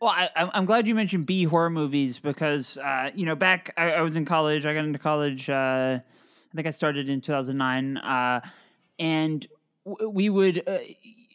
Well, 0.00 0.10
I, 0.10 0.30
I'm 0.36 0.50
I'm 0.54 0.64
glad 0.64 0.86
you 0.86 0.94
mentioned 0.94 1.26
B 1.26 1.44
horror 1.44 1.70
movies 1.70 2.18
because 2.18 2.78
uh, 2.78 3.10
you 3.14 3.26
know 3.26 3.34
back 3.34 3.74
I, 3.76 3.92
I 3.92 4.00
was 4.02 4.14
in 4.16 4.24
college. 4.24 4.64
I 4.64 4.74
got 4.74 4.84
into 4.84 4.98
college. 4.98 5.50
Uh, 5.50 5.98
I 6.50 6.56
think 6.56 6.66
I 6.66 6.70
started 6.70 7.08
in 7.10 7.20
2009, 7.20 7.98
uh, 7.98 8.40
and 8.98 9.46
we 9.84 10.28
would. 10.28 10.62
Uh, 10.66 10.78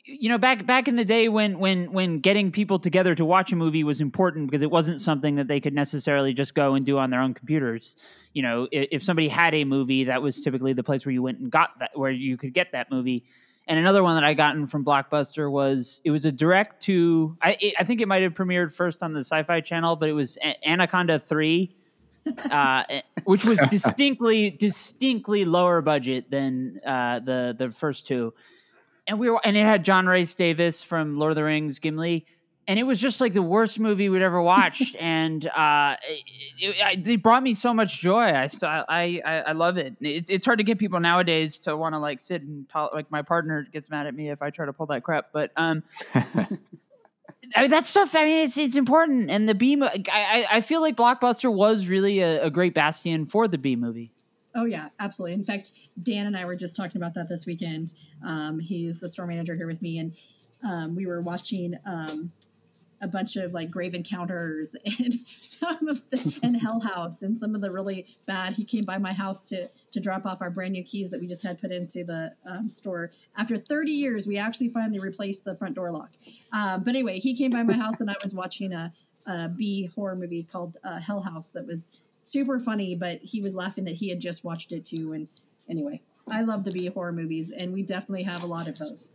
you 0.06 0.28
know, 0.28 0.38
back 0.38 0.66
back 0.66 0.90
in 0.90 0.98
the 0.98 1.06
day 1.06 1.30
when 1.30 1.60
when 1.60 1.92
when 1.94 2.20
getting 2.20 2.52
people 2.52 2.78
together 2.78 3.16
to 3.16 3.24
watch 3.24 3.54
a 3.54 3.56
movie 3.56 3.86
was 3.86 4.02
important 4.02 4.52
because 4.52 4.62
it 4.62 4.70
wasn't 4.70 5.00
something 5.00 5.36
that 5.36 5.48
they 5.48 5.62
could 5.62 5.74
necessarily 5.74 6.34
just 6.34 6.54
go 6.54 6.76
and 6.76 6.86
do 6.86 6.98
on 6.98 7.10
their 7.10 7.22
own 7.22 7.34
computers. 7.34 7.96
You 8.34 8.42
know, 8.42 8.68
if, 8.72 8.90
if 8.92 9.04
somebody 9.04 9.30
had 9.30 9.54
a 9.54 9.64
movie, 9.64 10.04
that 10.06 10.22
was 10.22 10.42
typically 10.42 10.74
the 10.74 10.84
place 10.84 11.06
where 11.06 11.14
you 11.14 11.22
went 11.22 11.40
and 11.40 11.50
got 11.50 11.80
that, 11.80 11.92
where 11.98 12.12
you 12.12 12.36
could 12.36 12.54
get 12.54 12.74
that 12.74 12.92
movie. 12.92 13.24
And 13.66 13.80
another 13.80 14.04
one 14.04 14.16
that 14.16 14.26
I 14.26 14.34
gotten 14.34 14.68
from 14.68 14.84
Blockbuster 14.84 15.50
was 15.50 16.02
it 16.04 16.12
was 16.12 16.26
a 16.26 16.34
direct 16.34 16.82
to 16.84 17.38
I 17.42 17.56
it, 17.62 17.76
I 17.80 17.86
think 17.86 18.02
it 18.02 18.10
might 18.10 18.24
have 18.24 18.34
premiered 18.34 18.74
first 18.74 19.04
on 19.04 19.14
the 19.14 19.22
Sci-Fi 19.22 19.62
Channel, 19.62 19.96
but 19.96 20.10
it 20.10 20.14
was 20.14 20.38
A- 20.44 20.70
Anaconda 20.70 21.18
Three, 21.18 21.74
uh, 22.52 22.84
eh, 22.90 23.02
which 23.26 23.46
was 23.46 23.60
distinctly 23.70 24.50
distinctly 24.50 25.46
lower 25.46 25.82
budget 25.82 26.30
than 26.30 26.80
uh, 26.86 27.20
the 27.20 27.56
the 27.58 27.72
first 27.72 28.08
two. 28.08 28.34
And 29.08 29.20
we 29.20 29.30
were 29.30 29.42
and 29.44 29.58
it 29.58 29.64
had 29.64 29.84
John 29.84 30.06
Rhys 30.06 30.36
Davies 30.36 30.82
from 30.82 31.18
Lord 31.18 31.32
of 31.32 31.36
the 31.36 31.44
Rings, 31.44 31.80
Gimli, 31.80 32.26
and 32.68 32.80
it 32.80 32.84
was 32.84 33.00
just 33.00 33.20
like 33.20 33.34
the 33.34 33.42
worst 33.42 33.80
movie 33.80 34.08
we'd 34.10 34.22
ever 34.22 34.42
watched. 34.42 34.96
and 35.00 35.46
uh, 35.48 35.98
it, 36.08 36.76
it, 36.80 37.08
it 37.08 37.24
brought 37.24 37.44
me 37.44 37.54
so 37.54 37.74
much 37.74 38.00
joy. 38.00 38.22
I 38.22 38.48
st- 38.48 38.64
I, 38.64 39.22
I 39.26 39.44
I 39.48 39.52
love 39.52 39.78
it. 39.78 39.96
It's 40.00 40.30
it's 40.30 40.46
hard 40.46 40.60
to 40.60 40.64
get 40.64 40.78
people 40.78 41.00
nowadays 41.00 41.60
to 41.60 41.76
want 41.76 41.94
to 41.96 42.00
like 42.00 42.22
sit 42.22 42.42
and 42.42 42.68
talk. 42.70 42.94
Like 42.94 43.12
my 43.12 43.22
partner 43.22 43.68
gets 43.72 43.90
mad 43.90 44.08
at 44.08 44.16
me 44.16 44.30
if 44.30 44.42
I 44.42 44.50
try 44.50 44.66
to 44.66 44.74
pull 44.74 44.86
that 44.88 45.04
crap. 45.04 45.28
But 45.34 45.52
um, 45.58 45.84
I 47.56 47.62
mean 47.62 47.72
that 47.72 47.86
stuff. 47.86 48.16
I 48.16 48.26
mean 48.26 48.46
it's 48.46 48.58
it's 48.58 48.76
important. 48.76 49.30
And 49.30 49.48
the 49.48 49.56
B, 49.56 49.82
I, 49.82 50.46
I 50.50 50.62
feel 50.62 50.82
like 50.82 50.96
Blockbuster 50.96 51.54
was 51.54 51.88
really 51.88 52.20
a, 52.20 52.46
a 52.46 52.50
great 52.50 52.74
bastion 52.74 53.26
for 53.26 53.48
the 53.48 53.58
B 53.58 53.76
movie. 53.76 54.12
Oh 54.56 54.66
yeah, 54.66 54.90
absolutely. 55.00 55.34
In 55.34 55.44
fact, 55.44 55.72
Dan 56.00 56.28
and 56.28 56.38
I 56.38 56.46
were 56.46 56.56
just 56.56 56.76
talking 56.76 56.98
about 56.98 57.16
that 57.16 57.28
this 57.28 57.46
weekend. 57.46 57.94
Um, 58.26 58.60
he's 58.60 59.00
the 59.00 59.10
store 59.10 59.26
manager 59.26 59.56
here 59.56 59.68
with 59.68 59.82
me, 59.82 59.98
and 59.98 60.16
um, 60.64 60.96
we 60.96 61.06
were 61.06 61.22
watching 61.22 61.76
um, 61.86 62.32
a 63.04 63.08
bunch 63.08 63.36
of 63.36 63.52
like 63.54 63.70
Grave 63.70 63.94
Encounters 63.94 64.76
and 65.00 65.14
some 65.14 65.88
of 65.88 66.10
the 66.10 66.40
and 66.42 66.56
Hell 66.60 66.80
House 66.80 67.22
and 67.22 67.38
some 67.38 67.54
of 67.54 67.62
the 67.62 67.70
really 67.70 68.08
bad. 68.26 68.54
He 68.54 68.64
came 68.64 68.86
by 68.86 68.98
my 68.98 69.14
house 69.14 69.48
to 69.50 69.68
to 69.92 70.00
drop 70.00 70.26
off 70.26 70.42
our 70.42 70.50
brand 70.50 70.74
new 70.74 70.84
keys 70.84 71.12
that 71.12 71.20
we 71.20 71.28
just 71.28 71.44
had 71.44 71.60
put 71.60 71.72
into 71.72 72.04
the 72.04 72.34
um, 72.46 72.70
store. 72.70 73.12
After 73.38 73.58
30 73.58 73.92
years, 73.92 74.26
we 74.26 74.38
actually 74.38 74.70
finally 74.70 75.00
replaced 75.00 75.44
the 75.46 75.56
front 75.56 75.76
door 75.76 75.92
lock. 75.92 76.12
Um, 76.52 76.84
but 76.84 76.92
anyway, 76.96 77.20
he 77.20 77.36
came 77.36 77.52
by 77.52 77.64
my 77.64 77.74
house 77.74 78.00
and 78.00 78.10
I 78.10 78.16
was 78.24 78.34
watching 78.34 78.74
a, 78.74 78.92
a 79.28 79.50
B 79.50 79.90
horror 79.96 80.16
movie 80.16 80.44
called 80.44 80.78
uh, 80.84 81.00
Hell 81.00 81.22
House 81.22 81.52
that 81.52 81.68
was 81.68 82.06
super 82.24 82.60
funny, 82.60 82.96
but 82.96 83.20
he 83.22 83.42
was 83.42 83.54
laughing 83.56 83.84
that 83.86 83.96
he 83.96 84.10
had 84.10 84.20
just 84.20 84.44
watched 84.46 84.72
it 84.72 84.86
too. 84.86 85.14
And 85.14 85.28
anyway, 85.70 86.02
I 86.30 86.42
love 86.42 86.64
the 86.64 86.72
B 86.72 86.86
horror 86.88 87.12
movies, 87.12 87.52
and 87.52 87.74
we 87.74 87.84
definitely 87.84 88.24
have 88.24 88.44
a 88.44 88.48
lot 88.48 88.68
of 88.68 88.78
those. 88.80 89.12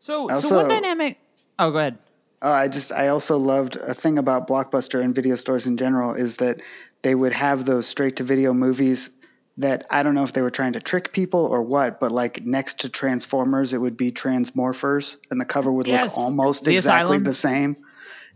So 0.00 0.28
so 0.28 0.34
Also- 0.34 0.56
one 0.56 0.68
dynamic. 0.68 1.18
Oh, 1.58 1.70
go 1.70 1.78
ahead. 1.78 1.98
Oh, 2.40 2.52
I 2.52 2.68
just 2.68 2.92
I 2.92 3.08
also 3.08 3.36
loved 3.38 3.76
a 3.76 3.94
thing 3.94 4.18
about 4.18 4.46
Blockbuster 4.46 5.02
and 5.02 5.14
video 5.14 5.34
stores 5.34 5.66
in 5.66 5.76
general 5.76 6.14
is 6.14 6.36
that 6.36 6.60
they 7.02 7.14
would 7.14 7.32
have 7.32 7.64
those 7.64 7.86
straight 7.86 8.16
to 8.16 8.24
video 8.24 8.52
movies 8.52 9.10
that 9.56 9.86
I 9.90 10.04
don't 10.04 10.14
know 10.14 10.22
if 10.22 10.32
they 10.32 10.42
were 10.42 10.50
trying 10.50 10.74
to 10.74 10.80
trick 10.80 11.12
people 11.12 11.46
or 11.46 11.62
what, 11.62 11.98
but 11.98 12.12
like 12.12 12.44
next 12.44 12.80
to 12.80 12.88
Transformers, 12.88 13.72
it 13.72 13.78
would 13.80 13.96
be 13.96 14.12
Transmorphers, 14.12 15.16
and 15.32 15.40
the 15.40 15.44
cover 15.44 15.72
would 15.72 15.88
Yes. 15.88 16.16
look 16.16 16.24
almost 16.26 16.64
The 16.66 16.74
exactly 16.74 17.16
Asylum. 17.16 17.24
the 17.24 17.32
same. 17.32 17.76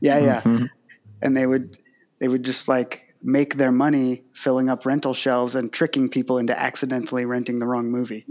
Yeah, 0.00 0.18
yeah, 0.18 0.40
Mhm. 0.40 0.68
and 1.22 1.36
they 1.36 1.46
would 1.46 1.76
they 2.18 2.26
would 2.26 2.42
just 2.44 2.66
like 2.66 3.11
make 3.22 3.54
their 3.54 3.72
money 3.72 4.22
filling 4.34 4.68
up 4.68 4.84
rental 4.84 5.14
shelves 5.14 5.54
and 5.54 5.72
tricking 5.72 6.08
people 6.08 6.38
into 6.38 6.58
accidentally 6.58 7.24
renting 7.24 7.58
the 7.58 7.66
wrong 7.66 7.90
movie. 7.90 8.26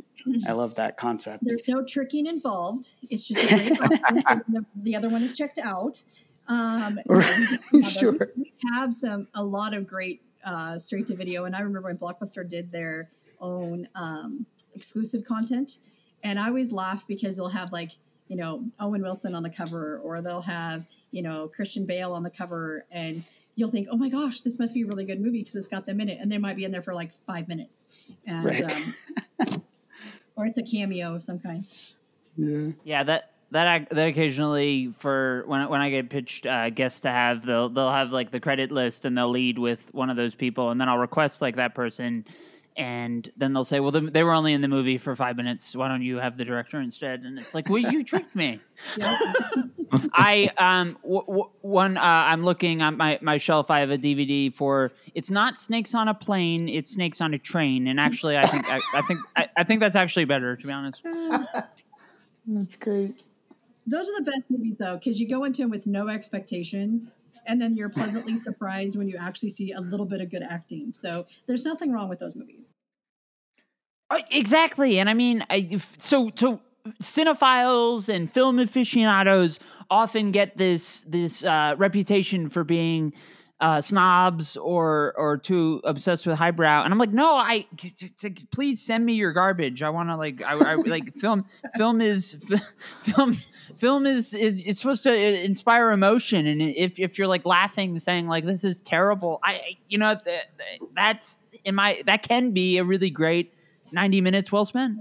I 0.48 0.52
love 0.52 0.76
that 0.76 0.98
concept. 0.98 1.44
There's 1.44 1.68
no 1.68 1.84
tricking 1.84 2.28
involved. 2.28 2.90
It's 3.10 3.28
just 3.28 3.44
a 3.44 3.48
great 3.48 3.82
option. 4.26 4.44
the, 4.48 4.66
the 4.76 4.96
other 4.96 5.10
one 5.10 5.24
is 5.24 5.38
checked 5.38 5.60
out. 5.60 6.04
Um, 6.48 7.00
no, 7.08 7.18
we 7.18 7.22
definitely 7.22 7.58
have 7.58 7.72
those. 7.72 7.92
Sure. 7.92 8.32
We 8.36 8.54
have 8.74 8.94
some 8.94 9.28
a 9.34 9.44
lot 9.44 9.74
of 9.74 9.88
great 9.88 10.22
uh, 10.44 10.78
straight 10.78 11.08
to 11.08 11.16
video, 11.16 11.46
and 11.46 11.56
I 11.56 11.62
remember 11.62 11.88
when 11.88 11.98
Blockbuster 11.98 12.48
did 12.48 12.72
their 12.72 13.10
own 13.40 13.88
um, 13.96 14.46
exclusive 14.74 15.24
content, 15.24 15.80
and 16.24 16.40
I 16.40 16.48
always 16.48 16.72
laugh 16.72 17.08
because 17.08 17.38
they'll 17.38 17.50
have 17.50 17.72
like 17.72 17.92
you 18.28 18.36
know 18.36 18.66
Owen 18.80 19.02
Wilson 19.02 19.34
on 19.34 19.44
the 19.44 19.50
cover, 19.50 20.00
or 20.04 20.22
they'll 20.22 20.42
have 20.42 20.86
you 21.12 21.22
know 21.22 21.48
Christian 21.48 21.86
Bale 21.86 22.14
on 22.14 22.24
the 22.24 22.32
cover, 22.32 22.86
and 22.92 23.26
you'll 23.56 23.70
think, 23.72 23.88
oh 23.92 23.98
my 23.98 24.10
gosh, 24.10 24.42
this 24.42 24.58
must 24.60 24.74
be 24.74 24.82
a 24.84 24.86
really 24.86 25.06
good 25.06 25.20
movie 25.22 25.40
because 25.40 25.56
it's 25.56 25.68
got 25.68 25.86
them 25.86 26.00
in 26.02 26.10
it, 26.10 26.20
and 26.20 26.32
they 26.32 26.38
might 26.38 26.56
be 26.56 26.64
in 26.66 26.72
there 26.72 26.82
for 26.82 26.94
like 26.94 27.12
five 27.28 27.48
minutes, 27.48 28.14
and 28.26 28.46
Right. 28.46 28.64
um, 29.50 29.64
or 30.36 30.46
it's 30.46 30.58
a 30.58 30.64
cameo 30.64 31.16
of 31.16 31.24
some 31.24 31.40
kind. 31.40 31.64
Yeah. 32.38 32.72
Yeah, 32.84 33.04
that 33.04 33.32
that 33.52 33.90
that 33.90 34.08
occasionally 34.08 34.94
for 34.98 35.44
when 35.46 35.60
I- 35.62 35.68
when 35.68 35.82
I 35.82 35.90
get 35.90 36.10
pitched 36.10 36.46
uh, 36.48 36.70
guests 36.70 37.02
to 37.02 37.10
have 37.10 37.46
they'll 37.46 37.68
they'll 37.68 37.92
have 37.92 38.14
like 38.14 38.32
the 38.32 38.40
credit 38.40 38.72
list 38.72 39.04
and 39.04 39.18
they'll 39.18 39.30
lead 39.30 39.60
with 39.60 39.94
one 39.94 40.10
of 40.10 40.16
those 40.16 40.34
people 40.34 40.70
and 40.70 40.80
then 40.80 40.88
I'll 40.88 40.98
request 40.98 41.42
like 41.42 41.58
that 41.58 41.76
person 41.76 42.24
and 42.78 43.30
then 43.38 43.54
they'll 43.54 43.66
say 43.66 43.80
well 43.80 43.92
they- 43.92 44.00
they 44.00 44.24
were 44.24 44.34
only 44.34 44.54
in 44.54 44.62
the 44.62 44.68
movie 44.68 44.98
for 44.98 45.16
five 45.16 45.36
minutes 45.36 45.76
why 45.76 45.88
don't 45.88 46.02
you 46.02 46.18
have 46.18 46.38
the 46.38 46.46
director 46.46 46.80
instead 46.82 47.22
and 47.24 47.38
it's 47.38 47.54
like 47.54 47.70
well 47.70 47.80
you 47.80 48.04
tricked 48.12 48.36
me 48.36 48.60
I 50.14 50.50
um 50.58 50.98
w- 51.04 51.26
w- 51.28 51.50
one 51.62 51.98
uh, 51.98 52.02
I'm 52.02 52.44
looking 52.46 52.82
on 52.82 52.96
my 52.96 53.20
my 53.22 53.38
shelf. 53.38 53.70
I 53.70 53.80
have 53.82 53.92
a 53.92 53.98
DVD 53.98 54.54
for. 54.54 54.92
It's 55.16 55.30
not 55.30 55.58
Snakes 55.58 55.94
on 55.94 56.08
a 56.08 56.14
Plane. 56.14 56.70
It's 56.70 56.92
Snakes 56.92 57.20
on 57.20 57.34
a 57.34 57.38
Train. 57.38 57.88
And 57.88 58.00
actually, 58.00 58.38
I 58.38 58.44
think 58.44 58.74
I, 58.74 58.80
I 58.96 59.02
think 59.02 59.20
I, 59.36 59.50
I 59.58 59.64
think 59.66 59.82
that's 59.82 59.98
actually 59.98 60.24
better 60.26 60.56
to 60.56 60.66
be 60.68 60.72
honest. 60.72 61.02
That's 62.48 62.76
great. 62.78 63.22
Those 63.86 64.08
are 64.10 64.24
the 64.24 64.32
best 64.32 64.50
movies 64.50 64.78
though, 64.78 64.96
because 64.96 65.20
you 65.20 65.28
go 65.28 65.44
into 65.44 65.62
them 65.64 65.70
with 65.72 65.86
no 65.88 66.08
expectations, 66.08 67.16
and 67.48 67.62
then 67.62 67.76
you're 67.76 67.90
pleasantly 67.90 68.38
surprised 68.38 68.98
when 68.98 69.08
you 69.08 69.18
actually 69.20 69.50
see 69.50 69.72
a 69.72 69.82
little 69.82 70.06
bit 70.06 70.22
of 70.22 70.30
good 70.30 70.44
acting. 70.44 70.94
So 70.94 71.26
there's 71.48 71.66
nothing 71.66 71.92
wrong 71.92 72.10
with 72.10 72.20
those 72.20 72.36
movies. 72.36 72.74
Uh, 74.10 74.20
Exactly, 74.32 75.00
and 75.00 75.10
I 75.10 75.14
mean, 75.14 75.46
I, 75.50 75.80
so 75.98 76.32
so 76.36 76.62
cinephiles 77.02 78.14
and 78.14 78.32
film 78.32 78.60
aficionados 78.60 79.60
often 79.90 80.32
get 80.32 80.58
this 80.58 81.04
this 81.08 81.44
uh, 81.44 81.76
reputation 81.78 82.50
for 82.50 82.64
being 82.64 83.14
uh, 83.62 83.80
snobs 83.80 84.58
or 84.58 85.14
or 85.18 85.38
too 85.38 85.80
obsessed 85.84 86.26
with 86.26 86.36
highbrow, 86.36 86.84
and 86.84 86.92
I'm 86.92 86.98
like, 87.00 87.12
no, 87.12 87.36
I 87.36 87.68
please 88.52 88.82
send 88.82 89.06
me 89.06 89.14
your 89.14 89.32
garbage. 89.32 89.84
I 89.84 89.90
want 89.90 90.10
to 90.10 90.16
like, 90.18 90.44
I, 90.44 90.54
I 90.54 90.76
like 90.76 91.14
film. 91.14 91.46
Film 91.78 92.02
is 92.02 92.38
film. 93.02 93.38
Film 93.78 94.06
is 94.08 94.34
is 94.34 94.62
it's 94.66 94.82
supposed 94.82 95.04
to 95.04 95.12
uh, 95.12 95.14
inspire 95.14 95.92
emotion, 95.92 96.48
and 96.48 96.62
if 96.62 97.00
if 97.00 97.18
you're 97.18 97.28
like 97.28 97.46
laughing, 97.46 97.98
saying 98.00 98.28
like 98.28 98.46
this 98.46 98.64
is 98.64 98.82
terrible, 98.82 99.40
I 99.44 99.54
I- 99.54 99.78
you 99.88 99.98
know 100.00 100.16
th- 100.16 100.26
th- 100.58 100.82
that's 100.94 101.40
in 101.64 101.76
my 101.76 102.02
that 102.08 102.24
can 102.24 102.52
be 102.52 102.80
a 102.80 102.84
really 102.84 103.12
great 103.12 103.54
90 103.92 104.22
minutes 104.22 104.52
well 104.52 104.66
spent. 104.66 104.98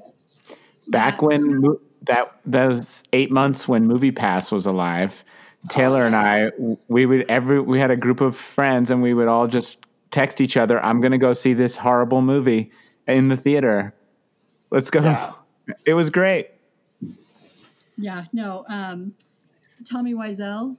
Back 0.89 1.23
when 1.23 1.63
that 2.03 2.39
those 2.45 3.05
eight 3.13 3.31
months 3.31 3.67
when 3.67 3.87
Movie 3.87 4.11
Pass 4.13 4.53
was 4.53 4.67
alive, 4.67 5.25
Taylor 5.69 6.03
and 6.05 6.17
I 6.17 6.51
we 6.89 7.07
would 7.07 7.27
every 7.29 7.61
we 7.61 7.79
had 7.79 7.91
a 7.91 7.97
group 7.97 8.21
of 8.21 8.35
friends 8.35 8.91
and 8.91 9.03
we 9.03 9.13
would 9.15 9.29
all 9.29 9.47
just 9.47 9.79
text 10.11 10.41
each 10.41 10.57
other, 10.57 10.83
"I'm 10.85 11.01
going 11.01 11.13
to 11.13 11.19
go 11.19 11.33
see 11.33 11.53
this 11.55 11.77
horrible 11.77 12.23
movie 12.23 12.71
in 13.07 13.29
the 13.29 13.37
theater. 13.37 13.95
Let's 14.71 14.91
go." 14.91 15.35
It 15.87 15.95
was 15.95 16.11
great. 16.11 16.49
Yeah, 17.97 18.25
no. 18.33 18.65
Um, 18.69 19.15
Tommy 19.91 20.15
Wiseau. 20.15 20.77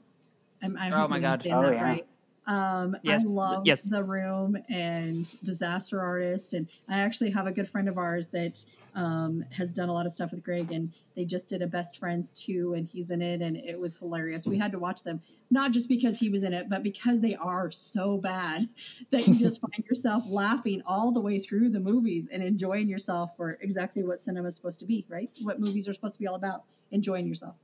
I'm, 0.63 0.77
I 0.77 0.89
Oh 0.91 1.01
hope 1.01 1.09
my 1.11 1.15
I'm 1.17 1.21
God. 1.21 1.43
saying 1.43 1.55
Oh, 1.55 1.61
that 1.61 1.73
yeah. 1.73 1.83
right. 1.83 2.05
Um, 2.47 2.97
Yes, 3.03 3.23
I 3.23 3.27
love 3.27 3.65
yes. 3.65 3.81
The 3.83 4.03
Room 4.03 4.57
and 4.69 5.25
Disaster 5.43 6.01
Artist, 6.01 6.53
and 6.53 6.67
I 6.89 6.99
actually 6.99 7.31
have 7.31 7.47
a 7.47 7.51
good 7.51 7.69
friend 7.69 7.87
of 7.87 7.97
ours 7.97 8.29
that 8.29 8.65
um, 8.95 9.43
has 9.55 9.73
done 9.73 9.89
a 9.89 9.93
lot 9.93 10.05
of 10.05 10.11
stuff 10.11 10.31
with 10.31 10.43
Greg, 10.43 10.71
and 10.71 10.95
they 11.15 11.25
just 11.25 11.49
did 11.49 11.61
a 11.61 11.67
Best 11.67 11.97
Friends 11.97 12.33
too, 12.33 12.73
and 12.73 12.87
he's 12.87 13.11
in 13.11 13.21
it, 13.21 13.41
and 13.41 13.57
it 13.57 13.79
was 13.79 13.99
hilarious. 13.99 14.45
We 14.45 14.57
had 14.57 14.71
to 14.71 14.79
watch 14.79 15.03
them 15.03 15.21
not 15.49 15.71
just 15.71 15.89
because 15.89 16.19
he 16.19 16.29
was 16.29 16.43
in 16.43 16.53
it, 16.53 16.69
but 16.69 16.83
because 16.83 17.21
they 17.21 17.35
are 17.35 17.71
so 17.71 18.17
bad 18.17 18.69
that 19.11 19.27
you 19.27 19.35
just 19.35 19.61
find 19.71 19.83
yourself 19.85 20.23
laughing 20.27 20.81
all 20.85 21.11
the 21.11 21.21
way 21.21 21.39
through 21.39 21.69
the 21.69 21.79
movies 21.79 22.27
and 22.31 22.41
enjoying 22.41 22.87
yourself 22.87 23.35
for 23.35 23.57
exactly 23.61 24.03
what 24.03 24.19
cinema 24.19 24.47
is 24.47 24.55
supposed 24.55 24.79
to 24.79 24.85
be, 24.85 25.05
right? 25.09 25.29
What 25.43 25.59
movies 25.59 25.87
are 25.87 25.93
supposed 25.93 26.15
to 26.15 26.19
be 26.19 26.27
all 26.27 26.35
about, 26.35 26.63
enjoying 26.91 27.27
yourself. 27.27 27.55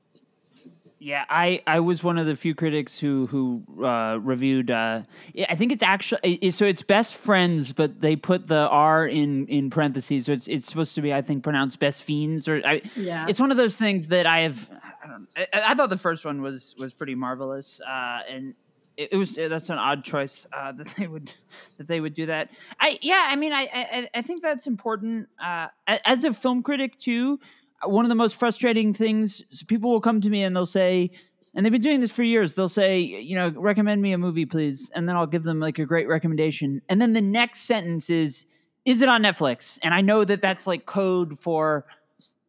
Yeah, 0.99 1.25
I, 1.29 1.61
I 1.67 1.79
was 1.79 2.03
one 2.03 2.17
of 2.17 2.25
the 2.25 2.35
few 2.35 2.55
critics 2.55 2.99
who 2.99 3.27
who 3.27 3.85
uh, 3.85 4.17
reviewed. 4.19 4.71
Uh, 4.71 5.03
I 5.47 5.55
think 5.55 5.71
it's 5.71 5.83
actually 5.83 6.39
it, 6.41 6.53
so 6.55 6.65
it's 6.65 6.81
best 6.81 7.15
friends, 7.15 7.71
but 7.71 8.01
they 8.01 8.15
put 8.15 8.47
the 8.47 8.67
R 8.69 9.05
in 9.07 9.45
in 9.47 9.69
parentheses, 9.69 10.25
so 10.25 10.31
it's 10.31 10.47
it's 10.47 10.65
supposed 10.67 10.95
to 10.95 11.01
be 11.01 11.13
I 11.13 11.21
think 11.21 11.43
pronounced 11.43 11.79
best 11.79 12.01
fiends 12.01 12.47
or 12.47 12.61
I, 12.65 12.81
Yeah. 12.95 13.27
it's 13.29 13.39
one 13.39 13.51
of 13.51 13.57
those 13.57 13.75
things 13.75 14.07
that 14.07 14.25
I 14.25 14.39
have. 14.39 14.69
I 15.03 15.07
don't. 15.07 15.27
I, 15.37 15.47
I 15.67 15.75
thought 15.75 15.91
the 15.91 15.97
first 15.99 16.25
one 16.25 16.41
was 16.41 16.73
was 16.79 16.93
pretty 16.93 17.13
marvelous, 17.13 17.79
uh, 17.87 18.21
and 18.27 18.55
it, 18.97 19.09
it 19.11 19.17
was 19.17 19.35
that's 19.35 19.69
an 19.69 19.77
odd 19.77 20.03
choice 20.03 20.47
uh, 20.51 20.71
that 20.77 20.87
they 20.97 21.05
would 21.05 21.31
that 21.77 21.87
they 21.87 21.99
would 22.01 22.15
do 22.15 22.25
that. 22.25 22.49
I 22.79 22.97
yeah, 23.03 23.23
I 23.27 23.35
mean, 23.35 23.53
I 23.53 23.67
I, 23.71 24.09
I 24.15 24.21
think 24.23 24.41
that's 24.41 24.65
important 24.65 25.29
uh, 25.39 25.67
as 25.87 26.23
a 26.23 26.33
film 26.33 26.63
critic 26.63 26.97
too. 26.97 27.39
One 27.83 28.05
of 28.05 28.09
the 28.09 28.15
most 28.15 28.35
frustrating 28.35 28.93
things 28.93 29.43
people 29.67 29.91
will 29.91 30.01
come 30.01 30.21
to 30.21 30.29
me 30.29 30.43
and 30.43 30.55
they'll 30.55 30.65
say, 30.65 31.11
and 31.55 31.65
they've 31.65 31.71
been 31.71 31.81
doing 31.81 31.99
this 31.99 32.11
for 32.11 32.23
years. 32.23 32.53
They'll 32.53 32.69
say, 32.69 32.99
you 32.99 33.35
know, 33.35 33.49
recommend 33.49 34.01
me 34.01 34.13
a 34.13 34.17
movie, 34.17 34.45
please, 34.45 34.91
and 34.93 35.07
then 35.07 35.15
I'll 35.15 35.27
give 35.27 35.43
them 35.43 35.59
like 35.59 35.79
a 35.79 35.85
great 35.85 36.07
recommendation, 36.07 36.81
and 36.89 37.01
then 37.01 37.13
the 37.13 37.21
next 37.21 37.61
sentence 37.61 38.09
is, 38.09 38.45
is 38.85 39.01
it 39.01 39.09
on 39.09 39.23
Netflix? 39.23 39.79
And 39.83 39.93
I 39.93 40.01
know 40.01 40.23
that 40.23 40.41
that's 40.41 40.65
like 40.67 40.85
code 40.85 41.37
for 41.37 41.85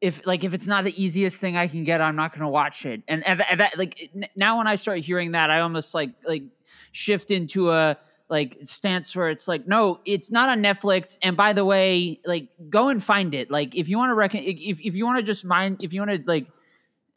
if 0.00 0.24
like 0.26 0.44
if 0.44 0.54
it's 0.54 0.66
not 0.66 0.84
the 0.84 1.02
easiest 1.02 1.38
thing 1.38 1.56
I 1.56 1.66
can 1.66 1.84
get, 1.84 2.00
I'm 2.00 2.16
not 2.16 2.32
going 2.32 2.42
to 2.42 2.48
watch 2.48 2.86
it. 2.86 3.02
And, 3.08 3.26
and 3.26 3.40
that 3.40 3.76
like 3.76 4.10
now 4.36 4.58
when 4.58 4.66
I 4.66 4.76
start 4.76 5.00
hearing 5.00 5.32
that, 5.32 5.50
I 5.50 5.60
almost 5.60 5.94
like 5.94 6.10
like 6.24 6.44
shift 6.92 7.30
into 7.30 7.70
a 7.72 7.96
like 8.28 8.58
stance 8.62 9.14
where 9.16 9.30
it's 9.30 9.48
like 9.48 9.66
no 9.66 10.00
it's 10.04 10.30
not 10.30 10.48
on 10.48 10.62
netflix 10.62 11.18
and 11.22 11.36
by 11.36 11.52
the 11.52 11.64
way 11.64 12.20
like 12.26 12.48
go 12.68 12.88
and 12.88 13.02
find 13.02 13.34
it 13.34 13.50
like 13.50 13.74
if 13.74 13.88
you 13.88 13.96
want 13.96 14.10
to 14.10 14.14
reckon 14.14 14.42
if, 14.44 14.80
if 14.80 14.94
you 14.94 15.06
want 15.06 15.18
to 15.18 15.22
just 15.22 15.44
mind 15.44 15.82
if 15.82 15.92
you 15.92 16.00
want 16.00 16.10
to 16.10 16.22
like 16.26 16.46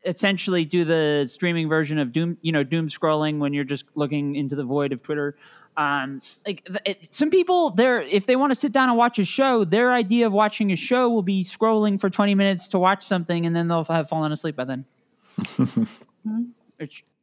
essentially 0.05 0.65
do 0.65 0.83
the 0.83 1.27
streaming 1.27 1.67
version 1.69 1.97
of 1.97 2.11
doom 2.11 2.37
you 2.41 2.51
know 2.51 2.63
doom 2.63 2.87
scrolling 2.87 3.39
when 3.39 3.53
you're 3.53 3.63
just 3.63 3.85
looking 3.95 4.35
into 4.35 4.55
the 4.55 4.63
void 4.63 4.93
of 4.93 5.03
twitter 5.03 5.35
um 5.77 6.19
like 6.45 6.67
it, 6.85 7.07
some 7.11 7.29
people 7.29 7.69
they're 7.71 8.01
if 8.01 8.25
they 8.25 8.35
want 8.35 8.51
to 8.51 8.55
sit 8.55 8.71
down 8.71 8.89
and 8.89 8.97
watch 8.97 9.19
a 9.19 9.25
show 9.25 9.63
their 9.63 9.91
idea 9.91 10.25
of 10.25 10.33
watching 10.33 10.71
a 10.71 10.75
show 10.75 11.09
will 11.09 11.21
be 11.21 11.43
scrolling 11.43 11.99
for 11.99 12.09
20 12.09 12.35
minutes 12.35 12.67
to 12.67 12.79
watch 12.79 13.03
something 13.03 13.45
and 13.45 13.55
then 13.55 13.67
they'll 13.67 13.83
have 13.83 14.09
fallen 14.09 14.31
asleep 14.31 14.55
by 14.55 14.63
then 14.63 14.85
mm-hmm. 15.39 16.43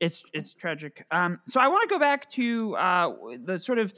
it's 0.01 0.23
it's 0.33 0.55
tragic. 0.55 1.05
Um 1.11 1.40
so 1.47 1.61
i 1.61 1.68
want 1.68 1.88
to 1.88 1.94
go 1.94 1.99
back 1.99 2.31
to 2.31 2.77
uh 2.77 3.12
the 3.44 3.59
sort 3.59 3.79
of 3.79 3.92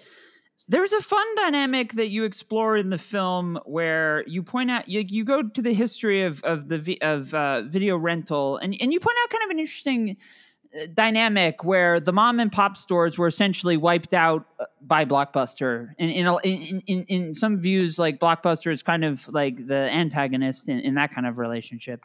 there's 0.70 0.92
a 0.92 1.00
fun 1.00 1.26
dynamic 1.34 1.94
that 1.94 2.10
you 2.10 2.22
explore 2.22 2.76
in 2.76 2.90
the 2.90 2.98
film 2.98 3.58
where 3.64 4.22
you 4.28 4.40
point 4.40 4.70
out 4.70 4.88
you, 4.88 5.00
you 5.00 5.24
go 5.24 5.42
to 5.42 5.60
the 5.60 5.74
history 5.74 6.22
of 6.22 6.42
of 6.44 6.68
the 6.68 6.96
of 7.02 7.34
uh, 7.34 7.62
video 7.62 7.96
rental 7.96 8.56
and 8.58 8.76
and 8.80 8.92
you 8.92 9.00
point 9.00 9.16
out 9.22 9.30
kind 9.30 9.44
of 9.44 9.50
an 9.50 9.58
interesting 9.58 10.16
uh, 10.72 10.86
dynamic 10.94 11.64
where 11.64 11.98
the 11.98 12.12
mom 12.12 12.38
and 12.38 12.52
pop 12.52 12.76
stores 12.76 13.18
were 13.18 13.26
essentially 13.26 13.76
wiped 13.76 14.14
out 14.14 14.46
uh, 14.60 14.64
by 14.80 15.04
blockbuster 15.04 15.88
and 15.98 16.12
in 16.12 16.26
in, 16.44 16.82
in, 16.86 17.04
in 17.08 17.34
some 17.34 17.58
views 17.58 17.98
like 17.98 18.20
blockbuster 18.20 18.72
is 18.72 18.80
kind 18.80 19.04
of 19.04 19.26
like 19.28 19.66
the 19.66 19.90
antagonist 19.90 20.68
in, 20.68 20.78
in 20.78 20.94
that 20.94 21.12
kind 21.12 21.26
of 21.26 21.36
relationship. 21.36 22.04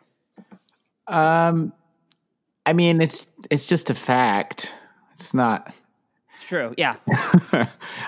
Um 1.08 1.72
i 2.66 2.74
mean 2.74 3.02
it's 3.02 3.28
it's 3.50 3.66
just 3.66 3.90
a 3.90 3.96
fact 3.96 4.74
it's 5.14 5.34
not 5.34 5.74
True. 6.48 6.76
Yeah. 6.78 6.98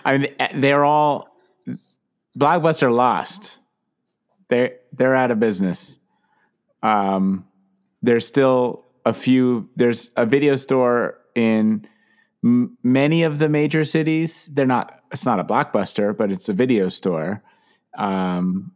I 0.05 0.17
mean, 0.17 0.27
eh, 0.39 0.49
they're 0.53 0.85
all 0.85 1.35
Blockbuster 2.37 2.93
lost. 2.93 3.57
They're 4.47 4.75
they're 4.93 5.15
out 5.15 5.31
of 5.31 5.39
business. 5.39 5.97
Um, 6.83 7.47
there's 8.03 8.27
still 8.27 8.85
a 9.05 9.13
few. 9.13 9.69
There's 9.75 10.11
a 10.15 10.25
video 10.25 10.55
store 10.55 11.19
in 11.33 11.87
m- 12.43 12.77
many 12.83 13.23
of 13.23 13.39
the 13.39 13.49
major 13.49 13.83
cities. 13.83 14.47
They're 14.53 14.67
not. 14.67 15.01
It's 15.11 15.25
not 15.25 15.39
a 15.39 15.43
Blockbuster, 15.43 16.15
but 16.15 16.31
it's 16.31 16.47
a 16.47 16.53
video 16.53 16.89
store. 16.89 17.43
Um, 17.97 18.71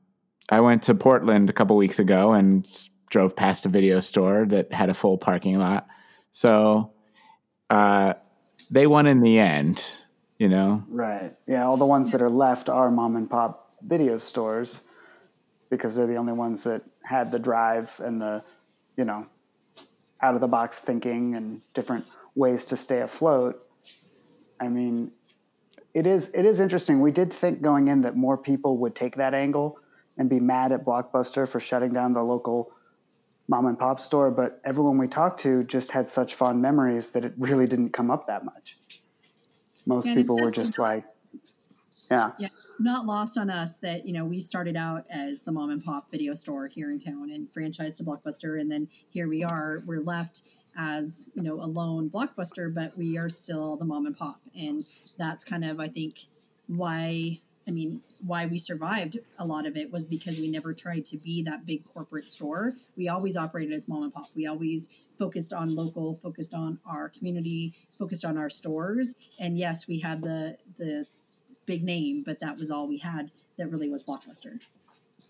I 0.50 0.60
went 0.60 0.82
to 0.84 0.96
Portland 0.96 1.52
a 1.52 1.54
couple 1.54 1.78
weeks 1.78 2.00
ago 2.00 2.34
and 2.34 2.68
drove 3.12 3.36
past 3.36 3.68
a 3.68 3.70
video 3.70 4.00
store 4.00 4.46
that 4.48 4.74
had 4.74 4.90
a 4.90 4.96
full 4.96 5.20
parking 5.20 5.60
lot. 5.60 5.88
So. 6.32 6.94
Uh, 7.70 8.16
they 8.72 8.88
won 8.88 9.06
in 9.06 9.22
the 9.22 9.38
end, 9.38 9.98
you 10.40 10.48
know? 10.48 10.84
Right. 10.88 11.34
Yeah. 11.46 11.66
All 11.66 11.78
the 11.78 11.86
ones 11.86 12.12
that 12.12 12.22
are 12.22 12.30
left 12.30 12.70
are 12.70 12.90
mom 12.90 13.18
and 13.18 13.30
pop 13.30 13.76
video 13.82 14.18
stores 14.18 14.82
because 15.70 15.94
they're 15.94 16.08
the 16.08 16.16
only 16.16 16.34
ones 16.34 16.64
that 16.64 16.84
had 17.04 17.32
the 17.32 17.40
drive 17.40 17.94
and 18.00 18.22
the, 18.22 18.44
you 18.98 19.06
know, 19.06 19.28
out 20.22 20.36
of 20.36 20.42
the 20.42 20.48
box 20.48 20.80
thinking 20.80 21.36
and 21.36 21.62
different 21.74 22.06
ways 22.34 22.66
to 22.66 22.78
stay 22.78 23.02
afloat. 23.02 23.62
I 24.60 24.70
mean, 24.70 25.12
it 25.94 26.08
is 26.08 26.30
it 26.34 26.46
is 26.46 26.60
interesting. 26.60 27.02
We 27.02 27.12
did 27.12 27.34
think 27.34 27.62
going 27.62 27.90
in 27.90 28.02
that 28.02 28.16
more 28.16 28.38
people 28.38 28.78
would 28.78 28.96
take 28.96 29.18
that 29.18 29.34
angle 29.34 29.80
and 30.18 30.30
be 30.30 30.40
mad 30.40 30.72
at 30.72 30.86
Blockbuster 30.86 31.48
for 31.48 31.60
shutting 31.60 31.92
down 31.92 32.14
the 32.14 32.24
local 32.24 32.72
mom 33.52 33.66
and 33.66 33.78
pop 33.78 34.00
store, 34.00 34.32
but 34.32 34.62
everyone 34.64 34.98
we 34.98 35.10
talked 35.10 35.42
to 35.42 35.62
just 35.64 35.92
had 35.92 36.10
such 36.10 36.36
fond 36.36 36.62
memories 36.62 37.10
that 37.10 37.26
it 37.26 37.34
really 37.38 37.68
didn't 37.68 37.90
come 37.92 38.10
up 38.10 38.28
that 38.28 38.46
much. 38.46 38.80
Most 39.86 40.06
people 40.06 40.38
were 40.42 40.52
just 40.52 40.80
like, 40.80 41.04
yeah. 42.10 42.32
Yeah. 42.40 42.48
Not 42.80 43.06
lost 43.06 43.38
on 43.38 43.50
us 43.50 43.76
that, 43.78 44.08
you 44.08 44.14
know, 44.14 44.24
we 44.24 44.40
started 44.40 44.78
out 44.78 45.06
as 45.10 45.42
the 45.42 45.52
mom 45.52 45.70
and 45.70 45.84
pop 45.84 46.10
video 46.10 46.34
store 46.34 46.68
here 46.68 46.92
in 46.92 46.98
town 46.98 47.30
and 47.30 47.50
franchised 47.54 47.98
to 47.98 48.04
Blockbuster. 48.06 48.60
And 48.60 48.72
then 48.72 48.88
here 49.10 49.28
we 49.28 49.44
are, 49.44 49.84
we're 49.86 50.02
left 50.02 50.44
as, 50.78 51.30
you 51.36 51.44
know, 51.44 51.56
a 51.56 51.68
lone 51.68 52.10
Blockbuster, 52.10 52.74
but 52.74 52.98
we 52.98 53.18
are 53.18 53.28
still 53.28 53.76
the 53.76 53.84
mom 53.84 54.06
and 54.06 54.18
pop. 54.18 54.40
And 54.58 54.86
that's 55.18 55.44
kind 55.44 55.66
of, 55.66 55.82
I 55.82 55.90
think, 55.90 56.20
why 56.68 57.40
I 57.72 57.74
mean, 57.74 58.02
why 58.26 58.48
we 58.48 58.58
survived 58.58 59.18
a 59.40 59.46
lot 59.46 59.66
of 59.66 59.78
it 59.78 59.94
was 59.94 60.06
because 60.06 60.40
we 60.40 60.52
never 60.52 60.74
tried 60.74 61.06
to 61.06 61.18
be 61.18 61.42
that 61.44 61.66
big 61.66 61.86
corporate 61.94 62.30
store. 62.30 62.74
We 62.98 63.08
always 63.08 63.38
operated 63.38 63.74
as 63.74 63.88
mom 63.88 64.04
and 64.04 64.14
pop. 64.14 64.26
We 64.36 64.46
always 64.46 65.04
focused 65.18 65.54
on 65.54 65.74
local, 65.74 66.16
focused 66.16 66.54
on 66.54 66.80
our 66.86 67.08
community, 67.08 67.74
focused 67.98 68.26
on 68.26 68.38
our 68.38 68.50
stores. 68.50 69.16
And 69.40 69.58
yes, 69.58 69.88
we 69.88 70.00
had 70.00 70.22
the 70.22 70.58
the 70.78 71.08
big 71.66 71.82
name, 71.82 72.24
but 72.26 72.42
that 72.42 72.58
was 72.58 72.72
all 72.72 72.90
we 72.90 72.98
had 72.98 73.32
that 73.58 73.72
really 73.72 73.90
was 73.90 74.04
Blockbuster. 74.04 74.62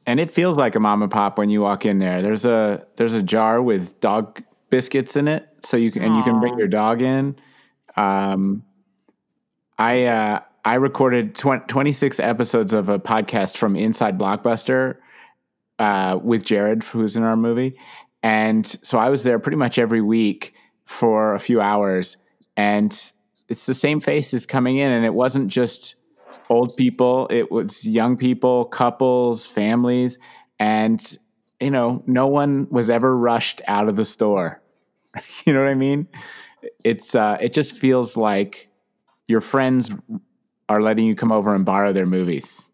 And 0.08 0.20
it 0.20 0.32
feels 0.32 0.58
like 0.58 0.74
a 0.74 0.80
mom 0.80 1.04
and 1.04 1.12
pop 1.12 1.38
when 1.38 1.52
you 1.52 1.62
walk 1.62 1.86
in 1.86 2.00
there. 2.00 2.24
There's 2.24 2.46
a 2.46 2.88
there's 2.96 3.14
a 3.14 3.22
jar 3.22 3.62
with 3.62 4.00
dog 4.00 4.42
biscuits 4.72 5.16
in 5.16 5.28
it, 5.28 5.48
so 5.64 5.78
you 5.78 5.92
can 5.92 6.02
Aww. 6.02 6.08
and 6.08 6.16
you 6.16 6.24
can 6.24 6.40
bring 6.40 6.58
your 6.58 6.68
dog 6.68 7.04
in. 7.04 7.36
Um, 7.96 8.64
I 9.78 10.06
uh, 10.06 10.40
I 10.64 10.76
recorded 10.76 11.34
tw- 11.36 11.68
26 11.68 12.20
episodes 12.20 12.74
of 12.74 12.90
a 12.90 13.00
podcast 13.00 13.58
from 13.58 13.76
Inside 13.76 14.20
Blockbuster 14.20 14.98
uh, 15.80 16.20
with 16.22 16.44
Jared, 16.44 16.84
who's 16.84 17.18
in 17.18 17.24
our 17.24 17.36
movie. 17.36 17.78
And 18.22 18.66
so 18.84 19.00
I 19.00 19.10
was 19.10 19.24
there 19.24 19.40
pretty 19.40 19.58
much 19.58 19.80
every 19.80 20.02
week 20.02 20.54
for 20.86 21.34
a 21.34 21.40
few 21.40 21.60
hours. 21.62 22.18
And 22.56 22.92
it's 23.50 23.66
the 23.66 23.74
same 23.74 24.00
faces 24.00 24.46
coming 24.46 24.78
in. 24.78 24.92
And 24.92 25.04
it 25.04 25.14
wasn't 25.14 25.48
just 25.48 25.96
old 26.50 26.78
people, 26.78 27.28
it 27.32 27.52
was 27.52 27.88
young 27.88 28.18
people, 28.18 28.66
couples, 28.66 29.48
families. 29.48 30.20
And, 30.60 31.18
you 31.60 31.72
know, 31.72 32.04
no 32.06 32.28
one 32.28 32.68
was 32.70 32.92
ever 32.92 33.18
rushed 33.18 33.62
out 33.68 33.90
of 33.90 33.96
the 33.96 34.06
store. 34.06 34.62
you 35.46 35.54
know 35.54 35.60
what 35.60 35.70
I 35.70 35.76
mean? 35.76 36.08
It's, 36.84 37.16
uh, 37.16 37.38
it 37.42 37.54
just 37.54 37.76
feels 37.76 38.16
like 38.16 38.70
your 39.28 39.42
friends 39.42 39.90
are 40.72 40.82
letting 40.82 41.06
you 41.06 41.16
come 41.16 41.32
over 41.32 41.54
and 41.54 41.66
borrow 41.66 41.94
their 41.94 42.06
movies. 42.06 42.70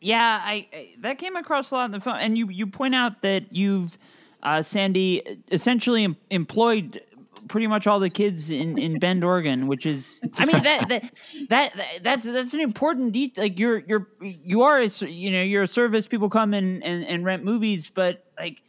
Yeah, 0.00 0.40
I, 0.44 0.66
I 0.72 0.88
that 0.98 1.18
came 1.18 1.36
across 1.36 1.70
a 1.70 1.74
lot 1.74 1.84
in 1.84 1.92
the 1.92 2.00
film, 2.00 2.16
and 2.18 2.36
you 2.36 2.48
you 2.48 2.66
point 2.66 2.94
out 2.94 3.22
that 3.22 3.52
you've 3.52 3.96
uh, 4.42 4.62
Sandi 4.62 5.22
essentially 5.52 6.04
em- 6.04 6.16
employed 6.30 7.00
pretty 7.48 7.66
much 7.66 7.86
all 7.86 8.00
the 8.00 8.10
kids 8.10 8.50
in, 8.50 8.78
in 8.78 8.98
Bend, 8.98 9.24
Oregon, 9.24 9.66
which 9.66 9.86
is, 9.86 10.20
I 10.38 10.44
mean, 10.44 10.62
that, 10.62 10.88
that, 10.88 11.12
that, 11.48 12.02
that's, 12.02 12.26
that's 12.26 12.54
an 12.54 12.60
important 12.60 13.12
detail. 13.12 13.44
Like 13.44 13.58
you're, 13.58 13.78
you're, 13.78 14.08
you 14.20 14.62
are, 14.62 14.80
a, 14.80 14.88
you 15.06 15.30
know, 15.30 15.42
you're 15.42 15.62
a 15.62 15.68
service. 15.68 16.06
People 16.06 16.28
come 16.28 16.54
and, 16.54 16.82
and, 16.84 17.04
and 17.04 17.24
rent 17.24 17.44
movies, 17.44 17.90
but 17.92 18.24
like, 18.38 18.62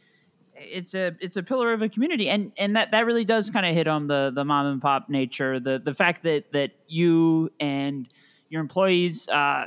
it's 0.64 0.94
a, 0.94 1.12
it's 1.20 1.36
a 1.36 1.42
pillar 1.42 1.72
of 1.72 1.82
a 1.82 1.88
community. 1.88 2.28
And, 2.28 2.52
and 2.58 2.76
that, 2.76 2.90
that 2.90 3.06
really 3.06 3.24
does 3.24 3.50
kind 3.50 3.66
of 3.66 3.74
hit 3.74 3.86
on 3.86 4.06
the, 4.06 4.32
the 4.34 4.44
mom 4.44 4.66
and 4.66 4.82
pop 4.82 5.08
nature, 5.08 5.60
the, 5.60 5.78
the 5.78 5.94
fact 5.94 6.22
that, 6.24 6.52
that 6.52 6.72
you 6.88 7.50
and, 7.60 8.08
your 8.50 8.60
employees, 8.60 9.26
uh, 9.30 9.64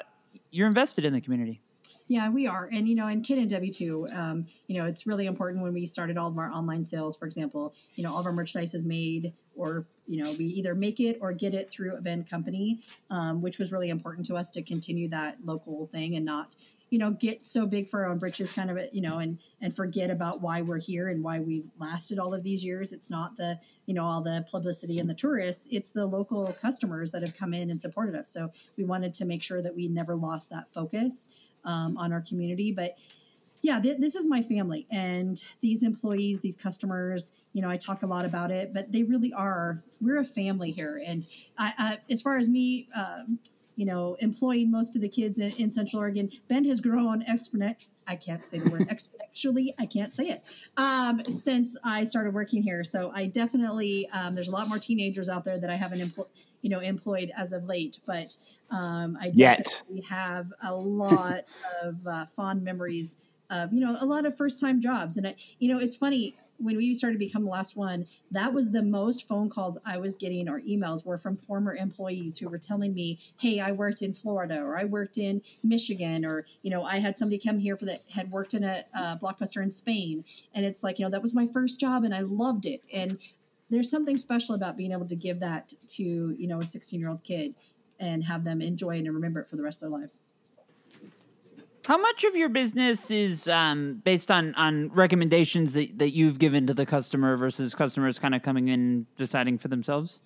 you're 0.49 0.67
invested 0.67 1.03
in 1.03 1.11
the 1.11 1.19
community. 1.19 1.59
Yeah, 2.07 2.29
we 2.29 2.47
are. 2.47 2.69
And, 2.71 2.87
you 2.87 2.95
know, 2.95 3.07
and 3.07 3.25
Ken 3.25 3.37
and 3.37 3.49
Debbie 3.49 3.69
too, 3.69 4.07
um, 4.13 4.45
you 4.67 4.79
know, 4.79 4.87
it's 4.87 5.05
really 5.05 5.25
important 5.25 5.61
when 5.61 5.73
we 5.73 5.85
started 5.85 6.17
all 6.17 6.29
of 6.29 6.37
our 6.37 6.49
online 6.49 6.85
sales, 6.85 7.17
for 7.17 7.25
example, 7.25 7.73
you 7.95 8.03
know, 8.03 8.13
all 8.13 8.19
of 8.19 8.25
our 8.25 8.31
merchandise 8.31 8.73
is 8.73 8.85
made 8.85 9.33
or, 9.57 9.87
you 10.07 10.23
know, 10.23 10.31
we 10.39 10.45
either 10.45 10.73
make 10.73 10.99
it 10.99 11.17
or 11.21 11.33
get 11.33 11.53
it 11.53 11.69
through 11.69 11.95
a 11.95 12.01
Bend 12.01 12.29
company, 12.29 12.79
um, 13.09 13.41
which 13.41 13.59
was 13.59 13.71
really 13.71 13.89
important 13.89 14.25
to 14.27 14.35
us 14.35 14.49
to 14.51 14.63
continue 14.63 15.07
that 15.09 15.37
local 15.43 15.85
thing 15.85 16.15
and 16.15 16.25
not, 16.25 16.55
you 16.89 16.97
know, 16.97 17.11
get 17.11 17.45
so 17.45 17.65
big 17.65 17.89
for 17.89 18.03
our 18.03 18.09
own 18.09 18.17
britches 18.17 18.53
kind 18.53 18.71
of, 18.71 18.79
you 18.93 19.01
know, 19.01 19.19
and, 19.19 19.39
and 19.61 19.75
forget 19.75 20.09
about 20.09 20.41
why 20.41 20.61
we're 20.61 20.79
here 20.79 21.09
and 21.09 21.23
why 21.23 21.39
we've 21.39 21.69
lasted 21.77 22.19
all 22.19 22.33
of 22.33 22.43
these 22.43 22.63
years. 22.63 22.93
It's 22.93 23.09
not 23.09 23.35
the, 23.35 23.59
you 23.85 23.93
know, 23.93 24.05
all 24.05 24.21
the 24.21 24.45
publicity 24.49 24.99
and 24.99 25.09
the 25.09 25.13
tourists, 25.13 25.67
it's 25.71 25.91
the 25.91 26.05
local 26.05 26.55
customers 26.61 27.11
that 27.11 27.21
have 27.21 27.35
come 27.35 27.53
in 27.53 27.69
and 27.69 27.81
supported 27.81 28.15
us. 28.15 28.29
So 28.29 28.51
we 28.77 28.85
wanted 28.85 29.13
to 29.15 29.25
make 29.25 29.43
sure 29.43 29.61
that 29.61 29.75
we 29.75 29.89
never 29.89 30.15
lost 30.15 30.49
that 30.51 30.69
focus 30.69 31.49
um, 31.65 31.97
on 31.97 32.13
our 32.13 32.21
community. 32.21 32.71
But 32.71 32.97
yeah, 33.67 33.81
th- 33.81 33.97
this 33.97 34.15
is 34.15 34.29
my 34.29 34.41
family, 34.41 34.87
and 34.89 35.43
these 35.61 35.83
employees, 35.83 36.39
these 36.39 36.55
customers. 36.55 37.33
You 37.51 37.61
know, 37.61 37.69
I 37.69 37.75
talk 37.75 38.01
a 38.01 38.07
lot 38.07 38.23
about 38.23 38.49
it, 38.49 38.73
but 38.73 38.93
they 38.93 39.03
really 39.03 39.33
are. 39.33 39.83
We're 39.99 40.19
a 40.19 40.25
family 40.25 40.71
here, 40.71 41.01
and 41.05 41.27
I, 41.57 41.73
I, 41.77 41.97
as 42.09 42.21
far 42.21 42.37
as 42.37 42.47
me. 42.47 42.87
Um, 42.95 43.39
you 43.75 43.85
know, 43.85 44.17
employing 44.21 44.71
most 44.71 44.95
of 44.95 45.03
the 45.03 45.07
kids 45.07 45.37
in, 45.37 45.51
in 45.61 45.69
Central 45.69 46.01
Oregon, 46.01 46.31
Bend 46.47 46.65
has 46.65 46.81
grown 46.81 47.23
exponentially. 47.25 47.85
I 48.07 48.15
can't 48.15 48.43
say 48.43 48.57
the 48.57 48.71
word 48.71 48.87
exponentially. 48.89 49.67
I 49.77 49.85
can't 49.85 50.11
say 50.11 50.23
it 50.29 50.41
um, 50.77 51.21
since 51.25 51.77
I 51.85 52.03
started 52.05 52.33
working 52.33 52.63
here. 52.63 52.83
So 52.83 53.11
I 53.13 53.27
definitely 53.27 54.09
um, 54.09 54.33
there's 54.33 54.47
a 54.47 54.51
lot 54.51 54.67
more 54.67 54.79
teenagers 54.79 55.29
out 55.29 55.43
there 55.43 55.59
that 55.59 55.69
I 55.69 55.75
haven't 55.75 56.01
employed, 56.01 56.29
you 56.61 56.71
know, 56.71 56.79
employed 56.79 57.31
as 57.37 57.53
of 57.53 57.65
late. 57.65 57.99
But 58.07 58.35
um, 58.71 59.15
I 59.21 59.29
definitely 59.29 59.97
Yet. 59.97 60.05
have 60.09 60.51
a 60.63 60.73
lot 60.73 61.43
of 61.83 62.07
uh, 62.07 62.25
fond 62.25 62.63
memories 62.63 63.29
of 63.49 63.73
you 63.73 63.79
know 63.79 63.95
a 63.99 64.05
lot 64.05 64.25
of 64.25 64.35
first 64.35 64.59
time 64.59 64.81
jobs. 64.81 65.17
And 65.17 65.27
I, 65.27 65.35
you 65.59 65.69
know 65.69 65.79
it's 65.79 65.95
funny 65.95 66.35
when 66.59 66.75
we 66.75 66.93
started 66.93 67.15
to 67.15 67.19
become 67.19 67.43
the 67.43 67.51
last 67.51 67.77
one 67.77 68.07
that 68.31 68.51
was 68.51 68.71
the 68.71 68.81
most 68.81 69.27
phone 69.27 69.47
calls 69.47 69.77
i 69.85 69.95
was 69.95 70.15
getting 70.15 70.49
or 70.49 70.59
emails 70.61 71.05
were 71.05 71.19
from 71.19 71.37
former 71.37 71.75
employees 71.75 72.39
who 72.39 72.49
were 72.49 72.57
telling 72.57 72.95
me 72.95 73.19
hey 73.39 73.59
i 73.59 73.71
worked 73.71 74.01
in 74.01 74.11
florida 74.11 74.59
or 74.59 74.75
i 74.75 74.83
worked 74.83 75.19
in 75.19 75.39
michigan 75.63 76.25
or 76.25 76.45
you 76.63 76.71
know 76.71 76.81
i 76.81 76.97
had 76.97 77.15
somebody 77.15 77.37
come 77.37 77.59
here 77.59 77.77
for 77.77 77.85
that 77.85 77.99
had 78.11 78.31
worked 78.31 78.55
in 78.55 78.63
a 78.63 78.81
blockbuster 79.21 79.61
in 79.61 79.71
spain. 79.71 80.23
And 80.53 80.65
it's 80.65 80.83
like 80.83 80.99
you 80.99 81.05
know 81.05 81.11
that 81.11 81.21
was 81.21 81.33
my 81.33 81.47
first 81.47 81.79
job 81.79 82.03
and 82.03 82.13
i 82.13 82.19
loved 82.19 82.65
it. 82.65 82.85
And 82.93 83.19
there's 83.69 83.89
something 83.89 84.17
special 84.17 84.55
about 84.55 84.77
being 84.77 84.91
able 84.91 85.07
to 85.07 85.15
give 85.15 85.39
that 85.39 85.73
to 85.87 86.03
you 86.37 86.47
know 86.47 86.59
a 86.59 86.65
16 86.65 86.99
year 86.99 87.09
old 87.09 87.23
kid 87.23 87.55
and 87.99 88.23
have 88.23 88.43
them 88.43 88.61
enjoy 88.61 88.95
it 88.95 89.05
and 89.05 89.13
remember 89.13 89.41
it 89.41 89.49
for 89.49 89.55
the 89.55 89.63
rest 89.63 89.81
of 89.83 89.89
their 89.89 89.99
lives 89.99 90.21
how 91.87 91.97
much 91.97 92.25
of 92.25 92.35
your 92.35 92.49
business 92.49 93.09
is 93.09 93.47
um, 93.47 94.01
based 94.03 94.29
on 94.29 94.53
on 94.55 94.89
recommendations 94.89 95.73
that, 95.73 95.97
that 95.97 96.09
you've 96.09 96.37
given 96.37 96.67
to 96.67 96.73
the 96.73 96.85
customer 96.85 97.37
versus 97.37 97.73
customers 97.73 98.19
kind 98.19 98.35
of 98.35 98.43
coming 98.43 98.67
in 98.67 99.07
deciding 99.15 99.57
for 99.57 99.69
themselves? 99.69 100.19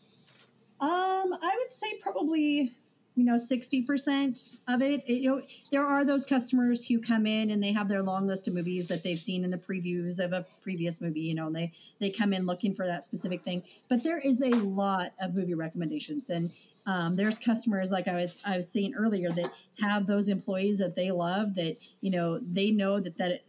Um, 0.80 0.90
I 0.90 1.56
would 1.60 1.72
say 1.72 1.88
probably 2.02 2.72
you 3.16 3.26
know 3.26 3.36
60% 3.36 4.58
of 4.70 4.82
it. 4.82 5.04
it. 5.08 5.22
you 5.22 5.30
know 5.30 5.42
there 5.72 5.86
are 5.86 6.04
those 6.04 6.26
customers 6.26 6.88
who 6.88 7.00
come 7.00 7.28
in 7.28 7.52
and 7.52 7.62
they 7.62 7.74
have 7.74 7.88
their 7.88 8.02
long 8.02 8.26
list 8.26 8.48
of 8.48 8.56
movies 8.56 8.88
that 8.88 9.04
they've 9.04 9.20
seen 9.20 9.44
in 9.44 9.52
the 9.52 9.58
previews 9.58 10.24
of 10.24 10.34
a 10.34 10.46
previous 10.64 11.00
movie 11.00 11.20
you 11.20 11.36
know 11.36 11.48
and 11.48 11.56
they 11.56 11.72
they 12.00 12.10
come 12.10 12.34
in 12.34 12.46
looking 12.46 12.74
for 12.74 12.88
that 12.88 13.04
specific 13.04 13.44
thing 13.44 13.62
but 13.90 14.02
there 14.04 14.18
is 14.18 14.42
a 14.42 14.52
lot 14.52 15.12
of 15.20 15.36
movie 15.36 15.54
recommendations 15.54 16.30
and 16.30 16.52
um, 16.86 17.16
there's 17.16 17.38
customers 17.38 17.92
like 17.92 18.08
I 18.08 18.16
was 18.16 18.42
I 18.46 18.58
was 18.58 18.72
saying 18.72 18.94
earlier 18.98 19.32
that 19.32 19.52
have 19.82 20.08
those 20.08 20.30
employees 20.30 20.80
that 20.80 20.96
they 20.96 21.12
love 21.12 21.56
that 21.56 21.78
you 22.02 22.12
know 22.12 22.40
they 22.40 22.72
know 22.72 23.00
that 23.00 23.18
that 23.18 23.42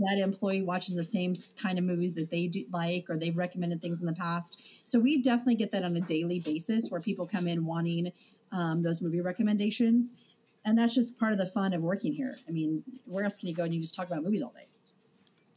that 0.00 0.18
employee 0.18 0.62
watches 0.62 0.96
the 0.96 1.04
same 1.04 1.34
kind 1.60 1.78
of 1.78 1.84
movies 1.84 2.14
that 2.14 2.30
they 2.30 2.46
do 2.46 2.64
like 2.72 3.04
or 3.08 3.16
they've 3.16 3.36
recommended 3.36 3.80
things 3.80 4.00
in 4.00 4.06
the 4.06 4.14
past. 4.14 4.80
So 4.84 4.98
we 4.98 5.20
definitely 5.22 5.56
get 5.56 5.70
that 5.72 5.84
on 5.84 5.94
a 5.96 6.00
daily 6.00 6.40
basis 6.40 6.90
where 6.90 7.00
people 7.00 7.26
come 7.26 7.46
in 7.46 7.66
wanting 7.66 8.10
um, 8.52 8.82
those 8.82 9.02
movie 9.02 9.20
recommendations, 9.20 10.12
and 10.64 10.78
that's 10.78 10.94
just 10.94 11.18
part 11.18 11.32
of 11.32 11.38
the 11.38 11.46
fun 11.46 11.72
of 11.72 11.82
working 11.82 12.12
here. 12.12 12.34
I 12.48 12.52
mean, 12.52 12.82
where 13.04 13.24
else 13.24 13.38
can 13.38 13.48
you 13.48 13.54
go 13.54 13.64
and 13.64 13.74
you 13.74 13.80
just 13.80 13.94
talk 13.94 14.06
about 14.06 14.22
movies 14.22 14.42
all 14.42 14.52
day? 14.52 14.66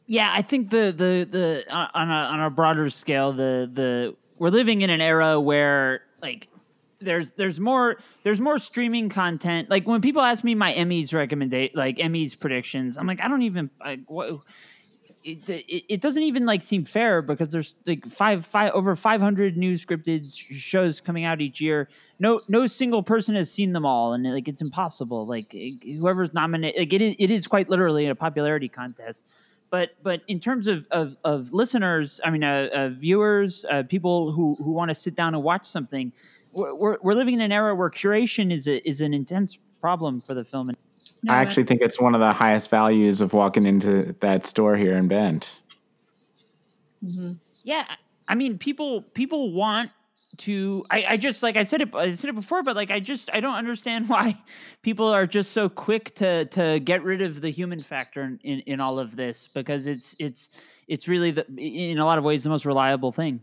Yeah, 0.07 0.31
I 0.31 0.41
think 0.41 0.69
the 0.69 0.93
the 0.95 1.27
the 1.29 1.73
on 1.73 2.11
a 2.11 2.13
on 2.13 2.39
a 2.41 2.49
broader 2.49 2.89
scale, 2.89 3.33
the 3.33 3.69
the 3.71 4.15
we're 4.37 4.49
living 4.49 4.81
in 4.81 4.89
an 4.89 5.01
era 5.01 5.39
where 5.39 6.01
like 6.21 6.49
there's 6.99 7.33
there's 7.33 7.59
more 7.59 7.97
there's 8.23 8.41
more 8.41 8.59
streaming 8.59 9.09
content. 9.09 9.69
Like 9.69 9.87
when 9.87 10.01
people 10.01 10.21
ask 10.21 10.43
me 10.43 10.55
my 10.55 10.73
Emmys 10.73 11.13
recommendation, 11.13 11.77
like 11.77 11.97
Emmys 11.97 12.37
predictions, 12.37 12.97
I'm 12.97 13.07
like, 13.07 13.21
I 13.21 13.27
don't 13.27 13.43
even 13.43 13.69
like 13.79 14.01
what. 14.07 14.39
It, 15.27 15.49
it, 15.49 15.85
it, 15.89 16.01
doesn't 16.01 16.21
even 16.21 16.45
like 16.45 16.61
seem 16.61 16.85
fair 16.85 17.23
because 17.23 17.51
there's 17.51 17.75
like 17.87 18.05
five 18.05 18.45
five 18.45 18.71
over 18.73 18.95
500 18.95 19.57
new 19.57 19.73
scripted 19.73 20.31
shows 20.31 21.01
coming 21.01 21.23
out 21.23 21.41
each 21.41 21.59
year 21.59 21.89
no 22.19 22.41
no 22.47 22.67
single 22.67 23.01
person 23.01 23.33
has 23.33 23.51
seen 23.51 23.73
them 23.73 23.87
all 23.87 24.13
and 24.13 24.23
like 24.23 24.47
it's 24.47 24.61
impossible 24.61 25.25
like 25.25 25.51
whoever's 25.83 26.31
nominated 26.35 26.79
like 26.79 26.93
it 26.93 27.01
is, 27.01 27.15
it 27.17 27.31
is 27.31 27.47
quite 27.47 27.69
literally 27.69 28.05
a 28.05 28.13
popularity 28.13 28.69
contest 28.69 29.25
but 29.71 29.95
but 30.03 30.21
in 30.27 30.39
terms 30.39 30.67
of 30.67 30.87
of, 30.91 31.17
of 31.23 31.51
listeners 31.51 32.21
i 32.23 32.29
mean 32.29 32.43
uh, 32.43 32.69
uh, 32.71 32.89
viewers 32.89 33.65
uh, 33.71 33.81
people 33.81 34.31
who 34.31 34.55
who 34.63 34.71
want 34.71 34.89
to 34.89 34.95
sit 34.95 35.15
down 35.15 35.33
and 35.33 35.43
watch 35.43 35.65
something 35.65 36.13
we're, 36.55 36.97
we're 37.01 37.13
living 37.13 37.35
in 37.35 37.41
an 37.41 37.51
era 37.51 37.75
where 37.75 37.89
curation 37.89 38.51
is 38.51 38.67
a, 38.67 38.87
is 38.87 39.01
an 39.01 39.13
intense 39.13 39.57
problem 39.81 40.21
for 40.21 40.33
the 40.33 40.43
film. 40.43 40.71
No, 41.23 41.33
I 41.33 41.37
actually 41.37 41.63
think 41.63 41.81
it's 41.81 41.99
one 41.99 42.15
of 42.15 42.21
the 42.21 42.33
highest 42.33 42.69
values 42.69 43.21
of 43.21 43.33
walking 43.33 43.65
into 43.65 44.15
that 44.21 44.45
store 44.45 44.75
here 44.75 44.97
in 44.97 45.07
Bend. 45.07 45.59
Mm-hmm. 47.03 47.33
Yeah, 47.63 47.85
I 48.27 48.35
mean, 48.35 48.57
people 48.57 49.01
people 49.01 49.51
want 49.51 49.91
to. 50.37 50.85
I, 50.89 51.05
I 51.09 51.17
just 51.17 51.43
like 51.43 51.57
I 51.57 51.63
said 51.63 51.81
it. 51.81 51.95
I 51.95 52.13
said 52.13 52.29
it 52.29 52.35
before, 52.35 52.63
but 52.63 52.75
like 52.75 52.91
I 52.91 52.99
just 52.99 53.29
I 53.33 53.39
don't 53.39 53.55
understand 53.55 54.09
why 54.09 54.37
people 54.81 55.07
are 55.07 55.27
just 55.27 55.51
so 55.51 55.69
quick 55.69 56.15
to 56.15 56.45
to 56.45 56.79
get 56.79 57.03
rid 57.03 57.21
of 57.21 57.41
the 57.41 57.49
human 57.49 57.81
factor 57.81 58.23
in, 58.23 58.39
in, 58.43 58.59
in 58.61 58.79
all 58.79 58.99
of 58.99 59.15
this 59.15 59.47
because 59.47 59.87
it's 59.87 60.15
it's 60.19 60.49
it's 60.87 61.07
really 61.07 61.31
the 61.31 61.45
in 61.57 61.97
a 61.99 62.05
lot 62.05 62.17
of 62.17 62.23
ways 62.23 62.43
the 62.43 62.49
most 62.49 62.65
reliable 62.65 63.11
thing. 63.11 63.41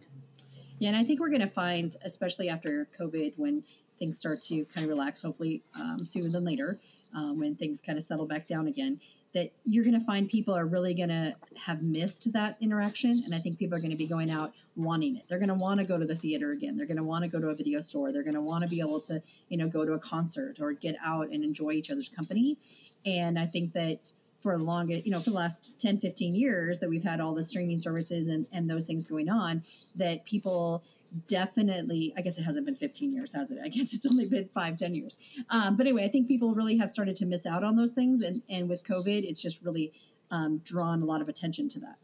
Yeah, 0.78 0.88
and 0.88 0.96
I 0.96 1.04
think 1.04 1.20
we're 1.20 1.28
going 1.28 1.40
to 1.42 1.46
find, 1.46 1.94
especially 2.04 2.48
after 2.48 2.88
COVID, 2.98 3.35
when 3.37 3.62
things 3.98 4.18
start 4.18 4.40
to 4.40 4.64
kind 4.64 4.85
of 4.85 4.88
relax, 4.88 5.22
hopefully 5.22 5.62
um, 5.78 6.04
sooner 6.04 6.28
than 6.28 6.44
later, 6.44 6.78
um, 7.14 7.38
when 7.38 7.54
things 7.54 7.80
kind 7.80 7.98
of 7.98 8.04
settle 8.04 8.26
back 8.26 8.46
down 8.46 8.66
again, 8.66 8.98
that 9.35 9.52
you're 9.64 9.85
going 9.85 9.98
to 9.98 10.04
find 10.04 10.28
people 10.28 10.54
are 10.54 10.66
really 10.66 10.94
going 10.94 11.08
to 11.08 11.35
have 11.66 11.82
missed 11.82 12.32
that 12.32 12.56
interaction. 12.61 13.22
And 13.24 13.35
I 13.35 13.38
think 13.38 13.58
people 13.58 13.76
are 13.76 13.80
going 13.80 13.90
to 13.90 13.96
be 13.96 14.06
going 14.06 14.30
out 14.30 14.52
wanting 14.76 15.16
it. 15.16 15.24
They're 15.28 15.38
going 15.38 15.48
to 15.48 15.54
want 15.54 15.80
to 15.80 15.87
go 15.87 15.98
to 15.98 16.04
the 16.04 16.14
theater 16.14 16.52
again. 16.52 16.76
They're 16.76 16.87
going 16.87 16.96
to 16.96 17.04
want 17.04 17.24
to 17.24 17.30
go 17.30 17.40
to 17.40 17.48
a 17.48 17.54
video 17.54 17.80
store. 17.80 18.12
They're 18.12 18.22
going 18.22 18.35
to 18.35 18.40
want 18.40 18.62
to 18.64 18.68
be 18.68 18.80
able 18.80 19.00
to, 19.02 19.22
you 19.48 19.56
know, 19.56 19.68
go 19.68 19.85
to 19.85 19.92
a 19.92 19.98
concert 19.98 20.58
or 20.61 20.72
get 20.72 20.96
out 21.04 21.28
and 21.28 21.44
enjoy 21.44 21.70
each 21.70 21.90
other's 21.90 22.08
company. 22.08 22.58
And 23.06 23.38
I 23.38 23.46
think 23.46 23.72
that 23.72 24.12
for 24.42 24.59
the 24.59 24.64
longest, 24.64 25.07
you 25.07 25.12
know, 25.12 25.20
for 25.20 25.31
the 25.31 25.37
last 25.37 25.81
10, 25.81 25.98
15 25.98 26.35
years 26.35 26.81
that 26.81 26.90
we've 26.90 27.02
had 27.02 27.20
all 27.20 27.35
the 27.35 27.44
streaming 27.44 27.81
services 27.81 28.28
and, 28.28 28.46
and 28.52 28.68
those 28.68 28.87
things 28.87 29.05
going 29.05 29.31
on, 29.31 29.62
that 29.96 30.24
people 30.24 30.83
definitely, 31.28 32.12
I 32.16 32.22
guess 32.22 32.38
it 32.38 32.42
hasn't 32.42 32.66
been 32.66 32.74
15 32.74 33.14
years, 33.14 33.33
has 33.35 33.50
it? 33.50 33.59
I 33.62 33.68
guess 33.70 33.94
it's 33.94 34.07
only 34.07 34.26
been 34.26 34.48
five, 34.55 34.76
10 34.76 34.94
years. 34.94 35.16
Um, 35.50 35.76
but 35.76 35.87
anyway, 35.87 36.05
I 36.05 36.09
think 36.09 36.28
people 36.28 36.55
really 36.55 36.76
have 36.78 36.90
started 36.90 37.16
to 37.16 37.26
miss 37.26 37.46
out 37.46 37.62
on 37.62 37.76
those 37.76 37.92
things. 37.92 38.22
And, 38.22 38.42
and 38.48 38.68
with 38.68 38.83
COVID, 38.85 39.24
it's 39.24 39.40
just 39.40 39.62
really 39.62 39.92
um, 40.31 40.59
drawn 40.64 41.02
a 41.02 41.05
lot 41.05 41.20
of 41.20 41.28
attention 41.28 41.68
to 41.70 41.81
that. 41.81 41.96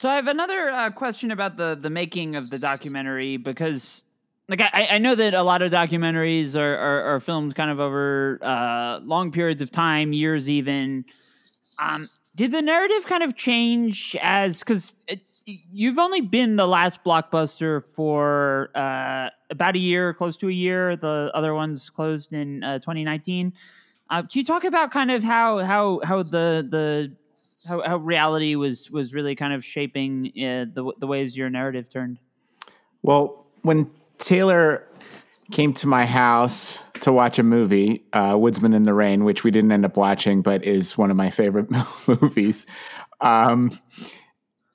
So 0.00 0.08
I 0.08 0.14
have 0.14 0.28
another 0.28 0.70
uh, 0.70 0.90
question 0.90 1.32
about 1.32 1.56
the 1.56 1.76
the 1.80 1.90
making 1.90 2.36
of 2.36 2.50
the 2.50 2.58
documentary 2.58 3.36
because 3.36 4.04
like 4.48 4.60
I, 4.60 4.88
I 4.92 4.98
know 4.98 5.14
that 5.14 5.34
a 5.34 5.42
lot 5.42 5.62
of 5.62 5.70
documentaries 5.70 6.56
are, 6.56 6.76
are, 6.76 7.14
are 7.14 7.20
filmed 7.20 7.54
kind 7.54 7.70
of 7.70 7.80
over 7.80 8.38
uh, 8.42 9.00
long 9.00 9.30
periods 9.30 9.60
of 9.60 9.70
time, 9.70 10.12
years 10.12 10.48
even. 10.48 11.04
Um, 11.78 12.08
did 12.34 12.52
the 12.52 12.62
narrative 12.62 13.06
kind 13.06 13.22
of 13.22 13.36
change 13.36 14.16
as 14.20 14.60
because 14.60 14.94
you've 15.44 15.98
only 15.98 16.20
been 16.20 16.56
the 16.56 16.66
last 16.66 17.04
blockbuster 17.04 17.86
for 17.94 18.70
uh, 18.74 19.30
about 19.50 19.76
a 19.76 19.78
year, 19.78 20.14
close 20.14 20.36
to 20.38 20.48
a 20.48 20.52
year. 20.52 20.96
The 20.96 21.30
other 21.34 21.54
ones 21.54 21.90
closed 21.90 22.32
in 22.32 22.62
uh, 22.62 22.78
2019. 22.78 23.52
Uh, 24.10 24.22
can 24.22 24.28
you 24.32 24.44
talk 24.44 24.64
about 24.64 24.90
kind 24.90 25.10
of 25.10 25.22
how 25.22 25.58
how 25.58 26.00
how 26.02 26.22
the 26.22 26.66
the 26.70 27.12
how, 27.66 27.82
how 27.82 27.96
reality 27.98 28.54
was 28.54 28.90
was 28.90 29.12
really 29.12 29.34
kind 29.34 29.52
of 29.52 29.62
shaping 29.62 30.28
uh, 30.36 30.64
the 30.72 30.92
the 30.98 31.06
ways 31.06 31.36
your 31.36 31.50
narrative 31.50 31.90
turned? 31.90 32.18
Well, 33.02 33.46
when 33.62 33.90
Taylor 34.18 34.86
came 35.50 35.72
to 35.74 35.86
my 35.86 36.04
house 36.04 36.82
to 37.00 37.12
watch 37.12 37.38
a 37.38 37.42
movie, 37.42 38.04
uh, 38.12 38.36
Woodsman 38.36 38.74
in 38.74 38.82
the 38.82 38.92
Rain, 38.94 39.24
which 39.24 39.44
we 39.44 39.50
didn't 39.50 39.72
end 39.72 39.84
up 39.84 39.96
watching, 39.96 40.42
but 40.42 40.64
is 40.64 40.98
one 40.98 41.10
of 41.10 41.16
my 41.16 41.30
favorite 41.30 41.68
movies. 42.06 42.66
Um, 43.20 43.70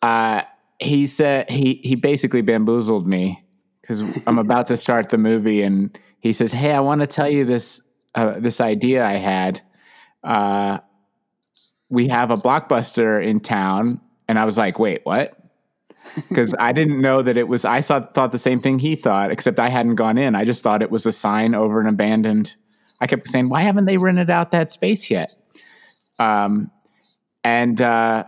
uh, 0.01 0.43
he 0.79 1.07
said 1.07 1.49
he 1.49 1.79
he 1.83 1.95
basically 1.95 2.41
bamboozled 2.41 3.07
me 3.07 3.45
because 3.81 4.01
I'm 4.27 4.37
about 4.37 4.67
to 4.67 4.77
start 4.77 5.09
the 5.09 5.17
movie, 5.17 5.61
and 5.61 5.97
he 6.19 6.33
says, 6.33 6.51
"Hey, 6.51 6.71
I 6.71 6.79
want 6.79 7.01
to 7.01 7.07
tell 7.07 7.29
you 7.29 7.45
this 7.45 7.81
uh, 8.15 8.39
this 8.39 8.59
idea 8.59 9.05
I 9.05 9.15
had. 9.15 9.61
Uh, 10.23 10.79
we 11.89 12.07
have 12.07 12.31
a 12.31 12.37
blockbuster 12.37 13.23
in 13.23 13.39
town." 13.39 14.01
And 14.27 14.39
I 14.39 14.45
was 14.45 14.57
like, 14.57 14.79
"Wait, 14.79 15.01
what?" 15.03 15.37
Because 16.29 16.53
I 16.59 16.71
didn't 16.71 17.01
know 17.01 17.21
that 17.21 17.37
it 17.37 17.47
was. 17.47 17.65
I 17.65 17.81
thought 17.81 18.13
thought 18.13 18.31
the 18.31 18.37
same 18.37 18.59
thing 18.59 18.79
he 18.79 18.95
thought, 18.95 19.31
except 19.31 19.59
I 19.59 19.69
hadn't 19.69 19.95
gone 19.95 20.17
in. 20.17 20.35
I 20.35 20.45
just 20.45 20.63
thought 20.63 20.81
it 20.81 20.91
was 20.91 21.05
a 21.05 21.11
sign 21.11 21.55
over 21.55 21.79
an 21.79 21.87
abandoned. 21.87 22.55
I 22.99 23.07
kept 23.07 23.27
saying, 23.27 23.49
"Why 23.49 23.61
haven't 23.61 23.85
they 23.85 23.97
rented 23.97 24.29
out 24.29 24.51
that 24.51 24.69
space 24.69 25.09
yet?" 25.09 25.31
Um, 26.19 26.71
and 27.43 27.81
uh, 27.81 28.25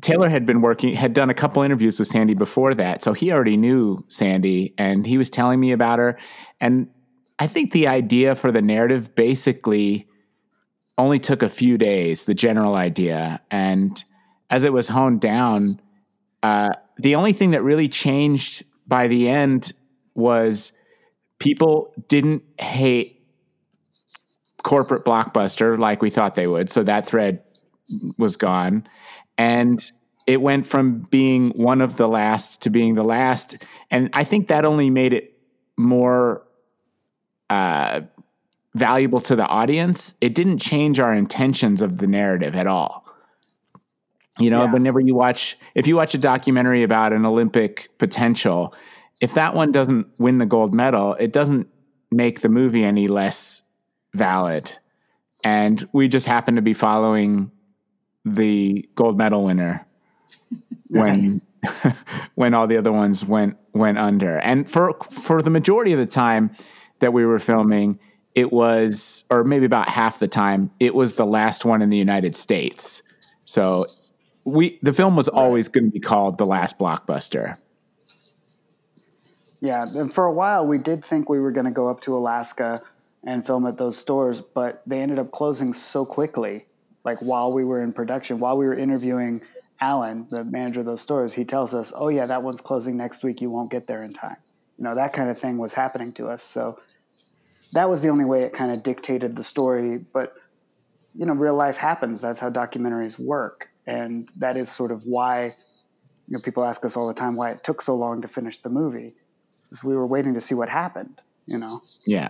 Taylor 0.00 0.28
had 0.28 0.46
been 0.46 0.60
working, 0.60 0.94
had 0.94 1.12
done 1.12 1.30
a 1.30 1.34
couple 1.34 1.62
interviews 1.62 1.98
with 1.98 2.08
Sandi 2.08 2.34
before 2.34 2.74
that, 2.74 3.02
so 3.02 3.12
he 3.12 3.32
already 3.32 3.56
knew 3.56 4.04
Sandi, 4.08 4.74
and 4.78 5.06
he 5.06 5.18
was 5.18 5.30
telling 5.30 5.60
me 5.60 5.72
about 5.72 5.98
her. 5.98 6.18
And 6.60 6.88
I 7.38 7.46
think 7.46 7.72
the 7.72 7.88
idea 7.88 8.34
for 8.34 8.52
the 8.52 8.62
narrative 8.62 9.14
basically 9.14 10.06
only 10.96 11.18
took 11.18 11.42
a 11.42 11.48
few 11.48 11.78
days, 11.78 12.24
the 12.24 12.34
general 12.34 12.74
idea, 12.74 13.40
and 13.50 14.02
as 14.50 14.64
it 14.64 14.72
was 14.72 14.88
honed 14.88 15.20
down 15.20 15.80
uh, 16.42 16.70
the 16.98 17.14
only 17.14 17.32
thing 17.32 17.50
that 17.52 17.62
really 17.62 17.88
changed 17.88 18.64
by 18.86 19.08
the 19.08 19.28
end 19.28 19.72
was 20.14 20.72
people 21.38 21.94
didn't 22.08 22.42
hate 22.58 23.22
corporate 24.62 25.04
blockbuster 25.04 25.78
like 25.78 26.02
we 26.02 26.10
thought 26.10 26.34
they 26.34 26.46
would. 26.46 26.70
So 26.70 26.82
that 26.82 27.06
thread 27.06 27.42
was 28.18 28.36
gone. 28.36 28.86
And 29.38 29.82
it 30.26 30.40
went 30.40 30.66
from 30.66 31.00
being 31.10 31.50
one 31.50 31.80
of 31.80 31.96
the 31.96 32.08
last 32.08 32.62
to 32.62 32.70
being 32.70 32.94
the 32.94 33.02
last. 33.02 33.56
And 33.90 34.10
I 34.12 34.24
think 34.24 34.48
that 34.48 34.64
only 34.64 34.90
made 34.90 35.12
it 35.12 35.38
more 35.76 36.46
uh, 37.48 38.02
valuable 38.74 39.20
to 39.20 39.34
the 39.34 39.46
audience, 39.46 40.14
it 40.20 40.34
didn't 40.34 40.58
change 40.58 41.00
our 41.00 41.12
intentions 41.12 41.82
of 41.82 41.98
the 41.98 42.06
narrative 42.06 42.54
at 42.54 42.66
all. 42.66 43.04
You 44.38 44.50
know, 44.50 44.64
Yeah. 44.64 44.72
whenever 44.72 45.00
you 45.00 45.14
watch, 45.14 45.58
if 45.74 45.86
you 45.86 45.96
watch 45.96 46.14
a 46.14 46.18
documentary 46.18 46.82
about 46.82 47.12
an 47.12 47.26
Olympic 47.26 47.90
potential, 47.98 48.74
if 49.20 49.34
that 49.34 49.54
one 49.54 49.72
doesn't 49.72 50.06
win 50.18 50.38
the 50.38 50.46
gold 50.46 50.72
medal, 50.74 51.14
it 51.14 51.32
doesn't 51.32 51.68
make 52.10 52.40
the 52.40 52.48
movie 52.48 52.84
any 52.84 53.08
less 53.08 53.62
valid. 54.14 54.76
And 55.44 55.86
we 55.92 56.08
just 56.08 56.26
happen 56.26 56.56
to 56.56 56.62
be 56.62 56.74
following 56.74 57.50
the 58.24 58.88
gold 58.94 59.16
medal 59.18 59.44
winner 59.44 59.86
when 60.88 61.40
when 62.36 62.54
all 62.54 62.66
the 62.66 62.76
other 62.76 62.92
ones 62.92 63.24
went 63.24 63.56
went 63.74 63.98
under. 63.98 64.38
And 64.38 64.70
for 64.70 64.94
for 65.10 65.42
the 65.42 65.50
majority 65.50 65.92
of 65.92 65.98
the 65.98 66.06
time 66.06 66.50
that 67.00 67.12
we 67.12 67.24
were 67.26 67.38
filming, 67.38 67.98
it 68.34 68.52
was 68.52 69.24
or 69.30 69.44
maybe 69.44 69.66
about 69.66 69.88
half 69.88 70.18
the 70.18 70.28
time, 70.28 70.70
it 70.80 70.94
was 70.94 71.14
the 71.14 71.26
last 71.26 71.64
one 71.64 71.82
in 71.82 71.90
the 71.90 71.98
United 71.98 72.34
States. 72.34 73.02
So 73.44 73.86
we 74.50 74.78
the 74.82 74.92
film 74.92 75.16
was 75.16 75.28
always 75.28 75.68
going 75.68 75.84
to 75.84 75.90
be 75.90 76.00
called 76.00 76.38
The 76.38 76.46
Last 76.46 76.78
Blockbuster. 76.78 77.56
Yeah, 79.60 79.82
and 79.82 80.12
for 80.12 80.24
a 80.24 80.32
while 80.32 80.66
we 80.66 80.78
did 80.78 81.04
think 81.04 81.28
we 81.28 81.38
were 81.38 81.52
going 81.52 81.66
to 81.66 81.72
go 81.72 81.88
up 81.88 82.00
to 82.02 82.16
Alaska 82.16 82.82
and 83.24 83.44
film 83.44 83.66
at 83.66 83.76
those 83.76 83.98
stores, 83.98 84.40
but 84.40 84.82
they 84.86 85.00
ended 85.00 85.18
up 85.18 85.30
closing 85.30 85.74
so 85.74 86.04
quickly. 86.04 86.66
Like 87.04 87.18
while 87.18 87.52
we 87.52 87.64
were 87.64 87.82
in 87.82 87.92
production, 87.92 88.38
while 88.38 88.56
we 88.56 88.66
were 88.66 88.74
interviewing 88.74 89.42
Alan, 89.80 90.26
the 90.30 90.44
manager 90.44 90.80
of 90.80 90.86
those 90.86 91.00
stores, 91.00 91.32
he 91.32 91.44
tells 91.44 91.74
us, 91.74 91.92
"Oh 91.94 92.08
yeah, 92.08 92.26
that 92.26 92.42
one's 92.42 92.60
closing 92.60 92.96
next 92.96 93.24
week. 93.24 93.40
You 93.40 93.50
won't 93.50 93.70
get 93.70 93.86
there 93.86 94.02
in 94.02 94.12
time." 94.12 94.36
You 94.78 94.84
know, 94.84 94.94
that 94.94 95.12
kind 95.12 95.30
of 95.30 95.38
thing 95.38 95.58
was 95.58 95.72
happening 95.72 96.12
to 96.14 96.28
us. 96.28 96.42
So 96.42 96.78
that 97.72 97.88
was 97.88 98.02
the 98.02 98.08
only 98.08 98.24
way 98.24 98.42
it 98.42 98.52
kind 98.52 98.72
of 98.72 98.82
dictated 98.82 99.36
the 99.36 99.44
story, 99.44 99.98
but 99.98 100.34
you 101.14 101.26
know, 101.26 101.34
real 101.34 101.54
life 101.54 101.76
happens. 101.76 102.20
That's 102.20 102.40
how 102.40 102.50
documentaries 102.50 103.18
work, 103.18 103.69
and 103.96 104.28
that 104.36 104.56
is 104.56 104.68
sort 104.80 104.92
of 104.92 105.00
why 105.04 105.34
you 106.28 106.32
know 106.34 106.40
people 106.40 106.62
ask 106.64 106.84
us 106.84 106.96
all 106.96 107.08
the 107.08 107.14
time 107.22 107.32
why 107.40 107.48
it 107.54 107.60
took 107.64 107.82
so 107.82 107.94
long 108.04 108.22
to 108.22 108.28
finish 108.28 108.56
the 108.66 108.70
movie 108.80 109.10
because 109.64 109.82
we 109.84 109.94
were 110.00 110.06
waiting 110.06 110.34
to 110.34 110.40
see 110.40 110.54
what 110.60 110.68
happened. 110.68 111.16
You 111.46 111.58
know. 111.58 111.82
Yeah. 112.06 112.28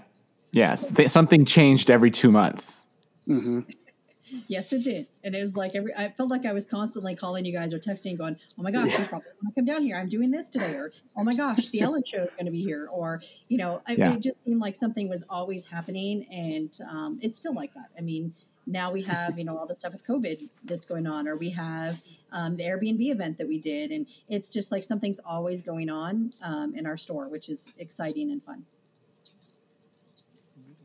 Yeah, 0.52 0.76
Th- 0.96 1.08
something 1.08 1.44
changed 1.44 1.90
every 1.90 2.10
2 2.10 2.30
months. 2.32 2.84
mm-hmm. 3.28 3.60
Yes, 4.48 4.72
it 4.72 4.84
did, 4.84 5.06
and 5.24 5.34
it 5.34 5.42
was 5.42 5.56
like 5.56 5.74
every. 5.74 5.92
I 5.98 6.08
felt 6.16 6.30
like 6.30 6.46
I 6.46 6.52
was 6.52 6.64
constantly 6.64 7.16
calling 7.16 7.44
you 7.44 7.52
guys 7.52 7.74
or 7.74 7.78
texting, 7.80 8.16
going, 8.16 8.36
"Oh 8.56 8.62
my 8.62 8.70
gosh, 8.70 8.94
she's 8.96 9.08
probably 9.08 9.26
going 9.42 9.52
to 9.52 9.60
come 9.60 9.64
down 9.64 9.82
here. 9.82 9.96
I'm 9.98 10.08
doing 10.08 10.30
this 10.30 10.48
today," 10.48 10.72
or 10.74 10.92
"Oh 11.16 11.24
my 11.24 11.34
gosh, 11.34 11.68
the 11.70 11.80
Ellen 11.80 12.04
Show 12.06 12.22
is 12.28 12.30
going 12.38 12.46
to 12.46 12.52
be 12.52 12.62
here," 12.62 12.86
or 12.92 13.20
you 13.48 13.58
know, 13.58 13.82
I, 13.88 13.92
Yeah. 13.94 14.12
it 14.14 14.22
just 14.22 14.36
seemed 14.44 14.60
like 14.60 14.76
something 14.76 15.08
was 15.08 15.24
always 15.28 15.68
happening, 15.70 16.26
and 16.32 16.70
um, 16.88 17.18
it's 17.20 17.36
still 17.38 17.54
like 17.54 17.74
that. 17.74 17.88
I 17.98 18.02
mean, 18.02 18.32
now 18.70 18.92
we 18.92 19.02
have 19.02 19.38
you 19.38 19.44
know 19.44 19.56
all 19.56 19.66
the 19.66 19.74
stuff 19.74 19.92
with 19.92 20.04
COVID 20.06 20.48
that's 20.64 20.84
going 20.84 21.06
on, 21.06 21.26
or 21.28 21.36
we 21.36 21.50
have 21.50 22.00
um, 22.32 22.56
the 22.56 22.64
Airbnb 22.64 23.10
event 23.10 23.38
that 23.38 23.48
we 23.48 23.58
did, 23.58 23.90
and 23.90 24.06
it's 24.28 24.52
just 24.52 24.70
like 24.72 24.82
something's 24.82 25.20
always 25.20 25.62
going 25.62 25.90
on 25.90 26.32
um, 26.42 26.74
in 26.74 26.86
our 26.86 26.96
store, 26.96 27.28
which 27.28 27.48
is 27.48 27.74
exciting 27.78 28.30
and 28.30 28.42
fun. 28.42 28.64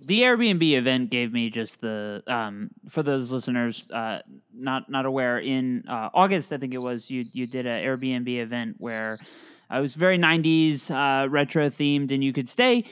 the 0.05 0.21
Airbnb 0.21 0.77
event 0.77 1.09
gave 1.09 1.33
me 1.33 1.49
just 1.49 1.81
the 1.81 2.23
um, 2.27 2.69
for 2.89 3.01
those 3.01 3.31
listeners 3.31 3.87
uh, 3.91 4.19
not 4.53 4.89
not 4.89 5.05
aware 5.05 5.39
in 5.39 5.83
uh, 5.89 6.09
August 6.13 6.53
I 6.53 6.57
think 6.57 6.73
it 6.73 6.77
was 6.79 7.09
you 7.09 7.25
you 7.31 7.47
did 7.47 7.65
an 7.65 7.83
Airbnb 7.83 8.27
event 8.27 8.75
where 8.77 9.17
uh, 9.71 9.77
it 9.77 9.81
was 9.81 9.95
very 9.95 10.19
90s 10.19 10.91
uh, 10.91 11.27
retro 11.29 11.69
themed 11.69 12.11
and 12.11 12.23
you 12.23 12.33
could 12.33 12.47
stay 12.47 12.85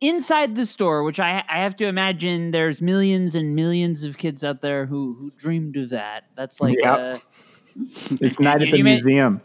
inside 0.00 0.54
the 0.56 0.66
store 0.66 1.02
which 1.02 1.20
I 1.20 1.44
I 1.48 1.58
have 1.58 1.76
to 1.76 1.86
imagine 1.86 2.50
there's 2.52 2.80
millions 2.80 3.34
and 3.34 3.54
millions 3.54 4.04
of 4.04 4.16
kids 4.18 4.42
out 4.44 4.60
there 4.60 4.86
who 4.86 5.16
who 5.18 5.30
dreamed 5.30 5.76
of 5.76 5.90
that 5.90 6.24
that's 6.36 6.60
like 6.60 6.78
Yep. 6.80 6.98
uh, 6.98 7.18
It's 8.20 8.38
night 8.40 8.62
at 8.62 8.68
you 8.68 8.72
the 8.78 8.82
made- 8.82 9.04
museum. 9.04 9.40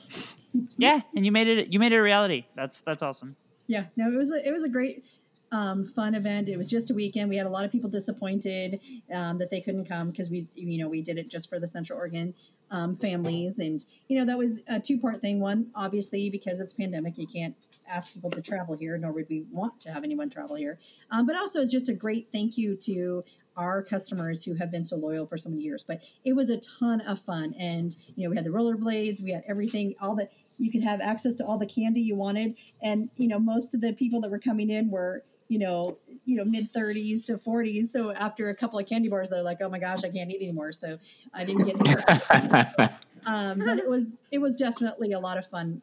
yeah 0.77 1.01
and 1.15 1.25
you 1.25 1.31
made 1.31 1.47
it 1.47 1.67
you 1.73 1.79
made 1.79 1.91
it 1.91 1.97
a 1.97 2.01
reality 2.01 2.45
that's 2.55 2.81
that's 2.81 3.03
awesome 3.03 3.35
Yeah, 3.67 3.85
no, 3.97 4.11
it 4.11 4.15
was 4.15 4.31
a, 4.31 4.47
it 4.47 4.51
was 4.51 4.63
a 4.63 4.69
great 4.69 5.07
um, 5.51 5.83
fun 5.85 6.13
event. 6.15 6.49
It 6.49 6.57
was 6.57 6.69
just 6.69 6.91
a 6.91 6.93
weekend. 6.93 7.29
We 7.29 7.37
had 7.37 7.45
a 7.47 7.49
lot 7.49 7.65
of 7.65 7.71
people 7.71 7.89
disappointed 7.89 8.79
um, 9.13 9.37
that 9.39 9.49
they 9.49 9.61
couldn't 9.61 9.85
come 9.87 10.09
because 10.11 10.29
we 10.29 10.47
you 10.55 10.77
know 10.79 10.87
we 10.89 11.01
did 11.01 11.17
it 11.17 11.29
just 11.29 11.49
for 11.49 11.59
the 11.59 11.67
Central 11.67 11.97
Oregon 11.99 12.33
um, 12.71 12.95
families, 12.95 13.59
and 13.59 13.85
you 14.07 14.17
know 14.17 14.25
that 14.25 14.37
was 14.37 14.63
a 14.67 14.79
two 14.79 14.97
part 14.97 15.21
thing. 15.21 15.39
One, 15.39 15.67
obviously, 15.75 16.29
because 16.29 16.59
it's 16.59 16.73
pandemic, 16.73 17.17
you 17.17 17.27
can't 17.27 17.55
ask 17.87 18.13
people 18.13 18.31
to 18.31 18.41
travel 18.41 18.75
here, 18.75 18.97
nor 18.97 19.11
would 19.11 19.27
we 19.29 19.45
want 19.51 19.79
to 19.81 19.91
have 19.91 20.03
anyone 20.03 20.29
travel 20.29 20.55
here. 20.55 20.79
Um, 21.11 21.25
but 21.25 21.35
also, 21.35 21.61
it's 21.61 21.71
just 21.71 21.89
a 21.89 21.93
great 21.93 22.27
thank 22.31 22.57
you 22.57 22.75
to 22.77 23.23
our 23.57 23.81
customers 23.81 24.43
who 24.43 24.53
have 24.55 24.71
been 24.71 24.83
so 24.83 24.97
loyal 24.97 25.25
for 25.25 25.37
so 25.37 25.49
many 25.49 25.61
years. 25.61 25.83
But 25.83 26.03
it 26.25 26.35
was 26.35 26.49
a 26.49 26.59
ton 26.59 27.01
of 27.01 27.19
fun, 27.19 27.53
and 27.59 27.95
you 28.15 28.23
know 28.23 28.29
we 28.29 28.35
had 28.35 28.45
the 28.45 28.51
rollerblades, 28.51 29.23
we 29.23 29.31
had 29.31 29.43
everything, 29.47 29.93
all 30.01 30.15
the 30.15 30.29
you 30.57 30.71
could 30.71 30.83
have 30.83 31.01
access 31.01 31.35
to 31.35 31.45
all 31.45 31.57
the 31.57 31.67
candy 31.67 32.01
you 32.01 32.15
wanted, 32.15 32.57
and 32.81 33.09
you 33.15 33.27
know 33.27 33.39
most 33.39 33.73
of 33.73 33.81
the 33.81 33.93
people 33.93 34.21
that 34.21 34.31
were 34.31 34.39
coming 34.39 34.69
in 34.69 34.89
were 34.89 35.23
you 35.47 35.59
know 35.59 35.97
you 36.25 36.35
know 36.35 36.45
mid 36.45 36.71
30s 36.71 37.25
to 37.25 37.33
40s. 37.33 37.87
So 37.87 38.11
after 38.11 38.49
a 38.49 38.55
couple 38.55 38.79
of 38.79 38.85
candy 38.85 39.09
bars, 39.09 39.29
they're 39.29 39.43
like, 39.43 39.59
oh 39.61 39.69
my 39.69 39.79
gosh, 39.79 40.03
I 40.03 40.09
can't 40.09 40.29
eat 40.29 40.41
anymore. 40.41 40.71
So 40.71 40.97
I 41.33 41.43
didn't 41.43 41.65
get 41.65 41.79
any. 41.79 42.89
um, 43.25 43.59
but 43.59 43.77
it 43.77 43.87
was 43.87 44.19
it 44.31 44.39
was 44.39 44.55
definitely 44.55 45.11
a 45.11 45.19
lot 45.19 45.37
of 45.37 45.45
fun 45.45 45.81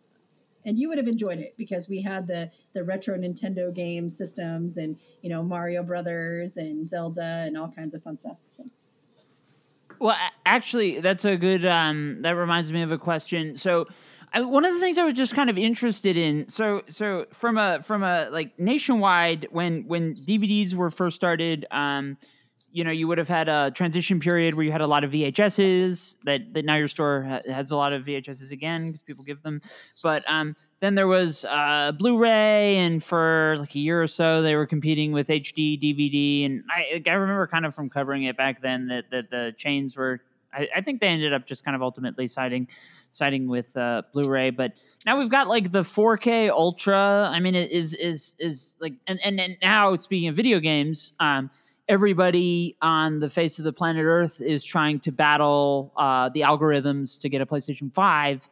and 0.64 0.78
you 0.78 0.88
would 0.88 0.98
have 0.98 1.08
enjoyed 1.08 1.38
it 1.38 1.54
because 1.56 1.88
we 1.88 2.02
had 2.02 2.26
the 2.26 2.50
the 2.72 2.84
retro 2.84 3.16
Nintendo 3.16 3.74
game 3.74 4.08
systems 4.08 4.76
and 4.76 4.98
you 5.22 5.30
know 5.30 5.42
Mario 5.42 5.82
Brothers 5.82 6.56
and 6.56 6.86
Zelda 6.86 7.44
and 7.46 7.56
all 7.56 7.68
kinds 7.68 7.94
of 7.94 8.02
fun 8.02 8.18
stuff. 8.18 8.36
So 8.50 8.64
Well, 9.98 10.16
actually, 10.46 11.00
that's 11.00 11.24
a 11.24 11.36
good. 11.36 11.64
Um, 11.66 12.18
that 12.22 12.32
reminds 12.32 12.72
me 12.72 12.82
of 12.82 12.92
a 12.92 12.98
question. 12.98 13.58
So, 13.58 13.86
One 14.34 14.64
of 14.64 14.72
the 14.72 14.80
things 14.80 14.96
I 14.96 15.04
was 15.04 15.14
just 15.14 15.34
kind 15.34 15.50
of 15.50 15.58
interested 15.58 16.16
in. 16.16 16.48
So, 16.48 16.82
so 16.88 17.26
from 17.32 17.58
a 17.58 17.82
from 17.82 18.02
a 18.02 18.28
like 18.30 18.58
nationwide, 18.58 19.48
when 19.50 19.86
when 19.86 20.16
DVDs 20.16 20.74
were 20.74 20.90
first 20.90 21.16
started, 21.16 21.66
um, 21.70 22.16
you 22.70 22.82
know, 22.84 22.90
you 22.90 23.06
would 23.06 23.18
have 23.18 23.28
had 23.28 23.50
a 23.50 23.70
transition 23.70 24.18
period 24.18 24.54
where 24.54 24.64
you 24.64 24.72
had 24.72 24.80
a 24.80 24.86
lot 24.86 25.04
of 25.04 25.10
VHSs. 25.10 26.16
That 26.24 26.54
that 26.54 26.64
now 26.64 26.76
your 26.76 26.88
store 26.88 27.22
ha- 27.22 27.52
has 27.52 27.70
a 27.70 27.76
lot 27.76 27.92
of 27.92 28.06
VHSs 28.06 28.50
again 28.50 28.88
because 28.88 29.02
people 29.02 29.22
give 29.22 29.42
them. 29.42 29.60
But 30.02 30.24
um, 30.26 30.56
then 30.80 30.94
there 30.94 31.06
was 31.06 31.44
uh, 31.44 31.92
Blu-ray, 31.92 32.78
and 32.78 33.04
for 33.04 33.56
like 33.58 33.74
a 33.74 33.78
year 33.78 34.02
or 34.02 34.06
so, 34.06 34.40
they 34.40 34.56
were 34.56 34.66
competing 34.66 35.12
with 35.12 35.28
HD 35.28 35.78
DVD. 35.78 36.46
And 36.46 36.64
I, 36.70 37.02
I 37.06 37.12
remember 37.12 37.46
kind 37.46 37.66
of 37.66 37.74
from 37.74 37.90
covering 37.90 38.24
it 38.24 38.38
back 38.38 38.62
then 38.62 38.88
that 38.88 39.10
that 39.10 39.30
the 39.30 39.52
chains 39.56 39.96
were. 39.96 40.22
I, 40.52 40.68
I 40.76 40.80
think 40.80 41.00
they 41.00 41.08
ended 41.08 41.32
up 41.32 41.46
just 41.46 41.64
kind 41.64 41.74
of 41.74 41.82
ultimately 41.82 42.28
siding 42.28 42.68
siding 43.10 43.48
with 43.48 43.76
uh, 43.76 44.02
Blu-ray. 44.12 44.50
But 44.50 44.72
now 45.04 45.18
we've 45.18 45.30
got 45.30 45.48
like 45.48 45.72
the 45.72 45.82
4K 45.82 46.50
Ultra. 46.50 47.30
I 47.32 47.40
mean, 47.40 47.54
it 47.54 47.70
is 47.70 47.94
is 47.94 48.34
is 48.38 48.76
like, 48.80 48.94
and 49.06 49.20
and, 49.24 49.40
and 49.40 49.56
now 49.62 49.96
speaking 49.96 50.28
of 50.28 50.36
video 50.36 50.60
games, 50.60 51.12
um, 51.20 51.50
everybody 51.88 52.76
on 52.80 53.20
the 53.20 53.28
face 53.28 53.58
of 53.58 53.64
the 53.64 53.72
planet 53.72 54.04
Earth 54.04 54.40
is 54.40 54.64
trying 54.64 55.00
to 55.00 55.12
battle 55.12 55.92
uh, 55.96 56.28
the 56.30 56.40
algorithms 56.40 57.20
to 57.20 57.28
get 57.28 57.40
a 57.40 57.46
PlayStation 57.46 57.92
Five 57.92 58.48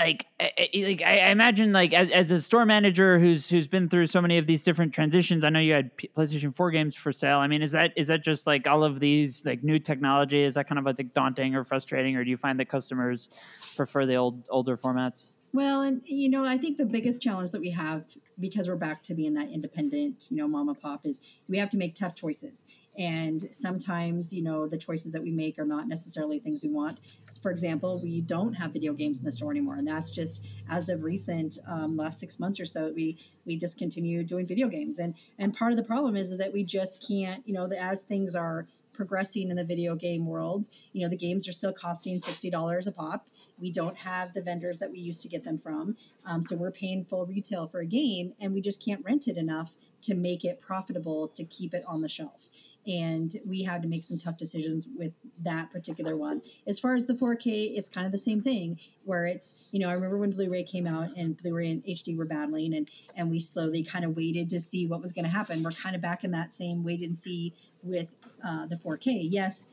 like 0.00 0.26
I, 0.40 0.50
I- 0.58 0.78
like 0.86 1.02
I 1.02 1.18
I 1.20 1.28
imagine 1.30 1.72
like 1.72 1.92
as, 1.92 2.10
as 2.10 2.30
a 2.30 2.40
store 2.40 2.64
manager 2.66 3.18
who's 3.18 3.48
who's 3.48 3.68
been 3.68 3.88
through 3.88 4.06
so 4.06 4.20
many 4.20 4.38
of 4.38 4.46
these 4.46 4.62
different 4.62 4.92
transitions. 4.92 5.44
I 5.44 5.50
know 5.50 5.60
you 5.60 5.72
had 5.74 5.90
PlayStation 5.96 6.54
Four 6.54 6.70
games 6.70 6.96
for 6.96 7.12
sale. 7.12 7.38
I 7.38 7.46
mean, 7.46 7.62
is 7.62 7.72
that 7.72 7.92
is 7.96 8.08
that 8.08 8.22
just 8.24 8.46
like 8.46 8.66
all 8.66 8.84
of 8.84 9.00
these 9.00 9.44
like 9.46 9.62
new 9.62 9.78
technology? 9.78 10.42
Is 10.42 10.54
that 10.54 10.68
kind 10.68 10.78
of 10.78 10.84
like 10.84 11.12
daunting 11.14 11.54
or 11.54 11.64
frustrating, 11.64 12.16
or 12.16 12.24
do 12.24 12.30
you 12.30 12.36
find 12.36 12.58
that 12.60 12.68
customers 12.68 13.30
prefer 13.76 14.06
the 14.06 14.16
old 14.16 14.48
older 14.50 14.76
formats? 14.76 15.32
Well, 15.54 15.82
and 15.82 16.00
you 16.06 16.30
know, 16.30 16.46
I 16.46 16.56
think 16.56 16.78
the 16.78 16.86
biggest 16.86 17.20
challenge 17.20 17.50
that 17.50 17.60
we 17.60 17.70
have 17.70 18.04
because 18.40 18.68
we're 18.68 18.76
back 18.76 19.02
to 19.04 19.14
being 19.14 19.34
that 19.34 19.50
independent, 19.50 20.28
you 20.30 20.36
know, 20.38 20.48
mom 20.48 20.70
and 20.70 20.80
pop 20.80 21.04
is 21.04 21.20
we 21.46 21.58
have 21.58 21.68
to 21.70 21.76
make 21.76 21.94
tough 21.94 22.14
choices. 22.14 22.64
And 22.98 23.40
sometimes, 23.42 24.32
you 24.32 24.42
know, 24.42 24.66
the 24.66 24.78
choices 24.78 25.12
that 25.12 25.22
we 25.22 25.30
make 25.30 25.58
are 25.58 25.66
not 25.66 25.88
necessarily 25.88 26.38
things 26.38 26.62
we 26.62 26.70
want. 26.70 27.00
For 27.40 27.50
example, 27.50 28.00
we 28.02 28.22
don't 28.22 28.54
have 28.54 28.72
video 28.72 28.94
games 28.94 29.18
in 29.18 29.24
the 29.26 29.32
store 29.32 29.50
anymore, 29.50 29.76
and 29.76 29.86
that's 29.86 30.10
just 30.10 30.46
as 30.70 30.88
of 30.88 31.02
recent, 31.02 31.58
um, 31.66 31.96
last 31.98 32.18
six 32.18 32.40
months 32.40 32.58
or 32.58 32.64
so, 32.64 32.90
we 32.94 33.18
we 33.44 33.56
discontinued 33.56 34.28
doing 34.28 34.46
video 34.46 34.68
games. 34.68 34.98
And 34.98 35.14
and 35.38 35.54
part 35.54 35.72
of 35.72 35.76
the 35.76 35.84
problem 35.84 36.16
is 36.16 36.36
that 36.38 36.52
we 36.52 36.64
just 36.64 37.06
can't, 37.06 37.46
you 37.46 37.52
know, 37.52 37.66
as 37.66 38.04
things 38.04 38.34
are 38.34 38.66
progressing 38.92 39.50
in 39.50 39.56
the 39.56 39.64
video 39.64 39.94
game 39.94 40.26
world. 40.26 40.68
You 40.92 41.02
know, 41.02 41.08
the 41.08 41.16
games 41.16 41.48
are 41.48 41.52
still 41.52 41.72
costing 41.72 42.16
$60 42.16 42.86
a 42.86 42.92
pop. 42.92 43.28
We 43.58 43.70
don't 43.70 43.98
have 43.98 44.34
the 44.34 44.42
vendors 44.42 44.78
that 44.78 44.90
we 44.90 44.98
used 44.98 45.22
to 45.22 45.28
get 45.28 45.44
them 45.44 45.58
from. 45.58 45.96
Um, 46.24 46.42
so 46.42 46.56
we're 46.56 46.70
paying 46.70 47.04
full 47.04 47.26
retail 47.26 47.66
for 47.66 47.80
a 47.80 47.86
game 47.86 48.34
and 48.40 48.52
we 48.52 48.60
just 48.60 48.84
can't 48.84 49.04
rent 49.04 49.28
it 49.28 49.36
enough 49.36 49.76
to 50.02 50.14
make 50.14 50.44
it 50.44 50.60
profitable 50.60 51.28
to 51.28 51.44
keep 51.44 51.72
it 51.74 51.84
on 51.86 52.02
the 52.02 52.08
shelf. 52.08 52.48
and 52.84 53.36
we 53.46 53.62
had 53.62 53.80
to 53.80 53.86
make 53.86 54.02
some 54.02 54.18
tough 54.18 54.36
decisions 54.36 54.88
with 54.98 55.14
that 55.40 55.70
particular 55.70 56.16
one. 56.16 56.42
As 56.66 56.80
far 56.80 56.96
as 56.96 57.06
the 57.06 57.14
4K, 57.14 57.76
it's 57.76 57.88
kind 57.88 58.04
of 58.04 58.10
the 58.10 58.18
same 58.18 58.42
thing 58.42 58.80
where 59.04 59.24
it's, 59.24 59.64
you 59.70 59.78
know, 59.78 59.88
I 59.88 59.92
remember 59.92 60.18
when 60.18 60.32
Blu-ray 60.32 60.64
came 60.64 60.88
out 60.88 61.16
and 61.16 61.36
Blu-ray 61.36 61.70
and 61.70 61.84
HD 61.84 62.16
were 62.16 62.24
battling 62.24 62.74
and 62.74 62.90
and 63.16 63.30
we 63.30 63.38
slowly 63.38 63.84
kind 63.84 64.04
of 64.04 64.16
waited 64.16 64.50
to 64.50 64.58
see 64.58 64.86
what 64.86 65.00
was 65.00 65.12
going 65.12 65.24
to 65.24 65.30
happen. 65.30 65.62
We're 65.62 65.70
kind 65.70 65.94
of 65.94 66.02
back 66.02 66.24
in 66.24 66.32
that 66.32 66.52
same 66.52 66.82
wait 66.82 67.02
and 67.02 67.16
see 67.16 67.54
with 67.82 68.14
uh, 68.44 68.66
the 68.66 68.76
4K. 68.76 69.26
Yes, 69.30 69.68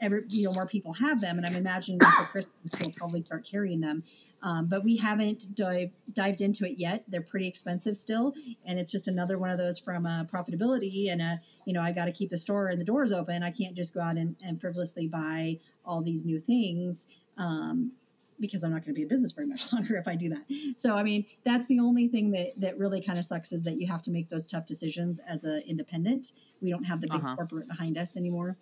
every 0.00 0.22
you 0.28 0.44
know 0.44 0.52
more 0.52 0.66
people 0.66 0.92
have 0.94 1.20
them, 1.20 1.36
and 1.36 1.46
I'm 1.46 1.54
imagining 1.54 2.00
for 2.00 2.24
Christmas 2.26 2.54
we'll 2.80 2.90
probably 2.90 3.20
start 3.20 3.48
carrying 3.48 3.80
them. 3.80 4.02
Um, 4.42 4.66
but 4.66 4.82
we 4.82 4.96
haven't 4.96 5.54
dive, 5.54 5.90
dived 6.12 6.40
into 6.40 6.64
it 6.64 6.78
yet. 6.78 7.04
They're 7.08 7.22
pretty 7.22 7.46
expensive 7.46 7.96
still, 7.96 8.34
and 8.64 8.78
it's 8.78 8.90
just 8.90 9.08
another 9.08 9.38
one 9.38 9.50
of 9.50 9.58
those 9.58 9.78
from 9.78 10.06
uh, 10.06 10.24
profitability 10.24 11.10
and 11.10 11.20
a 11.20 11.38
you 11.64 11.72
know 11.72 11.82
I 11.82 11.92
got 11.92 12.06
to 12.06 12.12
keep 12.12 12.30
the 12.30 12.38
store 12.38 12.68
and 12.68 12.80
the 12.80 12.84
doors 12.84 13.12
open. 13.12 13.42
I 13.42 13.50
can't 13.50 13.74
just 13.74 13.94
go 13.94 14.00
out 14.00 14.16
and, 14.16 14.36
and 14.44 14.60
frivolously 14.60 15.06
buy 15.06 15.58
all 15.84 16.02
these 16.02 16.24
new 16.24 16.38
things. 16.38 17.06
Um, 17.38 17.92
because 18.40 18.64
I'm 18.64 18.70
not 18.70 18.84
going 18.84 18.94
to 18.94 18.94
be 18.94 19.02
in 19.02 19.08
business 19.08 19.32
very 19.32 19.46
much 19.46 19.72
longer 19.72 19.96
if 19.96 20.08
I 20.08 20.14
do 20.14 20.28
that. 20.30 20.42
So, 20.76 20.96
I 20.96 21.02
mean, 21.02 21.24
that's 21.44 21.68
the 21.68 21.78
only 21.80 22.08
thing 22.08 22.30
that 22.32 22.52
that 22.58 22.78
really 22.78 23.00
kind 23.00 23.18
of 23.18 23.24
sucks 23.24 23.52
is 23.52 23.62
that 23.62 23.80
you 23.80 23.86
have 23.86 24.02
to 24.02 24.10
make 24.10 24.28
those 24.28 24.46
tough 24.46 24.66
decisions 24.66 25.20
as 25.28 25.44
an 25.44 25.62
independent. 25.66 26.32
We 26.60 26.70
don't 26.70 26.84
have 26.84 27.00
the 27.00 27.08
big 27.08 27.20
uh-huh. 27.20 27.36
corporate 27.36 27.68
behind 27.68 27.98
us 27.98 28.16
anymore. 28.16 28.56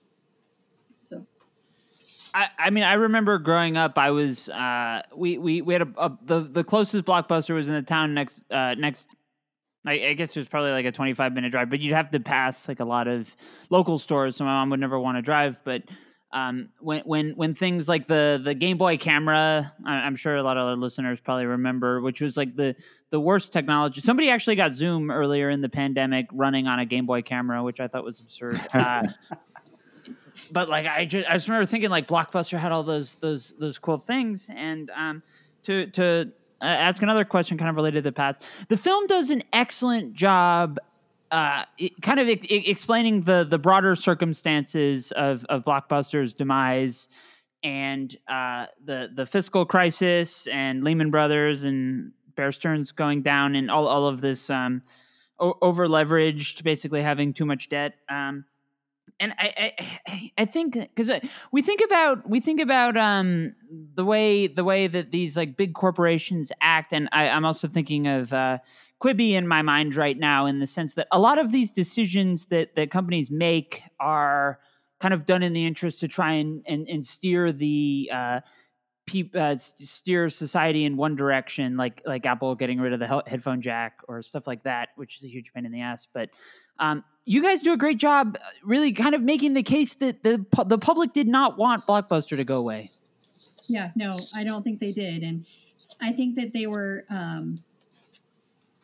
So. 0.98 1.26
I, 2.32 2.46
I 2.58 2.70
mean, 2.70 2.84
I 2.84 2.92
remember 2.92 3.38
growing 3.38 3.76
up. 3.76 3.98
I 3.98 4.10
was 4.12 4.48
uh, 4.50 5.02
we 5.16 5.38
we 5.38 5.62
we 5.62 5.74
had 5.74 5.82
a, 5.82 5.88
a, 5.96 6.18
the 6.22 6.40
the 6.40 6.62
closest 6.62 7.04
blockbuster 7.04 7.54
was 7.54 7.68
in 7.68 7.74
the 7.74 7.82
town 7.82 8.14
next 8.14 8.40
uh, 8.50 8.74
next. 8.74 9.04
I, 9.84 10.08
I 10.08 10.12
guess 10.12 10.36
it 10.36 10.38
was 10.38 10.48
probably 10.48 10.70
like 10.70 10.84
a 10.84 10.92
twenty 10.92 11.12
five 11.12 11.32
minute 11.32 11.50
drive, 11.50 11.70
but 11.70 11.80
you'd 11.80 11.94
have 11.94 12.10
to 12.12 12.20
pass 12.20 12.68
like 12.68 12.78
a 12.78 12.84
lot 12.84 13.08
of 13.08 13.34
local 13.68 13.98
stores. 13.98 14.36
So 14.36 14.44
my 14.44 14.52
mom 14.52 14.70
would 14.70 14.78
never 14.78 15.00
want 15.00 15.18
to 15.18 15.22
drive. 15.22 15.58
But 15.64 15.82
um, 16.32 16.68
when 16.78 17.02
when 17.02 17.30
when 17.30 17.54
things 17.54 17.88
like 17.88 18.06
the 18.06 18.40
the 18.42 18.54
Game 18.54 18.78
Boy 18.78 18.96
camera, 18.96 19.72
I, 19.84 20.06
am 20.06 20.14
sure 20.14 20.36
a 20.36 20.42
lot 20.42 20.56
of 20.56 20.66
our 20.66 20.76
listeners 20.76 21.18
probably 21.18 21.46
remember, 21.46 22.00
which 22.00 22.20
was 22.20 22.36
like 22.36 22.54
the 22.54 22.76
the 23.10 23.18
worst 23.18 23.52
technology. 23.52 24.00
Somebody 24.00 24.30
actually 24.30 24.54
got 24.56 24.72
Zoom 24.72 25.10
earlier 25.10 25.50
in 25.50 25.60
the 25.60 25.68
pandemic 25.68 26.26
running 26.32 26.68
on 26.68 26.78
a 26.78 26.86
Game 26.86 27.04
Boy 27.04 27.22
camera, 27.22 27.62
which 27.64 27.80
I 27.80 27.88
thought 27.88 28.04
was 28.04 28.20
absurd. 28.20 28.60
Uh, 28.72 29.06
but 30.52 30.68
like 30.68 30.86
I 30.86 31.04
just 31.04 31.28
I 31.28 31.34
just 31.34 31.48
remember 31.48 31.66
thinking 31.66 31.90
like 31.90 32.08
Blockbuster 32.08 32.58
had 32.58 32.72
all 32.72 32.82
those 32.82 33.16
those 33.16 33.52
those 33.58 33.78
cool 33.78 33.98
things, 33.98 34.48
and 34.48 34.90
um, 34.90 35.22
to 35.64 35.86
to 35.88 36.32
uh, 36.62 36.64
ask 36.64 37.02
another 37.02 37.24
question 37.24 37.58
kind 37.58 37.68
of 37.68 37.76
related 37.76 38.04
to 38.04 38.08
the 38.10 38.12
past, 38.12 38.42
the 38.68 38.76
film 38.76 39.06
does 39.06 39.30
an 39.30 39.42
excellent 39.52 40.14
job. 40.14 40.78
Uh, 41.30 41.64
kind 42.02 42.18
of 42.18 42.28
explaining 42.28 43.20
the 43.22 43.46
the 43.48 43.58
broader 43.58 43.94
circumstances 43.94 45.12
of 45.12 45.44
of 45.44 45.64
Blockbuster's 45.64 46.34
demise 46.34 47.08
and 47.62 48.16
uh, 48.28 48.66
the 48.84 49.10
the 49.14 49.26
fiscal 49.26 49.64
crisis 49.64 50.46
and 50.48 50.82
Lehman 50.82 51.10
Brothers 51.10 51.64
and 51.64 52.12
Bear 52.34 52.52
Stearns 52.52 52.92
going 52.92 53.22
down 53.22 53.54
and 53.54 53.70
all 53.70 53.86
all 53.86 54.06
of 54.06 54.20
this 54.20 54.50
um, 54.50 54.82
over 55.38 55.88
leveraged, 55.88 56.62
basically 56.62 57.02
having 57.02 57.32
too 57.32 57.46
much 57.46 57.68
debt. 57.68 57.94
Um, 58.08 58.44
and 59.18 59.34
I, 59.38 59.72
I, 60.06 60.32
I 60.38 60.44
think 60.46 60.74
because 60.74 61.10
we 61.52 61.62
think 61.62 61.80
about 61.84 62.28
we 62.28 62.40
think 62.40 62.60
about 62.60 62.96
um 62.96 63.54
the 63.94 64.04
way 64.04 64.46
the 64.46 64.64
way 64.64 64.86
that 64.86 65.10
these 65.10 65.36
like 65.36 65.56
big 65.56 65.74
corporations 65.74 66.50
act, 66.60 66.92
and 66.92 67.08
I, 67.12 67.26
am 67.26 67.44
also 67.44 67.68
thinking 67.68 68.06
of 68.06 68.32
uh, 68.32 68.58
Quibi 69.00 69.32
in 69.32 69.48
my 69.48 69.62
mind 69.62 69.96
right 69.96 70.18
now, 70.18 70.46
in 70.46 70.58
the 70.58 70.66
sense 70.66 70.94
that 70.94 71.08
a 71.10 71.18
lot 71.18 71.38
of 71.38 71.52
these 71.52 71.72
decisions 71.72 72.46
that 72.46 72.74
that 72.74 72.90
companies 72.90 73.30
make 73.30 73.82
are 73.98 74.60
kind 75.00 75.14
of 75.14 75.24
done 75.24 75.42
in 75.42 75.52
the 75.52 75.66
interest 75.66 76.00
to 76.00 76.08
try 76.08 76.32
and 76.32 76.62
and, 76.66 76.86
and 76.88 77.04
steer 77.04 77.52
the 77.52 78.10
uh, 78.12 78.40
uh, 79.34 79.56
steer 79.56 80.28
society 80.28 80.84
in 80.84 80.96
one 80.96 81.16
direction, 81.16 81.76
like 81.76 82.02
like 82.04 82.26
Apple 82.26 82.54
getting 82.54 82.78
rid 82.78 82.92
of 82.92 83.00
the 83.00 83.22
headphone 83.26 83.60
jack 83.60 84.00
or 84.06 84.22
stuff 84.22 84.46
like 84.46 84.62
that, 84.64 84.90
which 84.96 85.16
is 85.16 85.24
a 85.24 85.28
huge 85.28 85.52
pain 85.52 85.64
in 85.64 85.72
the 85.72 85.80
ass. 85.80 86.06
But 86.12 86.30
um, 86.78 87.02
you 87.24 87.42
guys 87.42 87.62
do 87.62 87.72
a 87.72 87.76
great 87.76 87.98
job, 87.98 88.36
uh, 88.36 88.46
really 88.64 88.92
kind 88.92 89.14
of 89.14 89.22
making 89.22 89.54
the 89.54 89.62
case 89.62 89.94
that 89.94 90.22
the 90.22 90.44
the 90.66 90.78
public 90.78 91.12
did 91.12 91.26
not 91.26 91.58
want 91.58 91.86
Blockbuster 91.86 92.36
to 92.36 92.44
go 92.44 92.58
away. 92.58 92.90
Yeah, 93.68 93.90
no, 93.94 94.18
I 94.34 94.44
don't 94.44 94.62
think 94.62 94.80
they 94.80 94.92
did, 94.92 95.22
and 95.22 95.46
I 96.02 96.12
think 96.12 96.34
that 96.36 96.52
they 96.52 96.66
were, 96.66 97.04
um, 97.08 97.62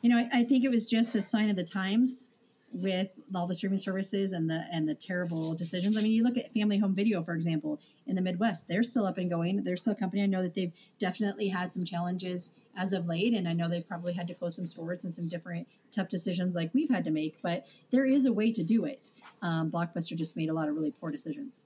you 0.06 0.12
know, 0.12 0.18
I, 0.18 0.28
I 0.32 0.44
think 0.44 0.62
it 0.62 0.70
was 0.70 0.88
just 0.88 1.16
a 1.16 1.20
sign 1.20 1.50
of 1.50 1.56
the 1.56 1.64
times 1.64 2.30
with 2.70 3.08
all 3.34 3.48
the 3.48 3.56
streaming 3.56 3.80
services 3.80 4.32
and 4.32 4.48
the 4.48 4.62
and 4.72 4.88
the 4.88 4.94
terrible 4.94 5.52
decisions. 5.52 5.98
I 5.98 6.00
mean, 6.00 6.12
you 6.12 6.22
look 6.22 6.38
at 6.38 6.54
Family 6.54 6.78
Home 6.78 6.94
Video, 6.94 7.24
for 7.24 7.34
example, 7.34 7.80
in 8.06 8.14
the 8.14 8.22
Midwest, 8.22 8.68
they're 8.68 8.84
still 8.84 9.04
up 9.04 9.18
and 9.18 9.28
going. 9.28 9.64
They're 9.64 9.76
still 9.76 9.94
a 9.94 9.96
company. 9.96 10.22
I 10.22 10.26
know 10.26 10.42
that 10.42 10.54
they've 10.54 10.72
definitely 11.00 11.48
had 11.48 11.72
some 11.72 11.84
challenges 11.84 12.52
as 12.76 12.92
of 12.92 13.08
late, 13.08 13.34
and 13.34 13.48
I 13.48 13.52
know 13.52 13.68
they've 13.68 13.88
probably 13.88 14.12
had 14.12 14.28
to 14.28 14.34
close 14.34 14.54
some 14.54 14.68
stores 14.68 15.04
and 15.04 15.12
some 15.12 15.26
different 15.26 15.66
tough 15.90 16.08
decisions 16.08 16.54
like 16.54 16.72
we've 16.72 16.90
had 16.90 17.02
to 17.06 17.10
make. 17.10 17.42
But 17.42 17.66
there 17.90 18.04
is 18.04 18.26
a 18.26 18.32
way 18.32 18.52
to 18.52 18.62
do 18.62 18.84
it. 18.84 19.10
Um, 19.42 19.72
Blockbuster 19.72 20.16
just 20.16 20.36
made 20.36 20.50
a 20.50 20.54
lot 20.54 20.68
of 20.68 20.76
really 20.76 20.92
poor 20.92 21.10
decisions. 21.10 21.64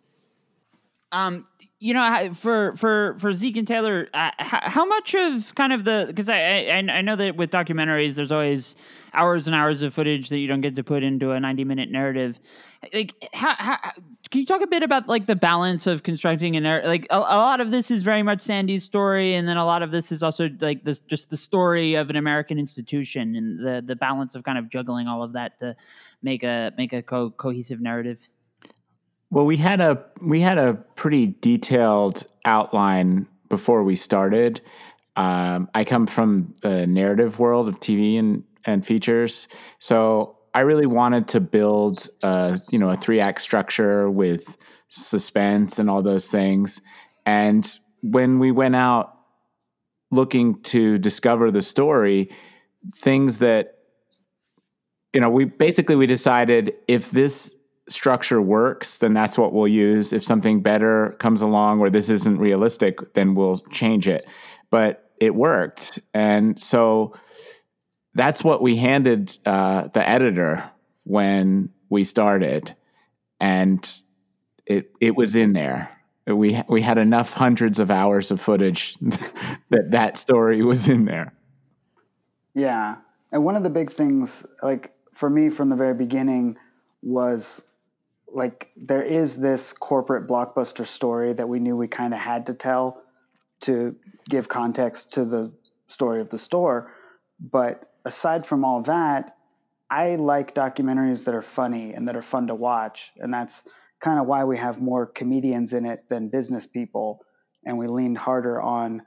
Um, 1.12 1.46
you 1.82 1.94
know, 1.94 2.30
for 2.34 2.76
for 2.76 3.16
for 3.18 3.32
Zeke 3.32 3.56
and 3.56 3.66
Taylor, 3.66 4.08
uh, 4.12 4.30
how, 4.38 4.84
much 4.84 5.14
of 5.14 5.54
kind 5.54 5.72
of 5.72 5.84
the 5.84 6.04
because 6.06 6.28
I, 6.28 6.66
I 6.66 6.76
I 6.76 7.00
know 7.00 7.16
that 7.16 7.36
with 7.36 7.50
documentaries, 7.50 8.16
there's 8.16 8.30
always 8.30 8.76
hours 9.14 9.46
and 9.46 9.56
hours 9.56 9.80
of 9.80 9.94
footage 9.94 10.28
that 10.28 10.38
you 10.38 10.46
don't 10.46 10.60
get 10.60 10.76
to 10.76 10.84
put 10.84 11.02
into 11.02 11.32
a 11.32 11.40
90 11.40 11.64
minute 11.64 11.90
narrative. 11.90 12.38
Like, 12.92 13.14
how, 13.32 13.54
how 13.56 13.78
can 14.30 14.40
you 14.40 14.46
talk 14.46 14.60
a 14.62 14.66
bit 14.66 14.82
about 14.82 15.08
like 15.08 15.24
the 15.24 15.36
balance 15.36 15.86
of 15.86 16.02
constructing 16.02 16.54
a 16.54 16.60
narrative? 16.60 16.88
Like, 16.88 17.06
a, 17.10 17.16
a, 17.16 17.18
lot 17.18 17.62
of 17.62 17.70
this 17.70 17.90
is 17.90 18.02
very 18.02 18.22
much 18.22 18.40
Sandi's 18.40 18.84
story, 18.84 19.34
and 19.34 19.48
then 19.48 19.56
a 19.56 19.64
lot 19.64 19.82
of 19.82 19.90
this 19.90 20.12
is 20.12 20.22
also 20.22 20.50
like 20.60 20.84
this 20.84 21.00
just 21.00 21.30
the 21.30 21.36
story 21.38 21.94
of 21.94 22.10
an 22.10 22.16
American 22.16 22.58
institution 22.58 23.34
and 23.34 23.66
the 23.66 23.82
the 23.84 23.96
balance 23.96 24.34
of 24.34 24.44
kind 24.44 24.58
of 24.58 24.68
juggling 24.68 25.08
all 25.08 25.22
of 25.22 25.32
that 25.32 25.58
to 25.60 25.74
make 26.22 26.42
a 26.42 26.72
make 26.76 26.92
a 26.92 27.02
co- 27.02 27.30
cohesive 27.30 27.80
narrative. 27.80 28.28
Well, 29.30 29.46
we 29.46 29.56
had 29.56 29.80
a 29.80 30.04
we 30.20 30.40
had 30.40 30.58
a 30.58 30.74
pretty 30.96 31.28
detailed 31.40 32.26
outline 32.44 33.28
before 33.48 33.84
we 33.84 33.94
started. 33.94 34.60
Um, 35.16 35.68
I 35.74 35.84
come 35.84 36.06
from 36.06 36.54
the 36.62 36.86
narrative 36.86 37.38
world 37.38 37.68
of 37.68 37.78
TV 37.78 38.18
and 38.18 38.42
and 38.64 38.84
features, 38.84 39.46
so 39.78 40.36
I 40.52 40.60
really 40.60 40.86
wanted 40.86 41.28
to 41.28 41.40
build 41.40 42.08
a 42.24 42.60
you 42.72 42.78
know 42.78 42.90
a 42.90 42.96
three 42.96 43.20
act 43.20 43.40
structure 43.40 44.10
with 44.10 44.56
suspense 44.88 45.78
and 45.78 45.88
all 45.88 46.02
those 46.02 46.26
things. 46.26 46.80
And 47.24 47.78
when 48.02 48.40
we 48.40 48.50
went 48.50 48.74
out 48.74 49.16
looking 50.10 50.60
to 50.62 50.98
discover 50.98 51.52
the 51.52 51.62
story, 51.62 52.30
things 52.96 53.38
that 53.38 53.76
you 55.12 55.20
know 55.20 55.30
we 55.30 55.44
basically 55.44 55.94
we 55.94 56.08
decided 56.08 56.74
if 56.88 57.12
this 57.12 57.54
structure 57.90 58.40
works, 58.40 58.98
then 58.98 59.14
that's 59.14 59.36
what 59.36 59.52
we'll 59.52 59.68
use. 59.68 60.12
If 60.12 60.24
something 60.24 60.62
better 60.62 61.16
comes 61.18 61.42
along 61.42 61.80
or 61.80 61.90
this 61.90 62.08
isn't 62.10 62.38
realistic, 62.38 63.14
then 63.14 63.34
we'll 63.34 63.58
change 63.70 64.08
it. 64.08 64.26
But 64.70 65.10
it 65.18 65.34
worked. 65.34 65.98
And 66.14 66.60
so 66.60 67.14
that's 68.14 68.42
what 68.42 68.62
we 68.62 68.76
handed 68.76 69.38
uh, 69.44 69.88
the 69.88 70.08
editor 70.08 70.70
when 71.04 71.70
we 71.90 72.04
started. 72.04 72.74
And 73.40 73.88
it, 74.66 74.90
it 75.00 75.16
was 75.16 75.36
in 75.36 75.52
there. 75.52 75.90
We, 76.26 76.62
we 76.68 76.80
had 76.80 76.98
enough 76.98 77.32
hundreds 77.32 77.78
of 77.80 77.90
hours 77.90 78.30
of 78.30 78.40
footage 78.40 78.96
that 79.70 79.90
that 79.90 80.16
story 80.16 80.62
was 80.62 80.88
in 80.88 81.04
there. 81.04 81.32
Yeah. 82.54 82.96
And 83.32 83.44
one 83.44 83.56
of 83.56 83.62
the 83.62 83.70
big 83.70 83.92
things, 83.92 84.46
like 84.62 84.92
for 85.12 85.28
me 85.28 85.50
from 85.50 85.68
the 85.68 85.76
very 85.76 85.94
beginning, 85.94 86.56
was 87.02 87.62
like 88.32 88.70
there 88.76 89.02
is 89.02 89.36
this 89.36 89.72
corporate 89.72 90.26
blockbuster 90.26 90.86
story 90.86 91.32
that 91.32 91.48
we 91.48 91.58
knew 91.58 91.76
we 91.76 91.88
kind 91.88 92.14
of 92.14 92.20
had 92.20 92.46
to 92.46 92.54
tell 92.54 93.02
to 93.62 93.96
give 94.28 94.48
context 94.48 95.12
to 95.14 95.24
the 95.24 95.52
story 95.86 96.20
of 96.20 96.30
the 96.30 96.38
store. 96.38 96.92
But 97.38 97.90
aside 98.04 98.46
from 98.46 98.64
all 98.64 98.82
that, 98.82 99.36
I 99.90 100.16
like 100.16 100.54
documentaries 100.54 101.24
that 101.24 101.34
are 101.34 101.42
funny 101.42 101.94
and 101.94 102.08
that 102.08 102.16
are 102.16 102.22
fun 102.22 102.46
to 102.46 102.54
watch. 102.54 103.12
And 103.16 103.34
that's 103.34 103.62
kind 104.00 104.18
of 104.18 104.26
why 104.26 104.44
we 104.44 104.56
have 104.56 104.80
more 104.80 105.06
comedians 105.06 105.72
in 105.72 105.84
it 105.84 106.08
than 106.08 106.28
business 106.28 106.66
people. 106.66 107.20
And 107.64 107.76
we 107.76 107.86
leaned 107.86 108.18
harder 108.18 108.60
on 108.60 109.02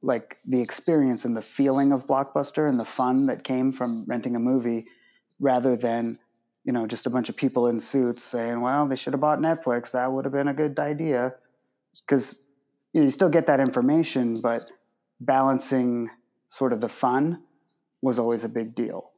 like 0.00 0.38
the 0.46 0.60
experience 0.60 1.24
and 1.24 1.36
the 1.36 1.42
feeling 1.42 1.92
of 1.92 2.06
Blockbuster 2.06 2.68
and 2.68 2.78
the 2.78 2.84
fun 2.84 3.26
that 3.26 3.44
came 3.44 3.72
from 3.72 4.04
renting 4.06 4.36
a 4.36 4.40
movie 4.40 4.86
rather 5.38 5.76
than 5.76 6.18
you 6.64 6.72
know, 6.72 6.86
just 6.86 7.06
a 7.06 7.10
bunch 7.10 7.28
of 7.28 7.36
people 7.36 7.66
in 7.66 7.80
suits 7.80 8.22
saying, 8.22 8.60
well, 8.60 8.86
they 8.86 8.96
should 8.96 9.12
have 9.14 9.20
bought 9.20 9.40
Netflix. 9.40 9.92
That 9.92 10.12
would 10.12 10.24
have 10.24 10.32
been 10.32 10.48
a 10.48 10.54
good 10.54 10.78
idea. 10.78 11.34
Because 12.06 12.42
you, 12.92 13.00
know, 13.00 13.04
you 13.04 13.10
still 13.10 13.28
get 13.28 13.46
that 13.46 13.60
information, 13.60 14.40
but 14.40 14.70
balancing 15.20 16.10
sort 16.48 16.72
of 16.72 16.80
the 16.80 16.88
fun 16.88 17.42
was 18.00 18.18
always 18.18 18.44
a 18.44 18.48
big 18.48 18.74
deal. 18.74 19.10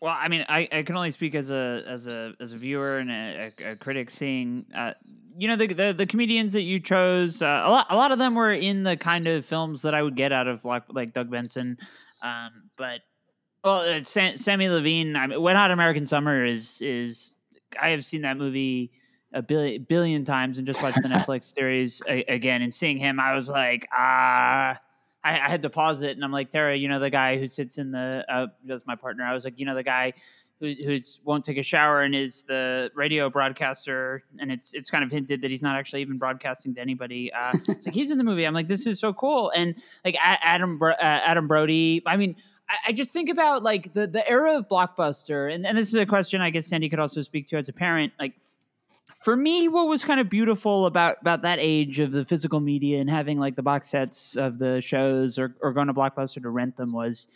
Well, 0.00 0.14
I 0.16 0.28
mean, 0.28 0.44
I, 0.48 0.68
I 0.70 0.82
can 0.82 0.96
only 0.96 1.10
speak 1.10 1.34
as 1.34 1.50
a 1.50 1.82
as 1.86 2.06
a 2.06 2.34
as 2.38 2.52
a 2.52 2.56
viewer 2.56 2.98
and 2.98 3.10
a, 3.10 3.52
a, 3.58 3.72
a 3.72 3.76
critic 3.76 4.10
seeing. 4.10 4.66
Uh, 4.74 4.92
you 5.38 5.48
know 5.48 5.56
the, 5.56 5.66
the, 5.66 5.92
the 5.92 6.06
comedians 6.06 6.52
that 6.52 6.62
you 6.62 6.80
chose. 6.80 7.42
Uh, 7.42 7.62
a 7.64 7.70
lot 7.70 7.86
a 7.90 7.96
lot 7.96 8.12
of 8.12 8.18
them 8.18 8.34
were 8.34 8.52
in 8.52 8.82
the 8.82 8.96
kind 8.96 9.26
of 9.26 9.44
films 9.44 9.82
that 9.82 9.94
I 9.94 10.02
would 10.02 10.16
get 10.16 10.32
out 10.32 10.48
of 10.48 10.64
like 10.64 10.84
like 10.90 11.12
Doug 11.12 11.30
Benson, 11.30 11.78
um, 12.22 12.70
but 12.76 13.00
well, 13.66 13.80
uh, 13.80 13.98
Samm, 13.98 14.38
Sammy 14.38 14.68
Levine. 14.68 15.16
I 15.16 15.26
mean, 15.26 15.42
Wet 15.42 15.56
Hot 15.56 15.72
American 15.72 16.06
Summer 16.06 16.44
is 16.44 16.80
is 16.80 17.32
I 17.80 17.90
have 17.90 18.04
seen 18.04 18.22
that 18.22 18.36
movie 18.36 18.92
a 19.32 19.42
billion 19.42 19.82
billion 19.82 20.24
times 20.24 20.58
and 20.58 20.66
just 20.68 20.80
watched 20.80 21.02
the 21.02 21.08
Netflix 21.08 21.52
series 21.56 22.00
a, 22.08 22.22
again. 22.32 22.62
And 22.62 22.72
seeing 22.72 22.96
him, 22.96 23.18
I 23.18 23.34
was 23.34 23.50
like, 23.50 23.88
ah. 23.92 24.80
I, 25.24 25.40
I, 25.40 25.48
had 25.48 25.62
to 25.62 25.70
pause 25.70 26.02
it, 26.02 26.14
and 26.14 26.24
I'm 26.24 26.30
like, 26.30 26.50
Tara, 26.50 26.76
you 26.76 26.86
know 26.86 27.00
the 27.00 27.10
guy 27.10 27.36
who 27.36 27.48
sits 27.48 27.78
in 27.78 27.90
the 27.90 28.24
uh, 28.28 28.46
that's 28.64 28.86
my 28.86 28.94
partner. 28.94 29.24
I 29.24 29.34
was 29.34 29.42
like, 29.42 29.58
you 29.58 29.66
know 29.66 29.74
the 29.74 29.82
guy 29.82 30.12
who 30.60 30.72
who's 30.84 31.18
won't 31.24 31.44
take 31.44 31.58
a 31.58 31.64
shower 31.64 32.02
and 32.02 32.14
is 32.14 32.44
the 32.44 32.92
radio 32.94 33.28
broadcaster, 33.28 34.22
and 34.38 34.52
it's 34.52 34.72
it's 34.72 34.88
kind 34.88 35.02
of 35.02 35.10
hinted 35.10 35.42
that 35.42 35.50
he's 35.50 35.62
not 35.62 35.76
actually 35.76 36.00
even 36.02 36.16
broadcasting 36.16 36.76
to 36.76 36.80
anybody. 36.80 37.32
Uh, 37.32 37.52
it's 37.68 37.86
like 37.86 37.94
he's 37.94 38.12
in 38.12 38.18
the 38.18 38.24
movie. 38.24 38.44
I'm 38.44 38.54
like, 38.54 38.68
this 38.68 38.86
is 38.86 39.00
so 39.00 39.12
cool, 39.12 39.50
and 39.50 39.74
like 40.04 40.16
Adam 40.22 40.80
uh, 40.80 40.94
Adam 41.00 41.48
Brody. 41.48 42.02
I 42.06 42.16
mean. 42.16 42.36
I, 42.86 42.92
just 42.92 43.12
think 43.12 43.28
about 43.28 43.62
like 43.62 43.92
the, 43.92 44.06
the 44.06 44.28
era 44.28 44.56
of 44.56 44.68
blockbuster, 44.68 45.52
and, 45.54 45.66
and 45.66 45.76
this 45.78 45.88
is 45.88 45.94
a 45.94 46.06
question 46.06 46.40
I 46.40 46.50
guess 46.50 46.66
Sandi 46.66 46.88
could 46.88 46.98
also 46.98 47.22
speak 47.22 47.48
to 47.48 47.56
as 47.56 47.68
a 47.68 47.72
parent. 47.72 48.12
Like, 48.18 48.34
for 49.22 49.36
me, 49.36 49.68
what 49.68 49.88
was 49.88 50.04
kind 50.04 50.20
of 50.20 50.28
beautiful 50.28 50.86
about 50.86 51.16
about 51.20 51.42
that 51.42 51.58
age 51.60 51.98
of 51.98 52.12
the 52.12 52.24
physical 52.24 52.60
media 52.60 53.00
and 53.00 53.10
having 53.10 53.38
like 53.38 53.56
the 53.56 53.62
box 53.62 53.88
sets 53.88 54.36
of 54.36 54.58
the 54.58 54.80
shows 54.80 55.38
or, 55.38 55.54
or 55.60 55.72
going 55.72 55.88
to 55.88 55.94
Blockbuster 55.94 56.42
to 56.42 56.50
rent 56.50 56.76
them 56.76 56.92
was, 56.92 57.28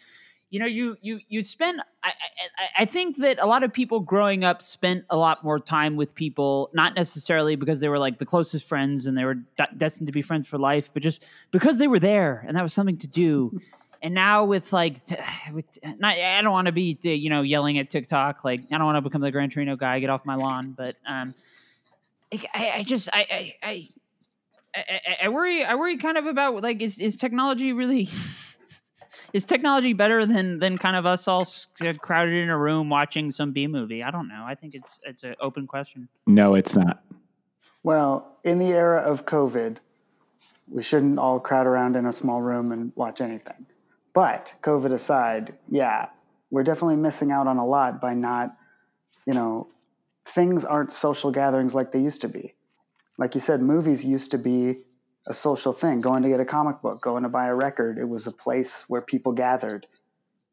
you 0.51 0.59
know, 0.61 0.67
you 0.67 0.97
you 1.01 1.21
you 1.29 1.43
spend. 1.45 1.81
I, 2.03 2.09
I, 2.09 2.83
I 2.83 2.85
think 2.85 3.17
that 3.19 3.39
a 3.41 3.47
lot 3.47 3.63
of 3.63 3.73
people 3.73 4.01
growing 4.01 4.45
up 4.45 4.63
spent 4.63 5.05
a 5.11 5.17
lot 5.17 5.45
more 5.45 5.61
time 5.61 5.97
with 5.97 6.15
people, 6.15 6.71
not 6.75 6.95
necessarily 6.95 7.57
because 7.57 7.81
they 7.81 7.89
were 7.89 7.99
like 7.99 8.19
the 8.19 8.27
closest 8.27 8.67
friends 8.67 9.07
and 9.07 9.17
they 9.17 9.25
were 9.25 9.39
destined 9.77 10.07
to 10.07 10.13
be 10.13 10.23
friends 10.23 10.49
for 10.49 10.59
life, 10.59 10.91
but 10.93 11.03
just 11.03 11.25
because 11.51 11.79
they 11.79 11.89
were 11.89 12.01
there 12.01 12.45
and 12.47 12.57
that 12.57 12.63
was 12.63 12.73
something 12.73 12.99
to 12.99 13.09
do. 13.09 13.61
and 14.03 14.15
now 14.15 14.45
with 14.45 14.73
like, 14.73 14.97
with, 15.53 15.67
not, 15.99 16.17
I 16.17 16.41
don't 16.43 16.53
want 16.53 16.67
to 16.67 16.73
be 16.73 16.99
you 17.03 17.31
know 17.31 17.43
yelling 17.43 17.79
at 17.79 17.91
TikTok 17.91 18.45
like 18.45 18.63
I 18.71 18.79
don't 18.79 18.87
want 18.87 18.97
to 18.97 19.03
become 19.03 19.21
the 19.21 19.31
Gran 19.31 19.51
Torino 19.51 19.77
guy, 19.77 20.01
get 20.01 20.11
off 20.11 20.25
my 20.25 20.37
lawn, 20.37 20.75
but 20.77 20.97
um 21.07 21.35
I, 22.33 22.73
I 22.77 22.83
just 22.85 23.09
I, 23.13 23.55
I 23.63 23.89
I 24.75 25.01
I 25.25 25.29
worry 25.29 25.65
I 25.65 25.75
worry 25.75 25.97
kind 25.97 26.17
of 26.17 26.27
about 26.27 26.63
like 26.63 26.81
is 26.81 26.99
is 26.99 27.17
technology 27.17 27.73
really 27.73 28.09
is 29.33 29.45
technology 29.45 29.93
better 29.93 30.27
than 30.27 30.59
than 30.59 30.79
kind 30.79 30.97
of 30.97 31.07
us 31.07 31.27
all 31.27 31.47
crowded 32.01 32.35
in 32.35 32.49
a 32.51 32.59
room 32.59 32.89
watching 32.89 33.33
some 33.33 33.53
B 33.53 33.67
movie? 33.67 34.03
I 34.03 34.11
don't 34.11 34.29
know. 34.29 34.45
I 34.47 34.55
think 34.55 34.75
it's 34.75 35.01
it's 35.05 35.25
an 35.25 35.35
open 35.41 35.67
question. 35.67 36.09
No, 36.27 36.55
it's 36.55 36.77
not. 36.77 37.03
Well, 37.83 38.37
in 38.45 38.59
the 38.59 38.73
era 38.73 39.01
of 39.01 39.25
COVID, 39.25 39.79
we 40.69 40.83
shouldn't 40.83 41.19
all 41.19 41.41
crowd 41.41 41.67
around 41.67 41.97
in 41.97 42.07
a 42.07 42.13
small 42.13 42.43
room 42.43 42.73
and 42.73 42.93
watch 42.95 43.21
anything. 43.21 43.67
But 44.13 44.55
COVID 44.63 44.93
aside, 44.93 45.57
yeah, 45.69 46.09
we're 46.51 46.65
definitely 46.65 46.97
missing 46.97 47.31
out 47.31 47.47
on 47.47 47.59
a 47.59 47.67
lot 47.67 48.01
by 48.01 48.15
not, 48.15 48.57
you 49.27 49.35
know, 49.35 49.69
things 50.25 50.65
aren't 50.65 50.93
social 50.93 51.31
gatherings 51.31 51.75
like 51.75 51.93
they 51.93 52.01
used 52.01 52.23
to 52.23 52.29
be. 52.29 52.55
Like 53.19 53.35
you 53.35 53.41
said, 53.41 53.63
movies 53.63 54.05
used 54.05 54.33
to 54.33 54.39
be 54.39 54.79
a 55.27 55.35
social 55.35 55.73
thing. 55.73 56.01
Going 56.01 56.23
to 56.23 56.29
get 56.29 56.41
a 56.41 56.45
comic 56.45 56.83
book, 56.83 57.01
going 57.01 57.23
to 57.23 57.29
buy 57.29 57.47
a 57.47 57.55
record, 57.55 57.99
it 57.99 58.09
was 58.09 58.27
a 58.27 58.33
place 58.33 58.85
where 58.89 59.03
people 59.03 59.33
gathered. 59.33 59.87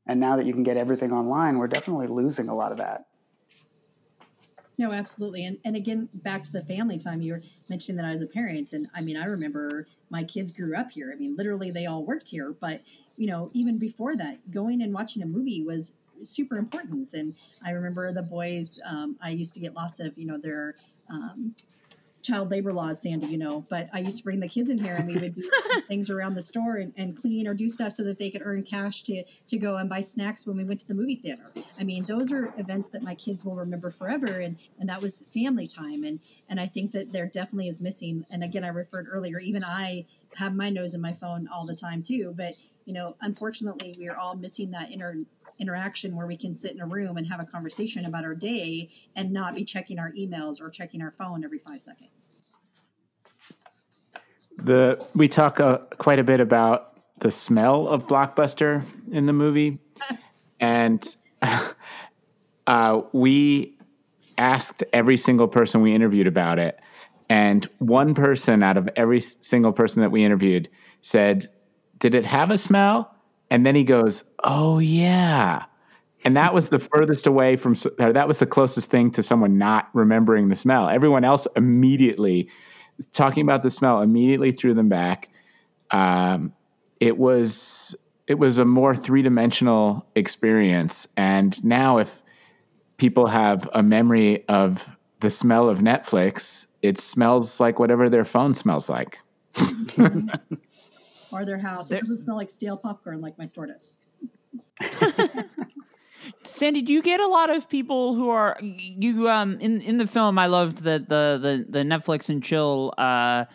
And 0.06 0.20
now 0.20 0.38
that 0.38 0.46
you 0.46 0.54
can 0.54 0.64
get 0.64 0.78
everything 0.78 1.12
online, 1.12 1.58
we're 1.58 1.68
definitely 1.68 2.08
losing 2.08 2.50
a 2.50 2.56
lot 2.56 2.72
of 2.72 2.78
that. 2.78 3.06
No, 4.78 4.92
absolutely. 4.92 5.44
And 5.46 5.58
and 5.66 5.76
again, 5.76 6.10
back 6.14 6.44
to 6.44 6.52
the 6.52 6.62
family 6.62 6.98
time, 6.98 7.22
you 7.22 7.34
were 7.34 7.42
mentioning 7.70 7.98
that 7.98 8.06
I 8.08 8.12
was 8.12 8.22
a 8.22 8.28
parent. 8.28 8.74
And 8.74 8.88
I 8.96 9.02
mean, 9.02 9.18
I 9.18 9.26
remember 9.26 9.88
my 10.10 10.24
kids 10.24 10.52
grew 10.52 10.76
up 10.76 10.92
here. 10.92 11.12
I 11.12 11.16
mean, 11.18 11.36
literally 11.36 11.72
they 11.72 11.88
all 11.88 12.04
worked 12.04 12.30
here. 12.30 12.54
But, 12.60 12.82
you 13.16 13.28
know, 13.28 13.50
even 13.54 13.78
before 13.80 14.16
that, 14.16 14.52
going 14.52 14.82
and 14.84 14.94
watching 14.94 15.24
a 15.24 15.26
movie 15.26 15.64
was 15.64 15.94
super 16.22 16.58
important. 16.58 17.14
And 17.14 17.36
I 17.66 17.72
remember 17.72 18.12
the 18.12 18.24
boys, 18.24 18.80
um, 18.88 19.18
I 19.22 19.30
used 19.30 19.54
to 19.56 19.60
get 19.60 19.74
lots 19.74 20.00
of, 20.00 20.16
you 20.18 20.26
know, 20.26 20.38
their 20.38 20.76
um, 21.10 21.56
child 22.28 22.52
labor 22.52 22.74
laws, 22.74 23.02
Sandi, 23.02 23.28
you 23.28 23.38
know, 23.38 23.66
but 23.70 23.90
I 23.94 24.00
used 24.00 24.18
to 24.18 24.24
bring 24.24 24.40
the 24.40 24.48
kids 24.48 24.70
in 24.70 24.78
here 24.78 24.96
and 24.96 25.08
we 25.08 25.18
would 25.18 25.34
do 25.34 25.50
things 25.88 26.10
around 26.10 26.36
the 26.36 26.42
store 26.42 26.76
and, 26.76 26.94
and, 26.98 27.16
clean 27.16 27.48
or 27.48 27.54
do 27.54 27.70
stuff 27.70 27.94
so 27.94 28.04
that 28.04 28.20
they 28.20 28.30
could 28.30 28.42
earn 28.44 28.64
cash 28.64 29.04
to, 29.04 29.24
to 29.24 29.58
go 29.58 29.78
and 29.78 29.90
buy 29.90 30.02
snacks 30.02 30.46
when 30.46 30.58
we 30.58 30.66
went 30.66 30.80
to 30.82 30.88
the 30.88 30.94
movie 30.94 31.16
theater. 31.16 31.52
I 31.80 31.84
mean, 31.84 32.06
those 32.06 32.34
are 32.34 32.54
events 32.58 32.90
that 32.90 33.02
my 33.02 33.16
kids 33.16 33.46
will 33.46 33.56
remember 33.56 33.90
forever. 33.90 34.28
And, 34.28 34.58
and 34.80 34.90
that 34.90 35.02
was 35.02 35.22
family 35.34 35.68
time. 35.68 36.04
And, 36.04 36.20
and 36.50 36.60
I 36.60 36.66
think 36.66 36.92
that 36.92 37.12
there 37.12 37.28
definitely 37.28 37.70
is 37.70 37.80
missing. 37.80 38.26
And 38.30 38.44
again, 38.44 38.64
I 38.64 38.70
referred 38.70 39.08
earlier, 39.10 39.40
even 39.40 39.64
I 39.64 40.06
have 40.36 40.54
my 40.54 40.70
nose 40.70 40.94
in 40.94 41.02
my 41.02 41.14
phone 41.14 41.48
all 41.48 41.66
the 41.66 41.76
time 41.76 42.04
too, 42.04 42.34
but 42.36 42.56
you 42.86 42.94
know, 42.94 43.16
unfortunately 43.22 43.94
we 44.00 44.08
are 44.08 44.16
all 44.16 44.36
missing 44.36 44.72
that 44.72 44.92
inner 44.92 45.18
interaction 45.60 46.16
where 46.16 46.28
we 46.28 46.38
can 46.38 46.54
sit 46.54 46.72
in 46.72 46.82
a 46.82 46.86
room 46.86 47.18
and 47.18 47.28
have 47.28 47.40
a 47.40 47.46
conversation 47.46 48.06
about 48.06 48.24
our 48.24 48.36
day 48.36 48.90
and 49.16 49.32
not 49.32 49.56
be 49.56 49.64
checking 49.64 50.00
our 50.00 50.12
emails 50.12 50.62
or 50.62 50.70
checking 50.70 51.02
our 51.02 51.12
phone 51.12 51.44
every 51.44 51.60
five 51.60 51.82
seconds. 51.82 52.32
The 54.58 55.06
we 55.14 55.28
talk 55.28 55.60
uh, 55.60 55.80
quite 55.98 56.20
a 56.20 56.24
bit 56.24 56.40
about 56.40 56.98
the 57.20 57.32
smell 57.32 57.88
of 57.88 58.08
blockbuster 58.08 58.84
in 59.12 59.26
the 59.26 59.34
movie, 59.34 59.80
and 60.60 61.16
uh, 62.68 63.02
we 63.14 63.78
asked 64.38 64.84
every 64.94 65.18
single 65.18 65.48
person 65.48 65.82
we 65.82 65.94
interviewed 65.94 66.28
about 66.28 66.58
it, 66.58 66.80
and 67.30 67.66
one 67.78 68.16
person 68.16 68.64
out 68.64 68.78
of 68.78 68.90
every 68.96 69.20
single 69.20 69.72
person 69.72 70.02
that 70.02 70.10
we 70.10 70.24
interviewed 70.24 70.70
said, 71.04 71.52
"Did 72.00 72.16
it 72.16 72.26
have 72.26 72.50
a 72.50 72.58
smell?" 72.58 73.14
And 73.50 73.66
then 73.66 73.76
he 73.76 73.84
goes, 73.84 74.24
"Oh 74.44 74.80
yeah." 74.80 75.66
And 76.26 76.36
that 76.36 76.54
was 76.54 76.70
the 76.70 76.80
furthest 76.80 77.28
away 77.28 77.56
from 77.56 77.76
that 77.98 78.28
was 78.28 78.40
the 78.40 78.46
closest 78.46 78.90
thing 78.90 79.12
to 79.12 79.24
someone 79.24 79.58
not 79.58 79.90
remembering 79.94 80.50
the 80.50 80.56
smell. 80.56 80.90
Everyone 80.90 81.24
else 81.24 81.48
immediately 81.56 82.50
talking 83.12 83.44
about 83.44 83.64
the 83.64 83.70
smell 83.70 84.02
immediately 84.02 84.52
threw 84.52 84.74
them 84.74 84.90
back. 84.90 85.30
Um, 85.92 86.54
it 87.00 87.18
was 87.18 87.96
it 88.28 88.40
was 88.40 88.58
a 88.58 88.66
more 88.66 88.96
three 88.96 89.22
dimensional 89.22 90.06
experience, 90.16 91.08
and 91.16 91.64
now 91.64 91.98
if 91.98 92.22
people 92.98 93.28
have 93.28 93.70
a 93.74 93.84
memory 93.84 94.46
of 94.48 94.98
the 95.20 95.30
smell 95.30 95.70
of 95.70 95.80
Netflix, 95.80 96.68
it 96.82 96.98
smells 96.98 97.60
like 97.60 97.80
whatever 97.80 98.10
their 98.10 98.26
phone 98.26 98.54
smells 98.54 98.90
like. 98.90 99.20
or 101.32 101.46
their 101.46 101.58
house. 101.58 101.92
It 101.92 102.00
doesn't 102.00 102.18
smell 102.18 102.38
like 102.38 102.50
stale 102.50 102.78
popcorn 102.78 103.22
like 103.22 103.38
my 103.38 103.46
store 103.46 103.68
does. 103.68 103.92
Sandi, 106.44 106.82
do 106.82 106.94
you 106.94 107.02
get 107.02 107.20
a 107.20 107.28
lot 107.28 107.50
of 107.50 107.70
people 107.70 108.16
who 108.16 108.30
are 108.30 108.58
you 108.62 109.30
um 109.30 109.60
in 109.60 109.82
in 109.82 109.98
the 109.98 110.08
film? 110.08 110.38
I 110.40 110.48
loved 110.48 110.84
that 110.84 111.10
the 111.10 111.40
the 111.42 111.66
the 111.70 111.80
Netflix 111.80 112.30
and 112.30 112.44
chill 112.44 112.94
uh 112.98 113.46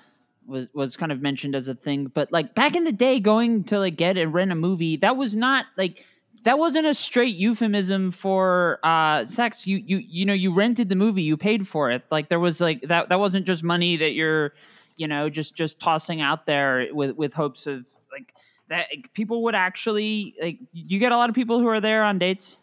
was 0.46 0.68
was 0.74 0.96
kind 0.96 1.12
of 1.12 1.20
mentioned 1.20 1.54
as 1.54 1.68
a 1.68 1.74
thing, 1.74 2.06
but 2.06 2.32
like 2.32 2.54
back 2.54 2.76
in 2.76 2.84
the 2.84 2.92
day, 2.92 3.20
going 3.20 3.64
to 3.64 3.78
like 3.78 3.96
get 3.96 4.16
and 4.16 4.34
rent 4.34 4.52
a 4.52 4.54
movie 4.54 4.96
that 4.96 5.16
was 5.16 5.34
not 5.34 5.66
like 5.76 6.04
that 6.44 6.58
wasn't 6.58 6.86
a 6.86 6.94
straight 6.94 7.36
euphemism 7.36 8.10
for 8.10 8.78
uh 8.82 9.26
sex. 9.26 9.66
You 9.66 9.78
you 9.78 9.98
you 9.98 10.26
know 10.26 10.34
you 10.34 10.52
rented 10.52 10.88
the 10.88 10.96
movie, 10.96 11.22
you 11.22 11.36
paid 11.36 11.66
for 11.68 11.90
it. 11.90 12.04
Like 12.10 12.28
there 12.28 12.40
was 12.40 12.60
like 12.60 12.82
that 12.82 13.08
that 13.08 13.18
wasn't 13.20 13.46
just 13.46 13.62
money 13.62 13.96
that 13.96 14.12
you're 14.12 14.52
you 14.96 15.08
know, 15.08 15.28
just 15.28 15.54
just 15.54 15.80
tossing 15.80 16.20
out 16.20 16.46
there 16.46 16.88
with 16.92 17.16
with 17.16 17.34
hopes 17.34 17.66
of 17.66 17.86
like 18.10 18.34
that 18.68 18.86
people 19.12 19.42
would 19.44 19.54
actually 19.54 20.34
like. 20.40 20.58
You 20.72 20.98
get 20.98 21.12
a 21.12 21.16
lot 21.16 21.28
of 21.28 21.34
people 21.34 21.58
who 21.60 21.68
are 21.68 21.80
there 21.80 22.04
on 22.04 22.18
dates. 22.18 22.58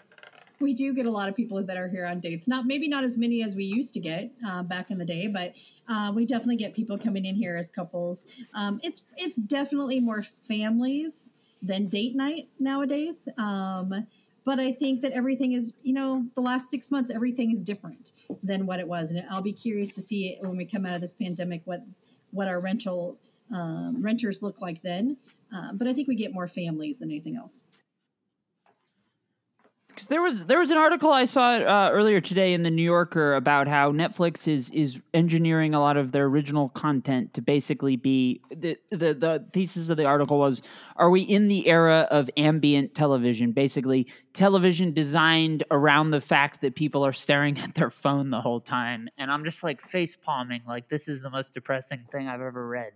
We 0.61 0.73
do 0.73 0.93
get 0.93 1.05
a 1.05 1.11
lot 1.11 1.30
of 1.30 1.36
people 1.36 1.63
that 1.63 1.77
are 1.77 1.88
here 1.88 2.05
on 2.05 2.19
dates. 2.19 2.47
Not 2.47 2.65
maybe 2.65 2.89
not 2.89 3.05
as 3.05 3.17
many 3.17 3.41
as 3.43 3.55
we 3.55 3.63
used 3.63 3.93
to 3.93 3.99
get 3.99 4.32
uh, 4.45 4.63
back 4.63 4.91
in 4.91 4.97
the 4.97 5.05
day, 5.05 5.27
but 5.27 5.53
uh, 5.88 6.11
we 6.13 6.25
definitely 6.25 6.57
get 6.57 6.73
people 6.73 6.97
coming 6.97 7.23
in 7.23 7.36
here 7.36 7.55
as 7.57 7.69
couples. 7.69 8.27
Um, 8.53 8.80
it's 8.84 9.05
it's 9.17 9.38
definitely 9.38 9.99
more 9.99 10.21
families 10.21 11.34
than 11.61 11.88
date 11.88 12.15
night 12.15 12.49
nowadays. 12.59 13.30
Um, 13.38 14.05
but 14.45 14.59
I 14.59 14.71
think 14.71 15.01
that 15.01 15.11
everything 15.11 15.53
is, 15.53 15.73
you 15.84 15.93
know, 15.93 16.25
the 16.34 16.41
last 16.41 16.69
six 16.69 16.89
months, 16.89 17.11
everything 17.11 17.51
is 17.51 17.61
different 17.61 18.13
than 18.41 18.65
what 18.65 18.80
it 18.80 18.88
was. 18.88 19.11
And 19.11 19.23
I'll 19.30 19.41
be 19.41 19.53
curious 19.53 19.93
to 19.95 20.01
see 20.01 20.38
when 20.41 20.57
we 20.57 20.65
come 20.65 20.86
out 20.86 20.95
of 20.95 21.01
this 21.01 21.13
pandemic 21.13 21.61
what 21.65 21.82
what 22.32 22.47
our 22.47 22.59
rental 22.59 23.17
um, 23.53 24.01
renters 24.01 24.41
look 24.41 24.61
like 24.61 24.82
then. 24.82 25.17
Uh, 25.53 25.73
but 25.73 25.88
I 25.88 25.93
think 25.93 26.07
we 26.07 26.15
get 26.15 26.34
more 26.34 26.47
families 26.47 26.99
than 26.99 27.09
anything 27.09 27.36
else. 27.36 27.63
'Cause 30.00 30.08
there 30.08 30.22
was 30.22 30.45
there 30.45 30.60
was 30.60 30.72
an 30.72 30.78
article 30.78 31.12
I 31.12 31.26
saw 31.26 31.56
uh, 31.56 31.89
earlier 31.91 32.22
today 32.22 32.54
in 32.54 32.64
the 32.64 32.70
New 32.70 32.84
Yorker 32.84 33.36
about 33.36 33.68
how 33.68 33.91
Netflix 33.91 34.47
is 34.47 34.70
is 34.70 34.97
engineering 35.14 35.74
a 35.74 35.82
lot 35.82 35.97
of 35.97 36.14
their 36.14 36.24
original 36.28 36.70
content 36.70 37.34
to 37.34 37.41
basically 37.41 37.97
be 37.97 38.39
the 38.50 38.78
the 38.91 39.14
the 39.14 39.45
thesis 39.52 39.89
of 39.89 39.97
the 39.97 40.06
article 40.06 40.39
was 40.39 40.62
are 40.95 41.10
we 41.10 41.20
in 41.24 41.50
the 41.50 41.68
era 41.68 42.08
of 42.12 42.30
ambient 42.38 42.95
television 42.95 43.52
basically 43.52 44.08
television 44.34 44.93
designed 44.93 45.66
around 45.70 46.12
the 46.12 46.22
fact 46.22 46.62
that 46.62 46.76
people 46.76 47.06
are 47.06 47.12
staring 47.12 47.60
at 47.60 47.76
their 47.76 47.89
phone 47.89 48.30
the 48.30 48.39
whole 48.39 48.62
time 48.62 49.10
and 49.18 49.30
I'm 49.30 49.43
just 49.43 49.64
like 49.64 49.82
face 49.82 50.16
palming 50.16 50.62
like 50.66 50.88
this 50.88 51.10
is 51.10 51.22
the 51.22 51.30
most 51.30 51.54
depressing 51.54 52.06
thing 52.10 52.30
I've 52.30 52.39
ever 52.39 52.66
read 52.70 52.93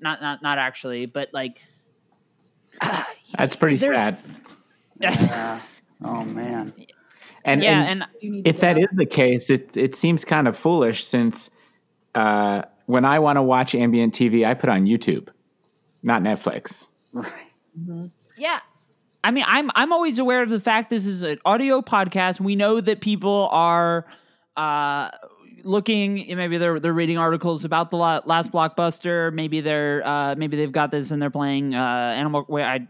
not 0.00 0.20
not 0.20 0.42
not 0.42 0.58
actually 0.58 1.06
but 1.06 1.28
like 1.32 1.62
That's 3.38 3.54
pretty 3.54 3.76
There- 3.76 3.94
sad. 3.94 4.18
Yeah. 5.00 5.60
Oh 6.02 6.24
man. 6.24 6.72
And, 7.44 7.62
yeah 7.62 7.82
and 7.82 8.02
and 8.02 8.10
You 8.20 8.30
need 8.30 8.44
to 8.44 8.50
if 8.50 8.60
that 8.60 8.78
is 8.78 8.88
the 8.92 9.06
case, 9.06 9.50
it 9.50 9.76
it 9.76 9.94
seems 9.94 10.24
kind 10.24 10.48
of 10.48 10.56
foolish 10.56 11.04
since 11.04 11.50
uh, 12.14 12.62
when 12.86 13.04
I 13.04 13.18
want 13.18 13.36
to 13.36 13.42
watch 13.42 13.74
ambient 13.74 14.14
TV, 14.14 14.46
I 14.46 14.54
put 14.54 14.70
on 14.70 14.84
YouTube, 14.84 15.28
not 16.02 16.22
Netflix. 16.22 16.88
Right. 17.12 18.10
Yeah. 18.36 18.60
I 19.22 19.30
mean, 19.30 19.44
I'm 19.46 19.70
I'm 19.74 19.92
always 19.92 20.18
aware 20.18 20.42
of 20.42 20.50
the 20.50 20.60
fact 20.60 20.90
this 20.90 21.06
is 21.06 21.22
an 21.22 21.38
audio 21.44 21.80
podcast. 21.80 22.40
We 22.40 22.56
know 22.56 22.80
that 22.80 23.00
people 23.00 23.48
are 23.52 24.06
uh, 24.56 25.10
looking. 25.64 26.24
Maybe 26.36 26.56
they're 26.56 26.80
they're 26.80 26.92
reading 26.92 27.18
articles 27.18 27.64
about 27.64 27.90
the 27.90 27.96
last 27.96 28.52
blockbuster. 28.52 29.32
Maybe 29.32 29.60
they're 29.60 30.06
uh, 30.06 30.34
maybe 30.36 30.56
they've 30.56 30.72
got 30.72 30.90
this 30.90 31.10
and 31.10 31.20
they're 31.20 31.30
playing 31.30 31.74
uh, 31.74 32.14
Animal. 32.16 32.46
Wait, 32.48 32.64
I 32.64 32.86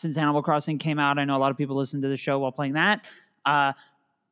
since 0.00 0.16
Animal 0.16 0.42
Crossing 0.42 0.78
came 0.78 0.98
out, 0.98 1.18
I 1.18 1.24
know 1.24 1.36
a 1.36 1.38
lot 1.38 1.50
of 1.50 1.58
people 1.58 1.76
listen 1.76 2.00
to 2.02 2.08
the 2.08 2.16
show 2.16 2.38
while 2.38 2.52
playing 2.52 2.72
that. 2.72 3.04
Uh, 3.44 3.72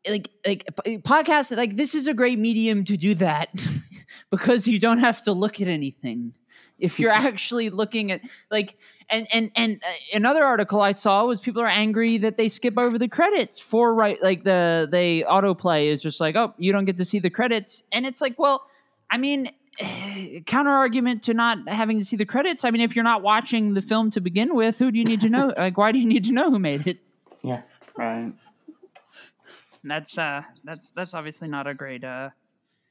like 0.09 0.31
like 0.47 0.65
p- 0.85 0.99
podcasts 0.99 1.55
like 1.55 1.77
this 1.77 1.95
is 1.95 2.07
a 2.07 2.15
great 2.15 2.39
medium 2.39 2.85
to 2.85 2.97
do 2.97 3.15
that 3.17 3.51
because 4.31 4.67
you 4.67 4.79
don't 4.79 4.99
have 4.99 5.23
to 5.23 5.33
look 5.33 5.61
at 5.61 5.69
anything. 5.69 6.33
If 6.79 6.99
you're 6.99 7.13
actually 7.29 7.69
looking 7.71 8.13
at 8.13 8.23
like 8.51 8.77
and 9.11 9.27
and 9.33 9.51
and 9.57 9.83
uh, 9.85 10.17
another 10.17 10.45
article 10.45 10.81
I 10.81 10.93
saw 10.93 11.25
was 11.27 11.41
people 11.41 11.61
are 11.61 11.69
angry 11.69 12.17
that 12.19 12.37
they 12.37 12.49
skip 12.49 12.79
over 12.79 12.99
the 12.99 13.09
credits 13.09 13.61
for 13.61 13.95
right 13.95 14.23
like 14.23 14.45
the 14.45 14.89
they 14.91 15.23
autoplay 15.23 15.93
is 15.93 16.01
just 16.01 16.21
like 16.21 16.37
oh 16.37 16.55
you 16.59 16.73
don't 16.73 16.85
get 16.85 16.97
to 16.99 17.05
see 17.05 17.19
the 17.19 17.31
credits. 17.31 17.83
And 17.93 18.07
it's 18.07 18.21
like 18.21 18.39
well 18.39 18.67
I 19.11 19.19
mean 19.19 19.51
counter 20.47 20.71
argument 20.71 21.23
to 21.25 21.35
not 21.35 21.69
having 21.69 21.99
to 21.99 22.05
see 22.05 22.17
the 22.17 22.27
credits 22.27 22.65
I 22.65 22.71
mean 22.71 22.81
if 22.81 22.97
you're 22.97 23.05
not 23.05 23.23
watching 23.23 23.75
the 23.75 23.83
film 23.83 24.11
to 24.13 24.21
begin 24.21 24.55
with 24.55 24.79
who 24.79 24.91
do 24.91 24.99
you 24.99 25.05
need 25.05 25.21
to 25.21 25.29
know 25.29 25.53
like 25.59 25.79
why 25.79 25.93
do 25.93 25.99
you 25.99 26.07
need 26.07 26.25
to 26.25 26.33
know 26.33 26.51
who 26.51 26.59
made 26.59 26.87
it 26.87 26.99
Yeah. 27.43 27.63
Right. 27.97 28.33
that's 29.85 30.19
uh 30.19 30.43
that's 30.65 30.91
that's 30.93 31.15
obviously 31.15 31.49
not 31.49 31.67
a 31.67 31.75
great 31.75 32.05
uh 32.05 32.31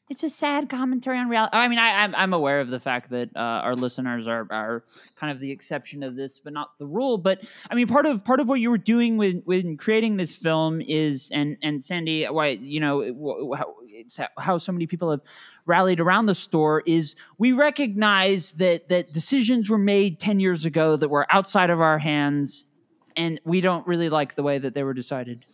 it's 0.09 0.23
a 0.23 0.29
sad 0.29 0.69
commentary 0.69 1.17
on 1.17 1.27
reality. 1.27 1.57
I 1.57 1.67
mean, 1.67 1.79
I, 1.79 2.03
I'm 2.03 2.15
I'm 2.15 2.33
aware 2.33 2.61
of 2.61 2.69
the 2.69 2.79
fact 2.79 3.09
that 3.09 3.29
uh, 3.35 3.39
our 3.39 3.75
listeners 3.75 4.25
are 4.25 4.47
are 4.49 4.83
kind 5.17 5.33
of 5.33 5.41
the 5.41 5.51
exception 5.51 6.01
of 6.01 6.15
this, 6.15 6.39
but 6.39 6.53
not 6.53 6.77
the 6.79 6.85
rule. 6.85 7.17
But 7.17 7.41
I 7.69 7.75
mean, 7.75 7.87
part 7.87 8.05
of 8.05 8.23
part 8.23 8.39
of 8.39 8.47
what 8.47 8.61
you 8.61 8.69
were 8.69 8.77
doing 8.77 9.17
with 9.17 9.41
when 9.43 9.75
creating 9.75 10.15
this 10.15 10.33
film 10.33 10.79
is, 10.79 11.29
and 11.33 11.57
and 11.61 11.83
Sandi, 11.83 12.23
why 12.25 12.51
you 12.61 12.79
know 12.79 13.53
how, 13.53 13.75
it's 13.97 14.19
how 14.37 14.57
so 14.57 14.71
many 14.71 14.87
people 14.87 15.11
have 15.11 15.21
rallied 15.65 15.99
around 15.99 16.27
the 16.27 16.35
store 16.35 16.83
is 16.85 17.15
we 17.37 17.51
recognize 17.51 18.53
that 18.53 18.89
that 18.89 19.11
decisions 19.11 19.69
were 19.69 19.77
made 19.77 20.19
ten 20.19 20.39
years 20.39 20.65
ago 20.65 20.95
that 20.95 21.09
were 21.09 21.25
outside 21.29 21.69
of 21.69 21.81
our 21.81 21.97
hands, 21.97 22.67
and 23.15 23.41
we 23.43 23.61
don't 23.61 23.85
really 23.87 24.09
like 24.09 24.35
the 24.35 24.43
way 24.43 24.57
that 24.57 24.73
they 24.73 24.83
were 24.83 24.93
decided. 24.93 25.45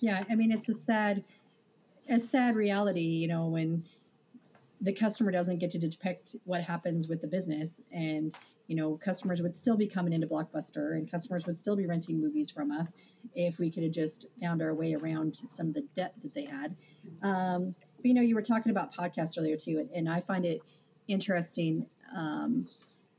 Yeah, 0.00 0.24
I 0.30 0.34
mean 0.36 0.52
it's 0.52 0.68
a 0.68 0.74
sad, 0.74 1.24
a 2.08 2.20
sad 2.20 2.56
reality. 2.56 3.00
You 3.00 3.28
know 3.28 3.46
when 3.46 3.84
the 4.80 4.92
customer 4.92 5.30
doesn't 5.30 5.58
get 5.58 5.70
to 5.70 5.78
depict 5.78 6.36
what 6.44 6.62
happens 6.62 7.08
with 7.08 7.20
the 7.20 7.28
business, 7.28 7.80
and 7.92 8.34
you 8.66 8.76
know 8.76 8.96
customers 8.96 9.42
would 9.42 9.56
still 9.56 9.76
be 9.76 9.86
coming 9.86 10.12
into 10.12 10.26
Blockbuster, 10.26 10.92
and 10.92 11.10
customers 11.10 11.46
would 11.46 11.58
still 11.58 11.76
be 11.76 11.86
renting 11.86 12.20
movies 12.20 12.50
from 12.50 12.70
us 12.70 12.96
if 13.34 13.58
we 13.58 13.70
could 13.70 13.82
have 13.82 13.92
just 13.92 14.26
found 14.42 14.62
our 14.62 14.74
way 14.74 14.94
around 14.94 15.34
some 15.34 15.68
of 15.68 15.74
the 15.74 15.86
debt 15.94 16.14
that 16.22 16.34
they 16.34 16.44
had. 16.44 16.76
Um, 17.22 17.74
but 17.96 18.06
you 18.06 18.14
know, 18.14 18.22
you 18.22 18.34
were 18.34 18.42
talking 18.42 18.70
about 18.70 18.94
podcasts 18.94 19.38
earlier 19.38 19.56
too, 19.56 19.78
and, 19.78 19.90
and 19.90 20.08
I 20.08 20.20
find 20.20 20.44
it 20.44 20.60
interesting. 21.08 21.86
Um, 22.16 22.68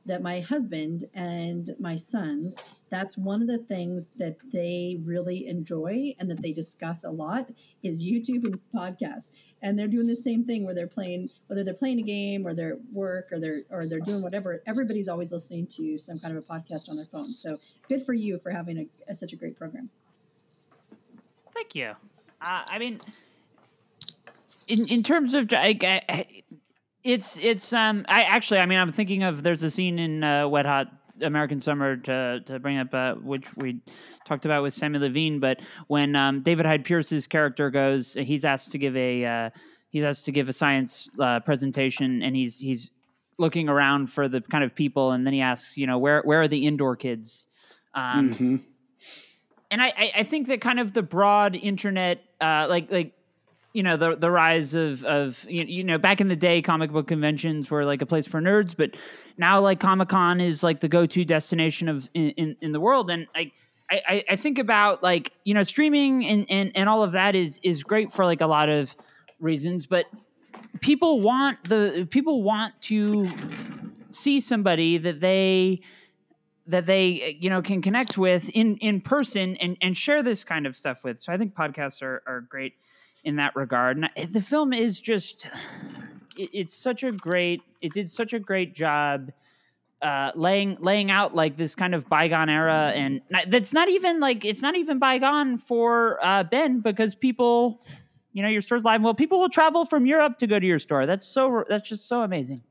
that 0.05 0.21
my 0.21 0.39
husband 0.39 1.03
and 1.13 1.71
my 1.79 1.95
sons 1.95 2.63
that's 2.89 3.17
one 3.17 3.41
of 3.41 3.47
the 3.47 3.57
things 3.57 4.11
that 4.17 4.37
they 4.51 4.97
really 5.03 5.47
enjoy 5.47 6.13
and 6.19 6.29
that 6.29 6.41
they 6.41 6.53
discuss 6.53 7.03
a 7.03 7.11
lot 7.11 7.51
is 7.83 8.05
youtube 8.05 8.43
and 8.45 8.59
podcasts. 8.73 9.43
And 9.61 9.77
they're 9.79 9.87
doing 9.87 10.07
the 10.07 10.15
same 10.15 10.45
thing 10.45 10.63
where 10.65 10.75
they're 10.75 10.87
playing 10.87 11.29
whether 11.47 11.63
they're 11.63 11.73
playing 11.73 11.99
a 11.99 12.03
game 12.03 12.45
or 12.45 12.53
they're 12.53 12.73
at 12.73 12.79
work 12.91 13.29
or 13.31 13.39
they're 13.39 13.63
or 13.69 13.87
they're 13.87 13.99
doing 13.99 14.21
whatever 14.21 14.61
everybody's 14.67 15.07
always 15.07 15.31
listening 15.31 15.67
to 15.67 15.97
some 15.97 16.19
kind 16.19 16.37
of 16.37 16.43
a 16.43 16.45
podcast 16.53 16.89
on 16.89 16.95
their 16.95 17.05
phone. 17.05 17.33
So 17.35 17.59
good 17.89 18.01
for 18.01 18.13
you 18.13 18.37
for 18.37 18.51
having 18.51 18.77
a, 18.77 19.11
a 19.11 19.15
such 19.15 19.33
a 19.33 19.35
great 19.35 19.57
program. 19.57 19.89
Thank 21.53 21.73
you. 21.75 21.93
Uh, 22.41 22.63
I 22.67 22.77
mean, 22.77 23.01
in 24.67 24.85
in 24.87 25.03
terms 25.03 25.33
of 25.33 25.51
I, 25.51 25.77
I- 25.81 26.43
it's 27.05 27.37
it's 27.37 27.71
um 27.71 28.03
I 28.09 28.23
actually 28.23 28.59
I 28.59 28.65
mean 28.65 28.79
I'm 28.79 28.91
thinking 28.91 29.23
of 29.23 29.43
there's 29.43 29.63
a 29.63 29.71
scene 29.71 29.99
in 29.99 30.23
uh, 30.23 30.47
Wet 30.47 30.65
Hot 30.65 30.87
American 31.21 31.61
Summer 31.61 31.95
to 31.95 32.41
to 32.45 32.59
bring 32.59 32.79
up 32.79 32.93
uh, 32.93 33.13
which 33.13 33.45
we 33.55 33.79
talked 34.25 34.45
about 34.45 34.63
with 34.63 34.73
Sammy 34.73 34.99
Levine, 34.99 35.39
but 35.39 35.59
when 35.87 36.15
um, 36.15 36.41
David 36.41 36.65
Hyde 36.65 36.83
Pierce's 36.83 37.27
character 37.27 37.69
goes, 37.69 38.15
he's 38.15 38.43
asked 38.43 38.71
to 38.71 38.77
give 38.79 38.97
a 38.97 39.23
uh, 39.23 39.49
he's 39.89 40.03
asked 40.03 40.25
to 40.25 40.31
give 40.31 40.49
a 40.49 40.53
science 40.53 41.07
uh, 41.19 41.39
presentation, 41.41 42.23
and 42.23 42.35
he's 42.35 42.57
he's 42.57 42.89
looking 43.37 43.69
around 43.69 44.07
for 44.07 44.27
the 44.27 44.41
kind 44.41 44.63
of 44.63 44.73
people, 44.73 45.11
and 45.11 45.25
then 45.25 45.33
he 45.33 45.41
asks, 45.41 45.77
you 45.77 45.85
know, 45.85 45.99
where 45.99 46.21
where 46.23 46.41
are 46.41 46.47
the 46.47 46.65
indoor 46.65 46.95
kids? 46.95 47.47
Um, 47.93 48.33
hmm 48.33 48.55
and 49.71 49.81
I, 49.81 49.87
I, 49.87 50.11
I 50.17 50.23
think 50.23 50.47
that 50.47 50.61
kind 50.61 50.79
of 50.79 50.93
the 50.93 51.03
broad 51.03 51.55
internet, 51.55 52.23
uh, 52.39 52.67
like 52.69 52.91
like 52.91 53.13
you 53.75 53.83
know 53.83 53.97
the 53.97 54.15
the 54.15 54.31
rise 54.31 54.73
of 54.73 55.03
of 55.03 55.45
you, 55.49 55.83
know 55.83 55.97
back 55.97 56.21
in 56.21 56.29
the 56.29 56.35
day, 56.35 56.61
comic 56.61 56.91
book 56.91 57.07
conventions 57.07 57.69
were 57.69 57.83
like 57.83 58.01
a 58.01 58.05
place 58.05 58.25
for 58.25 58.41
nerds, 58.41 58.75
but 58.75 58.95
now 59.37 59.59
like 59.59 59.81
Comic 59.81 60.09
Con 60.09 60.39
is 60.39 60.63
like 60.63 60.79
the 60.79 60.87
go 60.87 61.05
to 61.05 61.25
destination 61.25 61.89
of 61.89 62.09
in, 62.13 62.29
in, 62.31 62.55
in 62.61 62.71
the 62.71 62.79
world, 62.79 63.11
and 63.11 63.27
I. 63.35 63.51
I, 63.87 64.23
I 64.31 64.35
think 64.35 64.57
about 64.57 65.03
like 65.03 65.31
you 65.43 65.53
know 65.53 65.61
streaming 65.61 66.25
and, 66.25 66.47
and, 66.49 66.71
and 66.73 66.89
all 66.89 67.03
of 67.03 67.11
that 67.11 67.35
is 67.35 67.59
is 67.61 67.83
great 67.83 68.11
for 68.11 68.25
like 68.25 68.41
a 68.41 68.47
lot 68.47 68.67
of 68.67 68.95
reasons, 69.39 69.85
but 69.85 70.07
people 70.81 71.21
want 71.21 71.63
the 71.69 72.07
people 72.09 72.41
want 72.41 72.73
to 72.81 73.29
see 74.09 74.39
somebody 74.39 74.97
that 74.97 75.19
they 75.19 75.81
that 76.65 76.87
they 76.87 77.37
you 77.39 77.49
know 77.49 77.61
can 77.61 77.81
connect 77.81 78.17
with 78.17 78.49
in 78.49 78.77
in 78.77 79.01
person 79.01 79.55
and 79.57 79.77
and 79.81 79.95
share 79.95 80.23
this 80.23 80.43
kind 80.43 80.65
of 80.65 80.75
stuff 80.75 81.03
with 81.03 81.19
so 81.19 81.31
i 81.31 81.37
think 81.37 81.53
podcasts 81.53 82.01
are, 82.01 82.23
are 82.25 82.41
great 82.41 82.73
in 83.25 83.35
that 83.37 83.55
regard. 83.55 83.97
And 83.97 84.05
I- 84.15 84.25
the 84.25 84.41
film 84.41 84.71
is 84.71 85.01
just 85.01 85.47
it, 86.37 86.49
it's 86.53 86.73
such 86.73 87.03
a 87.03 87.11
great 87.11 87.61
it 87.81 87.91
did 87.93 88.09
such 88.09 88.31
a 88.33 88.39
great 88.39 88.73
job 88.73 89.31
uh, 90.01 90.31
laying 90.35 90.77
laying 90.79 91.09
out 91.11 91.35
like 91.35 91.57
this 91.57 91.75
kind 91.75 91.93
of 91.95 92.07
bygone 92.07 92.49
era. 92.49 92.91
And 92.95 93.21
not- 93.29 93.49
that's 93.49 93.73
not 93.73 93.89
even 93.89 94.19
like 94.19 94.45
it's 94.45 94.61
not 94.61 94.75
even 94.77 94.99
bygone 94.99 95.57
for 95.57 96.23
uh, 96.23 96.43
Bend 96.43 96.83
because 96.83 97.15
people 97.15 97.81
you 98.33 98.41
know 98.43 98.49
your 98.49 98.61
store's 98.61 98.83
live 98.83 99.01
well 99.01 99.13
people 99.13 99.39
will 99.39 99.49
travel 99.49 99.85
from 99.85 100.05
europe 100.05 100.37
to 100.39 100.47
go 100.47 100.59
to 100.59 100.65
your 100.65 100.79
store. 100.79 101.05
That's 101.05 101.27
so 101.27 101.63
that's 101.67 101.89
just 101.89 102.07
so 102.07 102.21
amazing. 102.21 102.61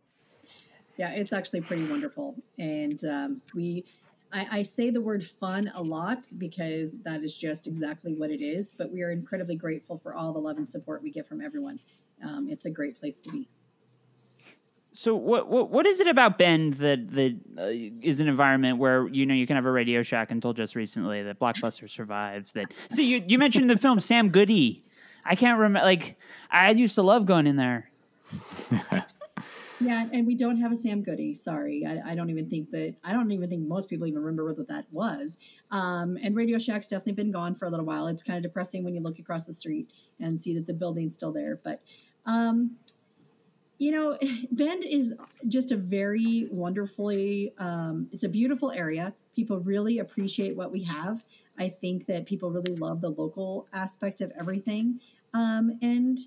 Yeah, 0.97 1.13
it's 1.15 1.33
actually 1.33 1.63
pretty 1.63 1.85
wonderful. 1.87 2.37
And 2.57 3.05
um, 3.05 3.43
we, 3.53 3.85
I, 4.35 4.47
I 4.51 4.63
say 4.63 4.91
the 4.91 5.01
word 5.01 5.23
fun 5.23 5.71
a 5.75 5.83
lot 5.83 6.27
because 6.37 7.01
that 7.03 7.23
is 7.23 7.37
just 7.37 7.69
exactly 7.69 8.15
what 8.15 8.31
it 8.31 8.43
is. 8.43 8.73
But 8.73 8.93
we 8.93 9.03
are 9.03 9.11
incredibly 9.11 9.57
grateful 9.57 9.97
for 9.97 10.15
all 10.15 10.33
the 10.33 10.41
love 10.41 10.59
and 10.59 10.69
support 10.69 11.03
we 11.03 11.11
get 11.11 11.25
from 11.25 11.41
everyone. 11.41 11.79
Um, 12.23 12.49
it's 12.51 12.67
a 12.67 12.71
great 12.71 12.99
place 12.99 13.21
to 13.23 13.31
be. 13.31 13.49
So 14.93 15.15
what 15.17 15.49
what 15.49 15.71
what 15.71 15.87
is 15.87 15.99
it 16.01 16.07
about 16.07 16.39
Bend 16.39 16.75
that 16.75 17.11
that 17.11 17.37
uh, 17.59 17.69
is 18.07 18.21
an 18.21 18.29
environment 18.29 18.79
where 18.79 19.09
you 19.09 19.27
know 19.27 19.35
you 19.35 19.47
can 19.47 19.57
have 19.57 19.65
a 19.65 19.71
Radio 19.71 20.03
Shack 20.03 20.31
until 20.31 20.53
just 20.53 20.77
recently 20.77 21.23
that 21.23 21.41
Blockbuster 21.41 21.91
survives 21.91 22.53
that. 22.53 22.67
So 22.91 23.03
you 23.03 23.23
you 23.27 23.39
mentioned 23.39 23.63
in 23.63 23.69
the 23.69 23.77
film 23.77 23.99
Sam 23.99 24.29
Goody. 24.29 24.83
I 25.25 25.37
can't 25.37 25.59
remember. 25.59 25.85
Like 25.85 26.17
I 26.51 26.71
used 26.71 26.95
to 26.97 27.03
love 27.03 27.27
going 27.27 27.47
in 27.47 27.57
there. 27.57 27.91
Yeah, 29.81 30.05
and 30.13 30.27
we 30.27 30.35
don't 30.37 30.57
have 30.59 30.73
a 30.73 30.77
Sam 30.77 31.03
Goody. 31.03 31.35
Sorry, 31.35 31.85
I, 31.87 32.13
I 32.13 32.15
don't 32.15 32.31
even 32.31 32.49
think 32.49 32.71
that 32.71 32.95
I 33.05 33.13
don't 33.13 33.31
even 33.33 33.51
think 33.51 33.67
most 33.67 33.91
people 33.91 34.07
even 34.07 34.21
remember 34.21 34.45
what 34.45 34.69
that 34.69 34.87
was. 34.93 35.55
Um, 35.71 36.17
and 36.23 36.37
Radio 36.37 36.59
Shack's 36.59 36.89
definitely 36.89 37.15
been 37.15 37.33
gone 37.33 37.55
for 37.55 37.67
a 37.67 37.71
little 37.71 37.87
while. 37.87 38.07
It's 38.07 38.23
kind 38.23 38.37
of 38.37 38.43
depressing 38.43 38.85
when 38.85 38.95
you 38.95 39.01
look 39.01 39.19
across 39.19 39.47
the 39.47 39.53
street 39.53 39.93
and 40.21 40.41
see 40.41 40.55
that 40.55 40.67
the 40.67 40.75
building's 40.75 41.15
still 41.15 41.33
there. 41.33 41.61
But 41.63 41.83
um, 42.25 42.77
you 43.79 43.91
know, 43.91 44.17
Bend 44.53 44.85
is 44.85 45.15
just 45.49 45.73
a 45.73 45.77
very 45.77 46.49
wonderfully, 46.51 47.53
um, 47.59 48.09
it's 48.13 48.25
a 48.25 48.29
beautiful 48.29 48.71
area. 48.73 49.15
People 49.35 49.59
really 49.61 49.99
appreciate 49.99 50.57
what 50.57 50.71
we 50.71 50.85
have. 50.85 51.25
I 51.59 51.69
think 51.69 52.07
that 52.07 52.27
people 52.27 52.51
really 52.51 52.75
love 52.77 53.01
the 53.01 53.11
local 53.11 53.67
aspect 53.73 54.21
of 54.21 54.33
everything. 54.39 55.01
Um, 55.33 55.73
and, 55.83 56.19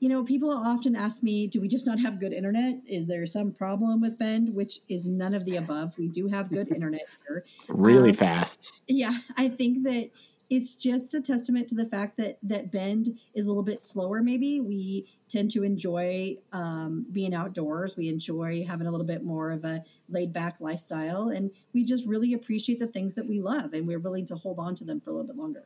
you 0.00 0.08
know, 0.08 0.24
people 0.24 0.50
often 0.50 0.96
ask 0.96 1.22
me, 1.22 1.46
do 1.46 1.60
we 1.60 1.68
just 1.68 1.86
not 1.86 2.00
have 2.00 2.18
good 2.18 2.32
internet? 2.32 2.76
Is 2.86 3.06
there 3.06 3.24
some 3.26 3.52
problem 3.52 4.00
with 4.00 4.18
Bend? 4.18 4.54
Which 4.54 4.80
is 4.88 5.06
none 5.06 5.34
of 5.34 5.44
the 5.44 5.56
above. 5.56 5.96
We 5.98 6.08
do 6.08 6.26
have 6.28 6.50
good 6.50 6.72
internet 6.72 7.06
here. 7.28 7.44
Really 7.68 8.10
Um, 8.10 8.16
fast. 8.16 8.82
Yeah, 8.88 9.18
I 9.36 9.48
think 9.48 9.84
that 9.84 10.10
it's 10.48 10.74
just 10.74 11.14
a 11.14 11.20
testament 11.20 11.68
to 11.68 11.74
the 11.74 11.84
fact 11.84 12.16
that 12.16 12.38
that 12.42 12.72
Bend 12.72 13.20
is 13.34 13.46
a 13.46 13.50
little 13.50 13.62
bit 13.62 13.80
slower. 13.82 14.22
Maybe 14.22 14.58
we 14.60 15.06
tend 15.28 15.50
to 15.52 15.62
enjoy 15.62 16.38
um, 16.52 17.06
being 17.12 17.34
outdoors. 17.34 17.96
We 17.96 18.08
enjoy 18.08 18.64
having 18.64 18.86
a 18.86 18.90
little 18.90 19.06
bit 19.06 19.22
more 19.22 19.50
of 19.50 19.64
a 19.64 19.84
laid 20.08 20.32
back 20.32 20.60
lifestyle, 20.60 21.28
and 21.28 21.50
we 21.72 21.84
just 21.84 22.06
really 22.06 22.32
appreciate 22.32 22.78
the 22.80 22.88
things 22.88 23.14
that 23.14 23.28
we 23.28 23.38
love, 23.40 23.74
and 23.74 23.86
we're 23.86 24.00
willing 24.00 24.24
to 24.26 24.34
hold 24.34 24.58
on 24.58 24.74
to 24.76 24.84
them 24.84 25.00
for 25.00 25.10
a 25.10 25.12
little 25.12 25.28
bit 25.28 25.36
longer. 25.36 25.64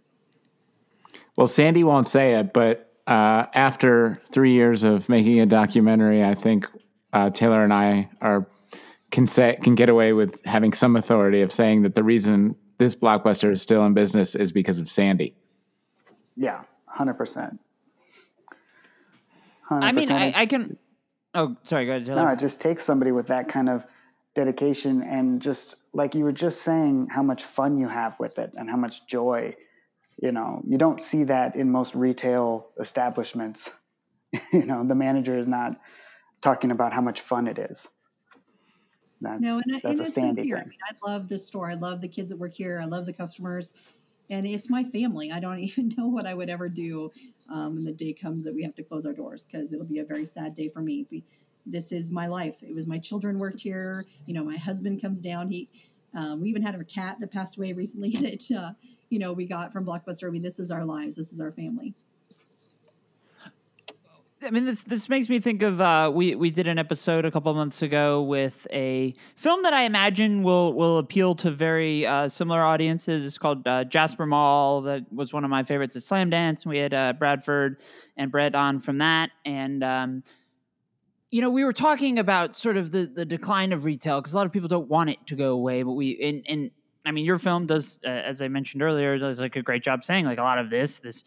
Well, 1.36 1.46
Sandi 1.46 1.82
won't 1.82 2.06
say 2.08 2.34
it, 2.34 2.52
but 2.52 2.93
uh, 3.06 3.46
after 3.54 4.20
three 4.32 4.52
years 4.52 4.84
of 4.84 5.08
making 5.08 5.40
a 5.40 5.46
documentary, 5.46 6.24
I 6.24 6.34
think 6.34 6.66
uh, 7.12 7.30
Taylor 7.30 7.62
and 7.62 7.72
I 7.72 8.10
are 8.20 8.46
can 9.10 9.26
say 9.26 9.56
can 9.62 9.74
get 9.74 9.88
away 9.88 10.12
with 10.12 10.44
having 10.44 10.72
some 10.72 10.96
authority 10.96 11.42
of 11.42 11.52
saying 11.52 11.82
that 11.82 11.94
the 11.94 12.02
reason 12.02 12.56
this 12.78 12.96
blockbuster 12.96 13.52
is 13.52 13.62
still 13.62 13.84
in 13.86 13.94
business 13.94 14.34
is 14.34 14.52
because 14.52 14.78
of 14.78 14.88
Sandi. 14.88 15.36
Yeah, 16.36 16.62
hundred 16.86 17.14
percent. 17.14 17.60
I 19.70 19.92
mean, 19.92 20.10
I, 20.10 20.32
I 20.36 20.46
can. 20.46 20.76
Oh, 21.34 21.56
sorry. 21.64 21.86
Go 21.86 21.92
ahead. 21.92 22.06
Taylor. 22.06 22.22
No, 22.22 22.28
it 22.28 22.38
just 22.38 22.60
takes 22.60 22.84
somebody 22.84 23.12
with 23.12 23.28
that 23.28 23.48
kind 23.48 23.68
of 23.68 23.86
dedication 24.34 25.02
and 25.02 25.40
just 25.40 25.76
like 25.92 26.14
you 26.14 26.24
were 26.24 26.32
just 26.32 26.62
saying, 26.62 27.08
how 27.10 27.22
much 27.22 27.44
fun 27.44 27.78
you 27.78 27.88
have 27.88 28.18
with 28.18 28.38
it 28.38 28.52
and 28.56 28.68
how 28.68 28.76
much 28.76 29.06
joy. 29.06 29.54
You 30.20 30.32
know, 30.32 30.62
you 30.66 30.78
don't 30.78 31.00
see 31.00 31.24
that 31.24 31.56
in 31.56 31.70
most 31.70 31.94
retail 31.94 32.68
establishments. 32.78 33.70
you 34.52 34.64
know, 34.64 34.86
the 34.86 34.94
manager 34.94 35.36
is 35.36 35.48
not 35.48 35.80
talking 36.40 36.70
about 36.70 36.92
how 36.92 37.00
much 37.00 37.20
fun 37.20 37.46
it 37.46 37.58
is. 37.58 37.86
That's, 39.20 39.40
No, 39.40 39.56
and, 39.56 39.64
that's 39.68 39.84
and 39.84 40.00
a 40.00 40.02
it's 40.04 40.14
sincere. 40.14 40.58
I 40.58 40.64
mean, 40.64 40.78
I 40.84 41.10
love 41.10 41.28
this 41.28 41.46
store. 41.46 41.70
I 41.70 41.74
love 41.74 42.00
the 42.00 42.08
kids 42.08 42.30
that 42.30 42.38
work 42.38 42.54
here. 42.54 42.80
I 42.80 42.84
love 42.84 43.06
the 43.06 43.12
customers, 43.12 43.72
and 44.28 44.46
it's 44.46 44.68
my 44.68 44.84
family. 44.84 45.32
I 45.32 45.40
don't 45.40 45.58
even 45.60 45.90
know 45.96 46.08
what 46.08 46.26
I 46.26 46.34
would 46.34 46.50
ever 46.50 46.68
do 46.68 47.10
um, 47.50 47.76
when 47.76 47.84
the 47.84 47.92
day 47.92 48.12
comes 48.12 48.44
that 48.44 48.54
we 48.54 48.62
have 48.62 48.74
to 48.76 48.82
close 48.82 49.06
our 49.06 49.12
doors 49.12 49.44
because 49.44 49.72
it'll 49.72 49.86
be 49.86 49.98
a 49.98 50.04
very 50.04 50.24
sad 50.24 50.54
day 50.54 50.68
for 50.68 50.80
me. 50.80 51.06
This 51.66 51.92
is 51.92 52.10
my 52.10 52.26
life. 52.26 52.62
It 52.62 52.74
was 52.74 52.86
my 52.86 52.98
children 52.98 53.38
worked 53.38 53.60
here. 53.60 54.04
You 54.26 54.34
know, 54.34 54.44
my 54.44 54.56
husband 54.56 55.00
comes 55.00 55.22
down. 55.22 55.48
He, 55.48 55.68
um, 56.14 56.40
we 56.40 56.48
even 56.48 56.62
had 56.62 56.74
a 56.74 56.84
cat 56.84 57.16
that 57.20 57.30
passed 57.30 57.56
away 57.58 57.72
recently 57.72 58.10
that 58.20 58.50
uh, 58.56 58.72
you 59.10 59.18
know 59.18 59.32
we 59.32 59.46
got 59.46 59.72
from 59.72 59.84
Blockbuster. 59.84 60.28
I 60.28 60.30
mean, 60.30 60.42
this 60.42 60.58
is 60.58 60.70
our 60.70 60.84
lives. 60.84 61.16
This 61.16 61.32
is 61.32 61.40
our 61.40 61.52
family. 61.52 61.94
I 64.44 64.50
mean, 64.50 64.64
this 64.64 64.82
this 64.82 65.08
makes 65.08 65.30
me 65.30 65.40
think 65.40 65.62
of 65.62 65.80
uh, 65.80 66.10
we 66.12 66.34
we 66.34 66.50
did 66.50 66.68
an 66.68 66.78
episode 66.78 67.24
a 67.24 67.30
couple 67.30 67.52
months 67.54 67.80
ago 67.80 68.22
with 68.22 68.66
a 68.70 69.14
film 69.36 69.62
that 69.62 69.72
I 69.72 69.84
imagine 69.84 70.42
will 70.42 70.74
will 70.74 70.98
appeal 70.98 71.34
to 71.36 71.50
very 71.50 72.06
uh, 72.06 72.28
similar 72.28 72.62
audiences. 72.62 73.24
It's 73.24 73.38
called 73.38 73.66
uh, 73.66 73.84
Jasper 73.84 74.26
Mall. 74.26 74.82
That 74.82 75.10
was 75.12 75.32
one 75.32 75.44
of 75.44 75.50
my 75.50 75.62
favorites 75.62 75.96
at 75.96 76.02
Slamdance. 76.02 76.66
We 76.66 76.78
had 76.78 76.92
uh, 76.92 77.14
Bradford 77.14 77.80
and 78.16 78.30
Brett 78.30 78.54
on 78.54 78.80
from 78.80 78.98
that, 78.98 79.30
and 79.46 79.82
um, 79.82 80.22
you 81.34 81.40
know 81.40 81.50
we 81.50 81.64
were 81.64 81.72
talking 81.72 82.20
about 82.20 82.54
sort 82.54 82.76
of 82.76 82.92
the 82.92 83.06
the 83.06 83.24
decline 83.24 83.72
of 83.72 83.84
retail 83.84 84.20
because 84.20 84.34
a 84.34 84.36
lot 84.36 84.46
of 84.46 84.52
people 84.52 84.68
don't 84.68 84.88
want 84.88 85.10
it 85.10 85.18
to 85.26 85.34
go 85.34 85.52
away, 85.52 85.82
but 85.82 85.94
we 85.94 86.44
and 86.48 86.70
I 87.04 87.10
mean 87.10 87.24
your 87.24 87.40
film 87.40 87.66
does, 87.66 87.98
uh, 88.04 88.08
as 88.08 88.40
I 88.40 88.46
mentioned 88.46 88.84
earlier, 88.84 89.18
does 89.18 89.40
like 89.40 89.56
a 89.56 89.62
great 89.62 89.82
job 89.82 90.04
saying 90.04 90.26
like 90.26 90.38
a 90.38 90.42
lot 90.42 90.58
of 90.58 90.70
this 90.70 91.00
this 91.00 91.24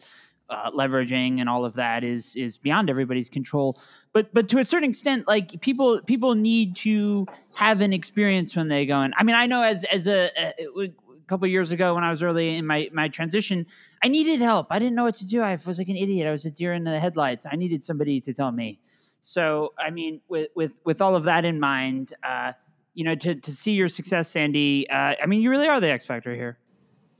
uh, 0.48 0.70
leveraging 0.70 1.40
and 1.40 1.48
all 1.50 1.66
of 1.66 1.74
that 1.74 2.04
is 2.04 2.34
is 2.36 2.56
beyond 2.56 2.88
everybody's 2.88 3.28
control. 3.28 3.78
But 4.14 4.32
but 4.32 4.48
to 4.48 4.60
a 4.60 4.64
certain 4.64 4.88
extent, 4.88 5.28
like 5.28 5.60
people 5.60 6.00
people 6.00 6.34
need 6.34 6.74
to 6.76 7.26
have 7.54 7.82
an 7.82 7.92
experience 7.92 8.56
when 8.56 8.68
they 8.68 8.86
go 8.86 9.02
in. 9.02 9.12
I 9.14 9.24
mean, 9.24 9.36
I 9.36 9.44
know 9.44 9.60
as 9.60 9.84
as 9.84 10.08
a, 10.08 10.30
a, 10.38 10.88
couple 11.26 11.46
years 11.48 11.70
ago 11.70 11.94
when 11.94 12.02
I 12.02 12.08
was 12.08 12.22
early 12.22 12.56
in 12.56 12.64
my 12.66 12.88
my 12.94 13.08
transition, 13.08 13.66
I 14.02 14.08
needed 14.08 14.40
help. 14.40 14.68
I 14.70 14.78
didn't 14.78 14.94
know 14.94 15.04
what 15.04 15.16
to 15.16 15.26
do. 15.26 15.42
I 15.42 15.52
was 15.52 15.76
like 15.76 15.90
an 15.90 15.96
idiot. 15.96 16.26
I 16.26 16.30
was 16.30 16.46
a 16.46 16.50
deer 16.50 16.72
in 16.72 16.84
the 16.84 16.98
headlights. 16.98 17.44
I 17.44 17.56
needed 17.56 17.84
somebody 17.84 18.22
to 18.22 18.32
tell 18.32 18.52
me. 18.52 18.80
So 19.20 19.72
I 19.78 19.90
mean, 19.90 20.20
with 20.28 20.48
with 20.54 20.80
with 20.84 21.00
all 21.00 21.16
of 21.16 21.24
that 21.24 21.44
in 21.44 21.60
mind, 21.60 22.14
uh, 22.22 22.52
you 22.94 23.04
know, 23.04 23.14
to 23.14 23.34
to 23.34 23.52
see 23.52 23.72
your 23.72 23.88
success, 23.88 24.28
Sandi. 24.28 24.88
Uh, 24.90 25.14
I 25.22 25.26
mean, 25.26 25.40
you 25.40 25.50
really 25.50 25.68
are 25.68 25.80
the 25.80 25.90
X 25.90 26.06
factor 26.06 26.34
here. 26.34 26.58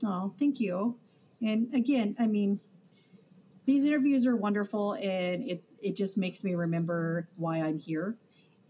Oh, 0.03 0.33
thank 0.39 0.59
you. 0.59 0.97
And 1.41 1.73
again, 1.73 2.15
I 2.19 2.27
mean, 2.27 2.59
these 3.65 3.85
interviews 3.85 4.25
are 4.25 4.35
wonderful 4.35 4.93
and 4.93 5.43
it, 5.43 5.63
it 5.81 5.95
just 5.95 6.17
makes 6.17 6.43
me 6.43 6.55
remember 6.55 7.29
why 7.37 7.59
I'm 7.59 7.77
here 7.77 8.17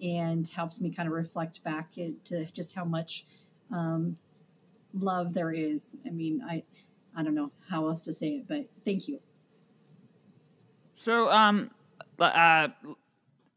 and 0.02 0.48
helps 0.48 0.82
me 0.82 0.92
kind 0.92 1.08
of 1.08 1.14
reflect 1.14 1.64
back 1.64 1.92
to 1.92 2.16
just 2.54 2.76
how 2.76 2.84
much 2.84 3.26
um, 3.72 4.18
love 4.94 5.34
there 5.34 5.52
is. 5.52 5.98
I 6.06 6.10
mean, 6.10 6.42
I, 6.46 6.64
I 7.16 7.24
don't 7.24 7.36
know 7.36 7.52
how 7.70 7.88
else 7.88 8.02
to 8.04 8.14
say 8.14 8.38
it, 8.38 8.48
but 8.48 8.68
thank 8.86 9.08
you. 9.08 9.20
So, 10.96 11.32
um, 11.32 11.72
uh, 12.20 12.68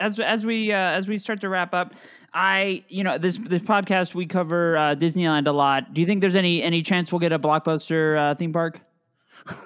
as 0.02 0.18
as 0.18 0.44
we 0.44 0.72
uh, 0.72 0.76
as 0.76 1.08
we 1.08 1.18
start 1.18 1.40
to 1.42 1.48
wrap 1.48 1.72
up, 1.72 1.94
I 2.34 2.84
you 2.88 3.04
know 3.04 3.18
this 3.18 3.38
this 3.38 3.62
podcast 3.62 4.14
we 4.14 4.26
cover 4.26 4.76
uh, 4.76 4.94
Disneyland 4.94 5.46
a 5.46 5.52
lot. 5.52 5.94
Do 5.94 6.00
you 6.00 6.06
think 6.06 6.20
there's 6.20 6.34
any 6.34 6.62
any 6.62 6.82
chance 6.82 7.12
we'll 7.12 7.20
get 7.20 7.32
a 7.32 7.38
blockbuster 7.38 8.18
uh, 8.18 8.34
theme 8.34 8.52
park? 8.52 8.80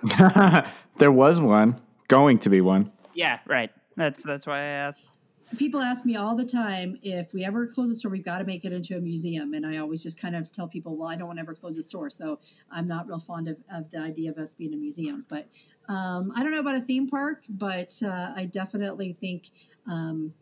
there 0.99 1.13
was 1.13 1.41
one, 1.41 1.81
going 2.09 2.39
to 2.41 2.51
be 2.51 2.61
one. 2.61 2.93
Yeah, 3.15 3.39
right. 3.47 3.71
That's 3.97 4.23
that's 4.23 4.47
why 4.47 4.59
I 4.59 4.65
asked. 4.65 5.03
People 5.57 5.81
ask 5.81 6.05
me 6.05 6.17
all 6.17 6.35
the 6.35 6.45
time 6.45 6.99
if 7.03 7.33
we 7.33 7.45
ever 7.45 7.69
close 7.69 7.89
a 7.89 7.95
store, 7.95 8.11
we've 8.11 8.25
got 8.25 8.39
to 8.39 8.45
make 8.45 8.65
it 8.65 8.73
into 8.73 8.97
a 8.97 9.01
museum. 9.01 9.55
And 9.55 9.65
I 9.65 9.79
always 9.79 10.03
just 10.03 10.21
kind 10.21 10.35
of 10.35 10.51
tell 10.51 10.67
people, 10.67 10.97
well, 10.97 11.09
I 11.09 11.15
don't 11.15 11.29
want 11.29 11.39
to 11.39 11.43
ever 11.43 11.55
close 11.55 11.79
a 11.79 11.85
store. 11.85 12.11
So 12.11 12.41
I'm 12.73 12.89
not 12.89 13.07
real 13.07 13.21
fond 13.21 13.47
of, 13.47 13.57
of 13.73 13.89
the 13.91 13.99
idea 13.99 14.33
of 14.33 14.39
us 14.39 14.55
being 14.55 14.75
a 14.75 14.77
museum. 14.77 15.25
But 15.29 15.47
um, 15.89 16.33
I 16.37 16.43
don't 16.43 16.53
know 16.53 16.61
about 16.61 16.77
a 16.77 16.81
theme 16.81 17.09
park, 17.09 17.45
but 17.49 18.01
uh, 18.05 18.33
I 18.35 18.49
definitely 18.51 19.13
think, 19.13 19.51
um, 19.91 20.33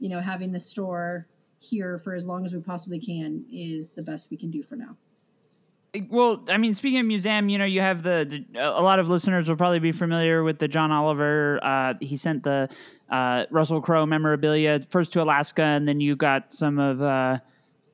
you 0.00 0.08
know, 0.08 0.20
having 0.20 0.52
the 0.52 0.60
store 0.60 1.26
here 1.60 1.98
for 1.98 2.14
as 2.14 2.26
long 2.26 2.44
as 2.44 2.54
we 2.54 2.60
possibly 2.60 2.98
can 2.98 3.44
is 3.50 3.90
the 3.90 4.02
best 4.02 4.30
we 4.30 4.36
can 4.36 4.50
do 4.50 4.62
for 4.62 4.76
now. 4.76 4.96
Well, 6.10 6.44
I 6.48 6.58
mean, 6.58 6.74
speaking 6.74 7.00
of 7.00 7.06
museum, 7.06 7.48
you 7.48 7.58
know, 7.58 7.64
you 7.64 7.80
have 7.80 8.02
the, 8.02 8.44
the 8.52 8.60
a 8.60 8.82
lot 8.82 8.98
of 8.98 9.08
listeners 9.08 9.48
will 9.48 9.56
probably 9.56 9.78
be 9.78 9.92
familiar 9.92 10.42
with 10.42 10.58
the 10.58 10.68
John 10.68 10.92
Oliver. 10.92 11.58
Uh, 11.62 11.94
he 12.00 12.16
sent 12.16 12.42
the 12.42 12.68
uh, 13.10 13.44
Russell 13.50 13.80
Crowe 13.80 14.04
memorabilia 14.04 14.80
first 14.90 15.12
to 15.14 15.22
Alaska, 15.22 15.62
and 15.62 15.88
then 15.88 16.00
you 16.00 16.14
got 16.14 16.52
some 16.52 16.78
of 16.78 17.00
uh, 17.00 17.38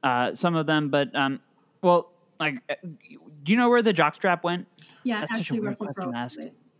uh, 0.02 0.34
some 0.34 0.56
of 0.56 0.66
them. 0.66 0.88
But 0.88 1.14
um, 1.14 1.40
well, 1.80 2.10
like, 2.40 2.56
uh, 2.68 2.74
do 2.82 3.52
you 3.52 3.56
know 3.56 3.68
where 3.68 3.82
the 3.82 3.94
jockstrap 3.94 4.42
went? 4.42 4.66
Yeah, 5.04 5.20
That's 5.20 5.38
actually, 5.38 5.60
Russell 5.60 5.92
Crowe 5.94 6.12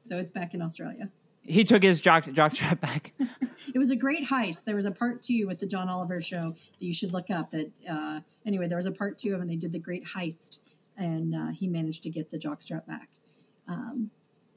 to 0.05 0.11
ask. 0.11 0.21
has 0.21 0.31
it. 0.31 0.41
So 0.41 0.43
it's 0.43 0.53
back 0.53 0.55
in 0.55 0.63
Australia. 0.63 1.11
He 1.45 1.65
took 1.65 1.83
his 1.83 2.01
jock 2.01 2.25
jockstrap 2.25 2.81
back. 2.81 3.13
It 3.75 3.79
was 3.79 3.91
a 3.91 3.97
great 3.97 4.29
heist. 4.29 4.65
There 4.65 4.77
was 4.77 4.87
a 4.87 4.91
part 4.91 5.23
two 5.23 5.47
with 5.47 5.59
the 5.59 5.67
John 5.67 5.89
Oliver 5.89 6.21
show 6.21 6.51
that 6.51 6.87
you 6.87 6.95
should 6.95 7.13
look 7.13 7.31
up. 7.31 7.51
That 7.51 7.71
uh, 7.91 8.21
anyway, 8.47 8.67
there 8.67 8.79
was 8.79 8.87
a 8.87 8.93
part 8.93 9.19
two 9.19 9.35
of, 9.35 9.41
and 9.41 9.51
they 9.51 9.57
did 9.57 9.73
the 9.73 9.79
great 9.79 10.05
heist, 10.05 10.61
and 10.97 11.35
uh, 11.35 11.49
he 11.49 11.69
managed 11.69 12.03
to 12.05 12.11
get 12.11 12.31
the 12.31 12.39
jockstrap 12.39 12.87
back. 12.87 13.11
Um, 13.69 14.11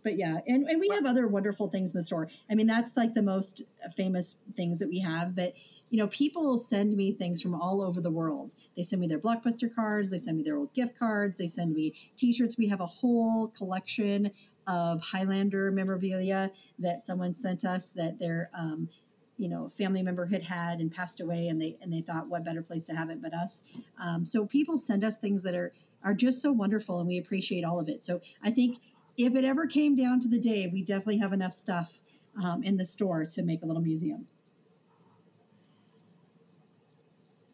but 0.05 0.17
yeah, 0.17 0.39
and, 0.47 0.67
and 0.67 0.79
we 0.79 0.89
have 0.89 1.05
other 1.05 1.27
wonderful 1.27 1.67
things 1.69 1.93
in 1.93 1.99
the 1.99 2.03
store. 2.03 2.29
I 2.49 2.55
mean, 2.55 2.67
that's 2.67 2.97
like 2.97 3.13
the 3.13 3.23
most 3.23 3.63
famous 3.95 4.39
things 4.55 4.79
that 4.79 4.87
we 4.89 4.99
have. 4.99 5.35
But 5.35 5.55
you 5.89 5.97
know, 5.97 6.07
people 6.07 6.57
send 6.57 6.95
me 6.95 7.11
things 7.11 7.41
from 7.41 7.55
all 7.55 7.81
over 7.81 8.01
the 8.01 8.11
world. 8.11 8.55
They 8.77 8.83
send 8.83 9.01
me 9.01 9.07
their 9.07 9.19
blockbuster 9.19 9.73
cards. 9.73 10.09
They 10.09 10.17
send 10.17 10.37
me 10.37 10.43
their 10.43 10.57
old 10.57 10.73
gift 10.73 10.97
cards. 10.97 11.37
They 11.37 11.47
send 11.47 11.73
me 11.73 11.93
T-shirts. 12.17 12.57
We 12.57 12.67
have 12.69 12.81
a 12.81 12.85
whole 12.85 13.47
collection 13.49 14.31
of 14.67 15.01
Highlander 15.01 15.71
memorabilia 15.71 16.51
that 16.79 17.01
someone 17.01 17.33
sent 17.33 17.65
us 17.65 17.89
that 17.89 18.19
their 18.19 18.49
um, 18.57 18.89
you 19.37 19.49
know 19.49 19.67
family 19.67 20.01
member 20.01 20.25
had 20.25 20.41
had 20.41 20.79
and 20.79 20.91
passed 20.91 21.19
away 21.19 21.47
and 21.47 21.61
they 21.61 21.77
and 21.81 21.91
they 21.91 22.01
thought 22.01 22.27
what 22.27 22.43
better 22.43 22.61
place 22.61 22.85
to 22.85 22.95
have 22.95 23.09
it 23.09 23.21
but 23.21 23.33
us 23.33 23.81
um, 24.01 24.25
so 24.25 24.45
people 24.45 24.77
send 24.77 25.03
us 25.03 25.17
things 25.17 25.43
that 25.43 25.55
are 25.55 25.73
are 26.03 26.13
just 26.13 26.41
so 26.41 26.51
wonderful 26.51 26.99
and 26.99 27.07
we 27.07 27.17
appreciate 27.17 27.65
all 27.65 27.79
of 27.79 27.89
it 27.89 28.03
so 28.03 28.19
i 28.43 28.49
think 28.49 28.77
if 29.17 29.35
it 29.35 29.43
ever 29.43 29.65
came 29.65 29.95
down 29.95 30.19
to 30.19 30.29
the 30.29 30.39
day 30.39 30.69
we 30.71 30.81
definitely 30.81 31.17
have 31.17 31.33
enough 31.33 31.53
stuff 31.53 32.01
um, 32.43 32.63
in 32.63 32.77
the 32.77 32.85
store 32.85 33.25
to 33.25 33.43
make 33.43 33.61
a 33.61 33.65
little 33.65 33.81
museum 33.81 34.25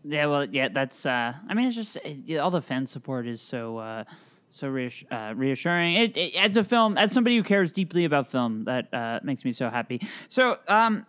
Yeah, 0.04 0.26
well, 0.26 0.46
yeah, 0.46 0.68
that's. 0.68 1.06
Uh, 1.06 1.34
I 1.48 1.54
mean, 1.54 1.68
it's 1.68 1.76
just 1.76 1.96
it, 1.98 2.38
all 2.38 2.50
the 2.50 2.62
fan 2.62 2.88
support 2.88 3.28
is 3.28 3.40
so 3.40 3.78
uh, 3.78 4.04
so 4.52 4.68
reass- 4.68 5.06
uh, 5.12 5.34
reassuring. 5.36 5.96
It, 5.96 6.18
it, 6.18 6.36
as 6.36 6.58
a 6.58 6.64
film, 6.64 6.98
as 6.98 7.12
somebody 7.12 7.38
who 7.38 7.44
cares 7.44 7.72
deeply 7.72 8.06
about 8.06 8.28
film, 8.28 8.66
that 8.66 8.94
uh, 8.94 9.20
makes 9.24 9.44
me 9.46 9.52
so 9.54 9.70
happy. 9.70 10.02
So, 10.28 10.58
um, 10.68 11.06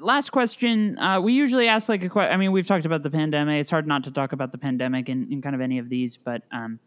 last 0.00 0.30
question. 0.30 0.98
Uh, 0.98 1.20
we 1.20 1.32
usually 1.32 1.68
ask 1.68 1.88
like 1.88 2.02
a 2.04 2.08
question. 2.08 2.32
I 2.32 2.36
mean, 2.36 2.52
we've 2.52 2.66
talked 2.66 2.86
about 2.86 3.02
the 3.02 3.10
pandemic. 3.10 3.60
It's 3.60 3.70
hard 3.70 3.86
not 3.86 4.04
to 4.04 4.10
talk 4.10 4.32
about 4.32 4.52
the 4.52 4.58
pandemic 4.58 5.08
in, 5.08 5.30
in 5.32 5.42
kind 5.42 5.54
of 5.54 5.60
any 5.60 5.78
of 5.78 5.88
these, 5.88 6.16
but 6.16 6.42
um, 6.52 6.78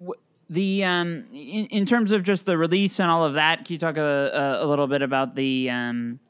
w- 0.00 0.20
the 0.48 0.84
um, 0.84 1.24
in, 1.32 1.66
in 1.66 1.84
terms 1.86 2.12
of 2.12 2.22
just 2.22 2.46
the 2.46 2.56
release 2.56 3.00
and 3.00 3.10
all 3.10 3.24
of 3.24 3.34
that, 3.34 3.64
can 3.64 3.72
you 3.72 3.78
talk 3.78 3.96
a, 3.96 4.00
a, 4.60 4.64
a 4.64 4.66
little 4.66 4.86
bit 4.86 5.02
about 5.02 5.34
the 5.34 5.70
um, 5.70 6.20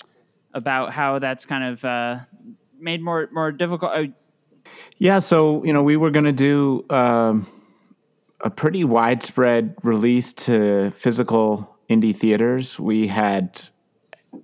about 0.55 0.93
how 0.93 1.19
that's 1.19 1.45
kind 1.45 1.65
of 1.65 1.85
uh, 1.85 2.19
made 2.79 3.03
more 3.03 3.29
more 3.31 3.53
difficult? 3.53 3.93
Uh, 3.93 4.05
Yeah, 4.99 5.19
so 5.19 5.63
you 5.65 5.73
know, 5.75 5.83
we 5.83 5.97
were 5.99 6.11
going 6.11 6.25
to 6.25 6.33
do 6.33 6.87
um, 6.89 7.47
a 8.45 8.51
pretty 8.51 8.85
widespread 8.85 9.75
release 9.83 10.35
to 10.35 10.91
physical 10.91 11.77
indie 11.89 12.15
theaters. 12.15 12.79
We 12.79 13.07
had 13.07 13.61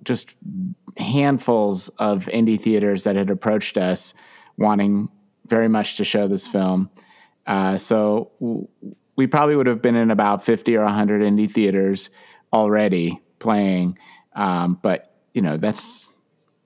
just 0.03 0.35
handfuls 0.97 1.89
of 1.99 2.25
indie 2.25 2.59
theaters 2.59 3.03
that 3.03 3.15
had 3.15 3.29
approached 3.29 3.77
us 3.77 4.13
wanting 4.57 5.07
very 5.47 5.69
much 5.69 5.97
to 5.97 6.03
show 6.03 6.27
this 6.27 6.47
film. 6.47 6.89
Uh, 7.45 7.77
so 7.77 8.31
w- 8.39 8.67
we 9.15 9.27
probably 9.27 9.55
would 9.55 9.67
have 9.67 9.81
been 9.81 9.95
in 9.95 10.09
about 10.09 10.43
50 10.43 10.75
or 10.75 10.83
100 10.83 11.21
indie 11.21 11.49
theaters 11.49 12.09
already 12.51 13.21
playing. 13.39 13.97
Um, 14.35 14.79
but, 14.81 15.13
you 15.33 15.41
know, 15.41 15.57
that's 15.57 16.09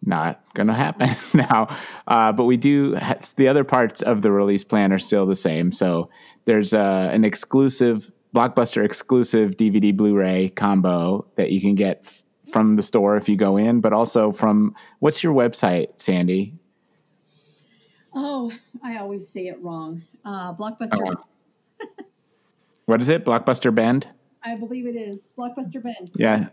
not 0.05 0.41
going 0.53 0.67
to 0.67 0.73
happen 0.73 1.09
now. 1.33 1.75
Uh, 2.07 2.31
but 2.31 2.45
we 2.45 2.57
do, 2.57 2.95
ha- 2.95 3.17
the 3.35 3.47
other 3.47 3.63
parts 3.63 4.01
of 4.01 4.21
the 4.21 4.31
release 4.31 4.63
plan 4.63 4.91
are 4.93 4.99
still 4.99 5.25
the 5.25 5.35
same. 5.35 5.71
So 5.71 6.09
there's 6.45 6.73
uh, 6.73 7.09
an 7.11 7.23
exclusive, 7.25 8.11
Blockbuster 8.33 8.83
exclusive 8.83 9.55
DVD 9.57 9.95
Blu 9.95 10.15
ray 10.15 10.49
combo 10.49 11.25
that 11.35 11.51
you 11.51 11.61
can 11.61 11.75
get 11.75 12.01
f- 12.05 12.23
from 12.51 12.75
the 12.75 12.83
store 12.83 13.15
if 13.17 13.27
you 13.29 13.35
go 13.37 13.57
in, 13.57 13.81
but 13.81 13.93
also 13.93 14.31
from, 14.31 14.75
what's 14.99 15.23
your 15.23 15.33
website, 15.33 15.99
Sandi? 15.99 16.53
Oh, 18.13 18.51
I 18.83 18.97
always 18.97 19.27
say 19.27 19.47
it 19.47 19.61
wrong. 19.61 20.01
Uh, 20.23 20.53
Blockbuster. 20.53 21.15
What 22.85 23.01
is 23.01 23.09
it? 23.09 23.25
Blockbuster 23.25 23.73
Bend? 23.73 24.07
I 24.43 24.55
believe 24.55 24.85
it 24.85 24.95
is 24.95 25.31
Blockbuster 25.37 25.81
Bend. 25.81 26.11
Yeah. 26.15 26.49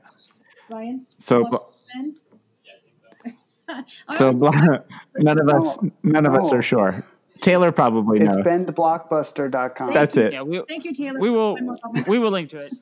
Ryan. 0.71 1.07
So, 1.19 1.45
Blockbuster 1.45 1.65
Bend. 1.95 2.15
I 4.09 4.15
so 4.17 4.31
none 5.19 5.39
of 5.39 5.49
us, 5.49 5.79
Oh. 5.83 5.91
none 6.03 6.27
of 6.27 6.35
us 6.35 6.51
Oh. 6.53 6.57
are 6.57 6.63
sure. 6.63 7.05
Taylor 7.41 7.73
probably 7.73 8.21
knows. 8.21 8.37
It's 8.37 8.47
knows. 8.47 8.67
bendblockbuster.com. 8.67 9.93
That's 9.93 10.17
it. 10.17 10.33
yeah, 10.33 10.43
we, 10.43 10.63
Thank 10.69 10.85
you, 10.85 10.93
Taylor. 10.93 11.19
we 11.19 11.29
will 11.29 11.55
One 11.55 11.67
more 11.67 11.77
comment. 11.83 12.07
we 12.07 12.19
will 12.21 12.31
link 12.31 12.51
to 12.51 12.69
it. 12.71 12.73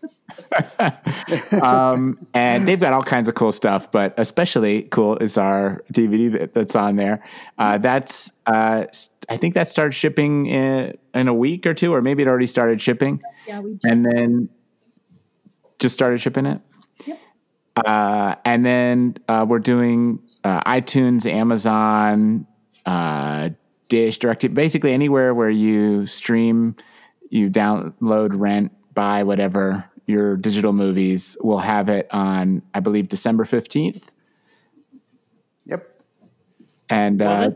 um, 1.62 2.18
and 2.34 2.68
they've 2.68 2.78
got 2.80 2.92
all 2.92 3.02
kinds 3.02 3.26
of 3.28 3.34
cool 3.34 3.52
stuff, 3.52 3.90
but 3.90 4.12
especially 4.18 4.82
cool 4.82 5.16
is 5.18 5.38
our 5.38 5.82
DVD 5.92 6.32
that, 6.38 6.52
that's 6.54 6.76
on 6.76 6.96
there. 6.96 7.24
Uh, 7.58 7.78
that's 7.78 8.32
uh, 8.46 8.84
s- 8.88 9.08
I 9.30 9.36
think 9.38 9.54
that 9.54 9.68
starts 9.68 9.96
shipping 9.96 10.46
in, 10.46 10.96
in 11.14 11.28
a 11.28 11.34
week 11.34 11.64
or 11.66 11.72
two, 11.72 11.94
or 11.94 12.02
maybe 12.02 12.22
it 12.22 12.28
already 12.28 12.46
started 12.46 12.82
shipping, 12.82 13.22
Yeah, 13.46 13.60
we 13.60 13.74
just. 13.74 13.84
and 13.86 14.04
then 14.04 14.48
just 15.78 15.94
started 15.94 16.20
shipping 16.20 16.44
it. 16.46 16.60
Yep. 17.06 17.18
Uh, 17.76 18.34
and 18.44 18.66
then 18.66 19.16
uh, 19.28 19.46
we're 19.48 19.58
doing 19.58 20.20
uh, 20.45 20.62
iTunes, 20.64 21.30
Amazon, 21.30 22.47
uh, 22.86 23.51
Dish, 23.88 24.18
Direct, 24.18 24.53
basically 24.55 24.93
anywhere 24.93 25.34
where 25.34 25.51
you 25.51 26.07
stream, 26.07 26.76
you 27.28 27.51
download, 27.51 28.30
rent, 28.32 28.72
buy 28.95 29.22
whatever 29.24 29.84
your 30.07 30.36
digital 30.36 30.72
movies. 30.72 31.36
We'll 31.41 31.59
have 31.59 31.88
it 31.88 32.09
on, 32.11 32.62
I 32.74 32.80
believe, 32.80 33.09
December 33.09 33.45
fifteenth, 33.45 34.11
Yep. 35.66 36.03
and 36.88 37.20
Well, 37.20 37.43
uh, 37.43 37.51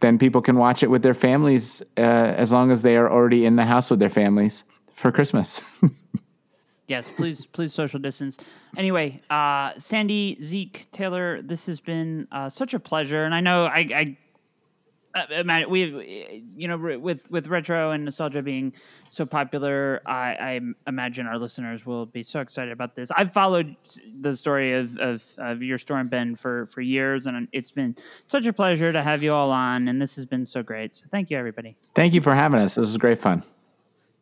then 0.00 0.18
people 0.18 0.42
can 0.42 0.56
watch 0.56 0.82
it 0.82 0.90
with 0.90 1.02
their 1.02 1.14
families 1.14 1.82
uh, 1.96 2.00
as 2.00 2.52
long 2.52 2.70
as 2.70 2.82
they 2.82 2.96
are 2.96 3.10
already 3.10 3.46
in 3.46 3.56
the 3.56 3.64
house 3.64 3.90
with 3.90 4.00
their 4.00 4.10
families 4.10 4.64
for 4.92 5.10
Christmas. 5.12 5.60
Yes, 6.86 7.08
please, 7.16 7.46
please 7.46 7.72
social 7.72 7.98
distance. 7.98 8.36
Anyway, 8.76 9.22
uh, 9.30 9.72
Sandi, 9.78 10.36
Zeke, 10.42 10.86
Taylor, 10.92 11.40
this 11.40 11.64
has 11.66 11.80
been 11.80 12.28
uh, 12.30 12.50
such 12.50 12.74
a 12.74 12.80
pleasure, 12.80 13.24
and 13.24 13.34
I 13.34 13.40
know 13.40 13.64
I, 13.64 14.16
I, 15.14 15.18
uh, 15.18 15.60
we, 15.68 16.42
you 16.56 16.68
know, 16.68 16.76
with 16.76 17.30
with 17.30 17.46
retro 17.46 17.92
and 17.92 18.04
nostalgia 18.04 18.42
being 18.42 18.74
so 19.08 19.24
popular, 19.24 20.02
I, 20.04 20.34
I 20.40 20.60
imagine 20.86 21.26
our 21.26 21.38
listeners 21.38 21.86
will 21.86 22.04
be 22.04 22.22
so 22.22 22.40
excited 22.40 22.72
about 22.72 22.94
this. 22.94 23.10
I've 23.16 23.32
followed 23.32 23.76
the 24.20 24.36
story 24.36 24.74
of 24.74 24.98
of, 24.98 25.24
of 25.38 25.62
your 25.62 25.78
store 25.78 26.00
and 26.00 26.10
Bend 26.10 26.38
for 26.38 26.66
for 26.66 26.82
years, 26.82 27.26
and 27.26 27.48
it's 27.52 27.70
been 27.70 27.96
such 28.26 28.46
a 28.46 28.52
pleasure 28.52 28.92
to 28.92 29.02
have 29.02 29.22
you 29.22 29.32
all 29.32 29.52
on, 29.52 29.88
and 29.88 30.02
this 30.02 30.16
has 30.16 30.26
been 30.26 30.44
so 30.44 30.62
great. 30.62 30.96
So 30.96 31.04
thank 31.10 31.30
you, 31.30 31.38
everybody. 31.38 31.76
Thank 31.94 32.12
you 32.12 32.20
for 32.20 32.34
having 32.34 32.60
us. 32.60 32.74
This 32.74 32.82
was 32.82 32.98
great 32.98 33.18
fun. 33.18 33.42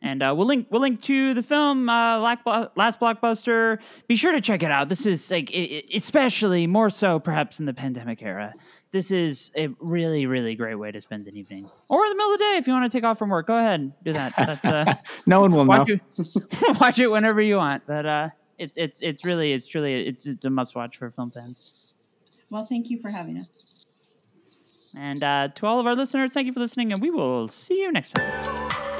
And 0.04 0.20
uh, 0.20 0.34
we'll 0.36 0.48
link 0.48 0.66
we'll 0.68 0.80
link 0.80 1.00
to 1.02 1.32
the 1.32 1.44
film 1.44 1.88
uh, 1.88 2.18
Last 2.18 2.98
Blockbuster. 3.00 3.78
Be 4.08 4.16
sure 4.16 4.32
to 4.32 4.40
check 4.40 4.64
it 4.64 4.70
out. 4.72 4.88
This 4.88 5.06
is 5.06 5.30
like 5.30 5.50
i- 5.54 5.58
i- 5.58 5.82
especially 5.94 6.66
more 6.66 6.90
so 6.90 7.20
perhaps 7.20 7.60
in 7.60 7.66
the 7.66 7.72
pandemic 7.72 8.20
era. 8.20 8.52
This 8.90 9.12
is 9.12 9.52
a 9.56 9.68
really 9.78 10.26
really 10.26 10.56
great 10.56 10.74
way 10.74 10.90
to 10.90 11.00
spend 11.00 11.28
an 11.28 11.36
evening 11.36 11.70
or 11.88 12.04
in 12.04 12.10
the 12.10 12.16
middle 12.16 12.32
of 12.32 12.38
the 12.38 12.44
day 12.44 12.56
if 12.58 12.66
you 12.66 12.72
want 12.72 12.90
to 12.90 12.96
take 12.98 13.04
off 13.04 13.16
from 13.16 13.28
work. 13.30 13.46
Go 13.46 13.56
ahead, 13.56 13.78
and 13.78 13.92
do 14.02 14.12
that. 14.12 14.34
That's 14.36 14.64
uh, 14.64 14.94
No 15.26 15.40
one 15.40 15.52
will 15.52 15.64
know. 15.64 15.78
watch 15.78 15.88
it 15.88 16.00
watch 16.80 16.98
it 16.98 17.08
whenever 17.08 17.40
you 17.40 17.56
want. 17.58 17.84
But 17.86 18.04
uh, 18.04 18.28
it's 18.58 18.76
it's 18.76 19.02
it's 19.02 19.24
really 19.24 19.52
it's 19.52 19.68
truly 19.68 20.08
it's 20.08 20.26
it's 20.26 20.44
a 20.44 20.50
must 20.50 20.74
watch 20.74 20.96
for 20.96 21.12
film 21.12 21.30
fans. 21.30 21.70
Well, 22.50 22.66
thank 22.66 22.90
you 22.90 23.00
for 23.00 23.10
having 23.10 23.38
us. 23.38 23.60
And 24.96 25.22
uh, 25.22 25.48
to 25.54 25.66
all 25.66 25.78
of 25.78 25.86
our 25.86 25.94
listeners, 25.94 26.32
thank 26.34 26.48
you 26.48 26.52
for 26.52 26.60
listening, 26.60 26.92
and 26.92 27.00
we 27.00 27.10
will 27.10 27.46
see 27.46 27.80
you 27.80 27.92
next 27.92 28.14
time. 28.16 28.91